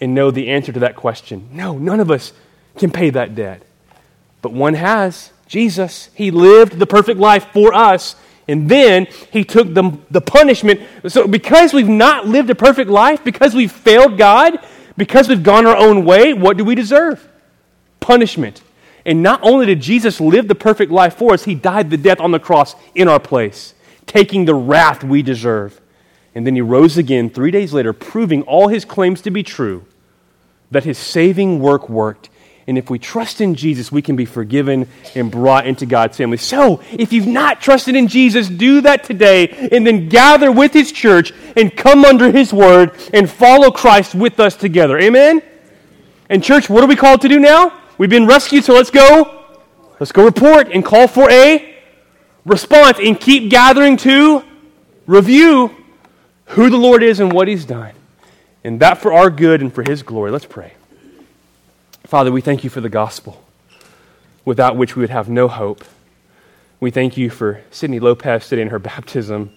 and 0.00 0.14
know 0.14 0.30
the 0.30 0.48
answer 0.48 0.72
to 0.72 0.80
that 0.80 0.96
question. 0.96 1.48
No, 1.52 1.78
none 1.78 2.00
of 2.00 2.10
us 2.10 2.32
can 2.76 2.90
pay 2.90 3.10
that 3.10 3.34
debt. 3.34 3.62
But 4.42 4.52
one 4.52 4.74
has 4.74 5.32
Jesus. 5.46 6.10
He 6.14 6.30
lived 6.30 6.78
the 6.78 6.86
perfect 6.86 7.18
life 7.18 7.46
for 7.52 7.72
us, 7.72 8.16
and 8.48 8.68
then 8.68 9.06
he 9.30 9.44
took 9.44 9.72
the, 9.72 9.98
the 10.10 10.20
punishment. 10.20 10.80
So, 11.08 11.26
because 11.26 11.72
we've 11.72 11.88
not 11.88 12.26
lived 12.26 12.50
a 12.50 12.54
perfect 12.54 12.90
life, 12.90 13.24
because 13.24 13.54
we've 13.54 13.72
failed 13.72 14.18
God, 14.18 14.58
because 14.96 15.28
we've 15.28 15.42
gone 15.42 15.66
our 15.66 15.76
own 15.76 16.04
way, 16.04 16.32
what 16.32 16.56
do 16.56 16.64
we 16.64 16.74
deserve? 16.74 17.26
Punishment. 18.00 18.62
And 19.04 19.22
not 19.22 19.40
only 19.42 19.66
did 19.66 19.80
Jesus 19.80 20.20
live 20.20 20.48
the 20.48 20.54
perfect 20.54 20.90
life 20.90 21.14
for 21.14 21.32
us, 21.32 21.44
he 21.44 21.54
died 21.54 21.90
the 21.90 21.96
death 21.96 22.20
on 22.20 22.32
the 22.32 22.40
cross 22.40 22.74
in 22.94 23.08
our 23.08 23.20
place, 23.20 23.74
taking 24.06 24.44
the 24.44 24.54
wrath 24.54 25.04
we 25.04 25.22
deserve. 25.22 25.80
And 26.36 26.46
then 26.46 26.54
he 26.54 26.60
rose 26.60 26.98
again 26.98 27.30
three 27.30 27.50
days 27.50 27.72
later, 27.72 27.94
proving 27.94 28.42
all 28.42 28.68
his 28.68 28.84
claims 28.84 29.22
to 29.22 29.30
be 29.30 29.42
true, 29.42 29.86
that 30.70 30.84
his 30.84 30.98
saving 30.98 31.60
work 31.60 31.88
worked. 31.88 32.28
And 32.66 32.76
if 32.76 32.90
we 32.90 32.98
trust 32.98 33.40
in 33.40 33.54
Jesus, 33.54 33.90
we 33.90 34.02
can 34.02 34.16
be 34.16 34.26
forgiven 34.26 34.86
and 35.14 35.30
brought 35.30 35.66
into 35.66 35.86
God's 35.86 36.18
family. 36.18 36.36
So, 36.36 36.82
if 36.92 37.10
you've 37.10 37.26
not 37.26 37.62
trusted 37.62 37.96
in 37.96 38.06
Jesus, 38.06 38.48
do 38.48 38.82
that 38.82 39.02
today 39.02 39.48
and 39.72 39.86
then 39.86 40.10
gather 40.10 40.52
with 40.52 40.74
his 40.74 40.92
church 40.92 41.32
and 41.56 41.74
come 41.74 42.04
under 42.04 42.30
his 42.30 42.52
word 42.52 42.94
and 43.14 43.30
follow 43.30 43.70
Christ 43.70 44.14
with 44.14 44.38
us 44.38 44.56
together. 44.56 44.98
Amen? 44.98 45.40
And, 46.28 46.44
church, 46.44 46.68
what 46.68 46.84
are 46.84 46.88
we 46.88 46.96
called 46.96 47.22
to 47.22 47.28
do 47.28 47.40
now? 47.40 47.80
We've 47.96 48.10
been 48.10 48.26
rescued, 48.26 48.64
so 48.64 48.74
let's 48.74 48.90
go. 48.90 49.46
Let's 49.98 50.12
go 50.12 50.26
report 50.26 50.68
and 50.70 50.84
call 50.84 51.08
for 51.08 51.30
a 51.30 51.76
response 52.44 52.98
and 53.02 53.18
keep 53.18 53.48
gathering 53.48 53.96
to 53.98 54.44
review 55.06 55.74
who 56.46 56.70
the 56.70 56.76
Lord 56.76 57.02
is 57.02 57.20
and 57.20 57.32
what 57.32 57.48
He's 57.48 57.64
done. 57.64 57.94
And 58.64 58.80
that 58.80 58.98
for 58.98 59.12
our 59.12 59.30
good 59.30 59.60
and 59.60 59.72
for 59.72 59.82
His 59.82 60.02
glory. 60.02 60.30
Let's 60.30 60.46
pray. 60.46 60.74
Father, 62.04 62.30
we 62.30 62.40
thank 62.40 62.64
you 62.64 62.70
for 62.70 62.80
the 62.80 62.88
gospel, 62.88 63.44
without 64.44 64.76
which 64.76 64.96
we 64.96 65.00
would 65.00 65.10
have 65.10 65.28
no 65.28 65.48
hope. 65.48 65.84
We 66.78 66.90
thank 66.90 67.16
you 67.16 67.30
for 67.30 67.62
Sydney 67.70 68.00
Lopez 68.00 68.48
today 68.48 68.62
in 68.62 68.68
her 68.68 68.78
baptism. 68.80 69.52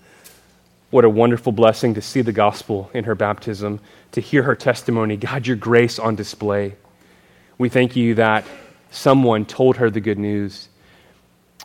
What 0.90 1.06
a 1.06 1.10
wonderful 1.10 1.52
blessing 1.52 1.94
to 1.94 2.02
see 2.02 2.22
the 2.22 2.32
gospel 2.32 2.90
in 2.94 3.04
her 3.04 3.14
baptism, 3.14 3.80
to 4.14 4.22
hear 4.22 4.44
her 4.44 4.56
testimony. 4.56 5.18
God, 5.18 5.46
your 5.46 5.56
grace 5.56 6.00
on 6.00 6.16
display. 6.16 6.76
We 7.60 7.70
thank 7.70 7.96
you 7.96 8.16
that 8.16 8.46
someone 8.90 9.46
told 9.46 9.78
her 9.78 9.92
the 9.92 10.02
good 10.02 10.18
news. 10.18 10.70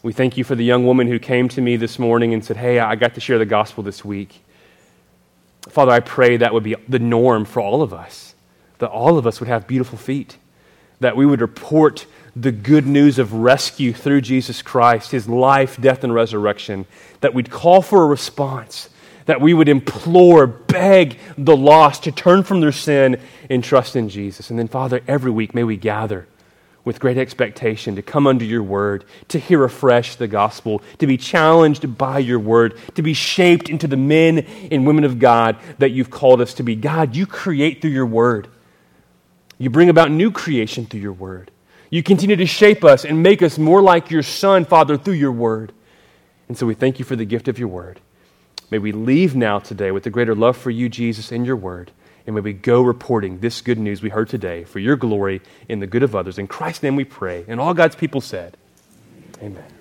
We 0.03 0.13
thank 0.13 0.37
you 0.37 0.45
for 0.45 0.55
the 0.55 0.65
young 0.65 0.85
woman 0.85 1.07
who 1.07 1.19
came 1.19 1.49
to 1.51 1.63
me 1.63 1.77
this 1.77 1.99
morning 1.99 2.35
and 2.35 2.45
said, 2.45 2.59
Hey, 2.59 2.79
I 2.79 2.97
got 2.97 3.15
to 3.15 3.21
share 3.21 3.39
the 3.39 3.47
gospel 3.47 3.83
this 3.83 4.05
week. 4.05 4.44
Father, 5.75 5.91
I 5.91 5.99
pray 5.99 6.37
that 6.37 6.55
would 6.55 6.63
be 6.63 6.77
the 6.89 7.01
norm 7.01 7.45
for 7.45 7.61
all 7.61 7.83
of 7.83 7.93
us, 7.93 8.37
that 8.79 8.91
all 8.91 9.19
of 9.19 9.27
us 9.27 9.41
would 9.41 9.49
have 9.49 9.67
beautiful 9.67 9.99
feet, 9.99 10.39
that 11.01 11.17
we 11.17 11.27
would 11.27 11.41
report 11.41 12.07
the 12.37 12.53
good 12.53 12.87
news 12.87 13.19
of 13.19 13.33
rescue 13.33 13.93
through 13.93 14.21
Jesus 14.21 14.63
Christ, 14.63 15.11
his 15.11 15.29
life, 15.29 15.81
death, 15.81 16.05
and 16.05 16.15
resurrection, 16.15 16.87
that 17.23 17.35
we'd 17.35 17.51
call 17.51 17.83
for 17.83 18.05
a 18.05 18.07
response, 18.07 18.89
that 19.27 19.41
we 19.41 19.53
would 19.53 19.69
implore, 19.69 20.47
beg 20.47 21.19
the 21.37 21.57
lost 21.57 22.05
to 22.05 22.13
turn 22.13 22.45
from 22.45 22.61
their 22.61 22.71
sin 22.71 23.21
and 23.51 23.65
trust 23.65 23.97
in 23.97 24.09
Jesus. 24.09 24.51
And 24.51 24.59
then, 24.61 24.69
Father, 24.69 25.01
every 25.09 25.33
week 25.33 25.57
may 25.57 25.65
we 25.65 25.77
gather 25.77 26.29
with 26.85 27.01
great 27.01 27.17
expectation 27.17 27.97
to 27.97 28.03
come 28.03 28.27
under 28.27 28.45
your 28.45 28.63
word, 28.63 29.05
to 29.29 29.39
hear 29.39 29.65
afresh 29.65 30.17
the 30.17 30.29
gospel, 30.29 30.83
to 30.99 31.07
be 31.07 31.17
challenged 31.17 31.97
by 31.97 32.19
your 32.19 32.39
word, 32.39 32.79
to 32.95 33.03
be 33.03 33.15
shaped 33.15 33.71
into 33.71 33.87
the 33.87 33.97
men 33.97 34.41
and 34.71 34.87
women 34.87 35.05
of 35.05 35.19
God 35.19 35.57
that 35.79 35.93
you've 35.93 36.11
called 36.11 36.41
us 36.41 36.55
to 36.55 36.63
be. 36.63 36.75
God, 36.75 37.17
you 37.17 37.27
create 37.27 37.81
through 37.81 37.91
your 37.91 38.07
word. 38.07 38.49
You 39.59 39.71
bring 39.71 39.89
about 39.89 40.11
new 40.11 40.31
creation 40.31 40.85
through 40.85 41.01
your 41.01 41.13
word. 41.13 41.51
You 41.89 42.03
continue 42.03 42.37
to 42.37 42.47
shape 42.47 42.85
us 42.85 43.05
and 43.05 43.23
make 43.23 43.41
us 43.41 43.57
more 43.57 43.81
like 43.81 44.11
your 44.11 44.23
Son, 44.23 44.65
Father, 44.65 44.97
through 44.97 45.15
your 45.15 45.33
word. 45.33 45.73
And 46.49 46.59
so 46.59 46.67
we 46.67 46.75
thank 46.75 46.99
you 46.99 47.05
for 47.05 47.17
the 47.17 47.25
gift 47.25 47.49
of 47.49 47.59
your 47.59 47.69
word. 47.69 48.01
May 48.71 48.79
we 48.79 48.93
leave 48.93 49.37
now 49.37 49.59
today 49.61 49.91
with 49.91 50.07
a 50.07 50.11
greater 50.11 50.35
love 50.35 50.57
for 50.57 50.71
you, 50.71 50.89
Jesus, 50.89 51.31
and 51.31 51.47
your 51.47 51.57
word. 51.57 51.93
And 52.27 52.35
may 52.35 52.41
we 52.41 52.53
go 52.55 52.83
reporting 52.83 53.41
this 53.41 53.61
good 53.61 53.79
news 53.79 54.03
we 54.03 54.09
heard 54.09 54.29
today 54.29 54.65
for 54.65 54.79
your 54.79 54.97
glory 54.97 55.43
and 55.69 55.83
the 55.83 55.87
good 55.87 56.03
of 56.03 56.17
others. 56.17 56.39
In 56.39 56.47
Christ's 56.47 56.83
name 56.83 56.97
we 56.97 57.05
pray. 57.05 57.45
And 57.47 57.61
all 57.61 57.75
God's 57.75 57.97
people 57.97 58.21
said, 58.21 58.57
Amen. 59.43 59.74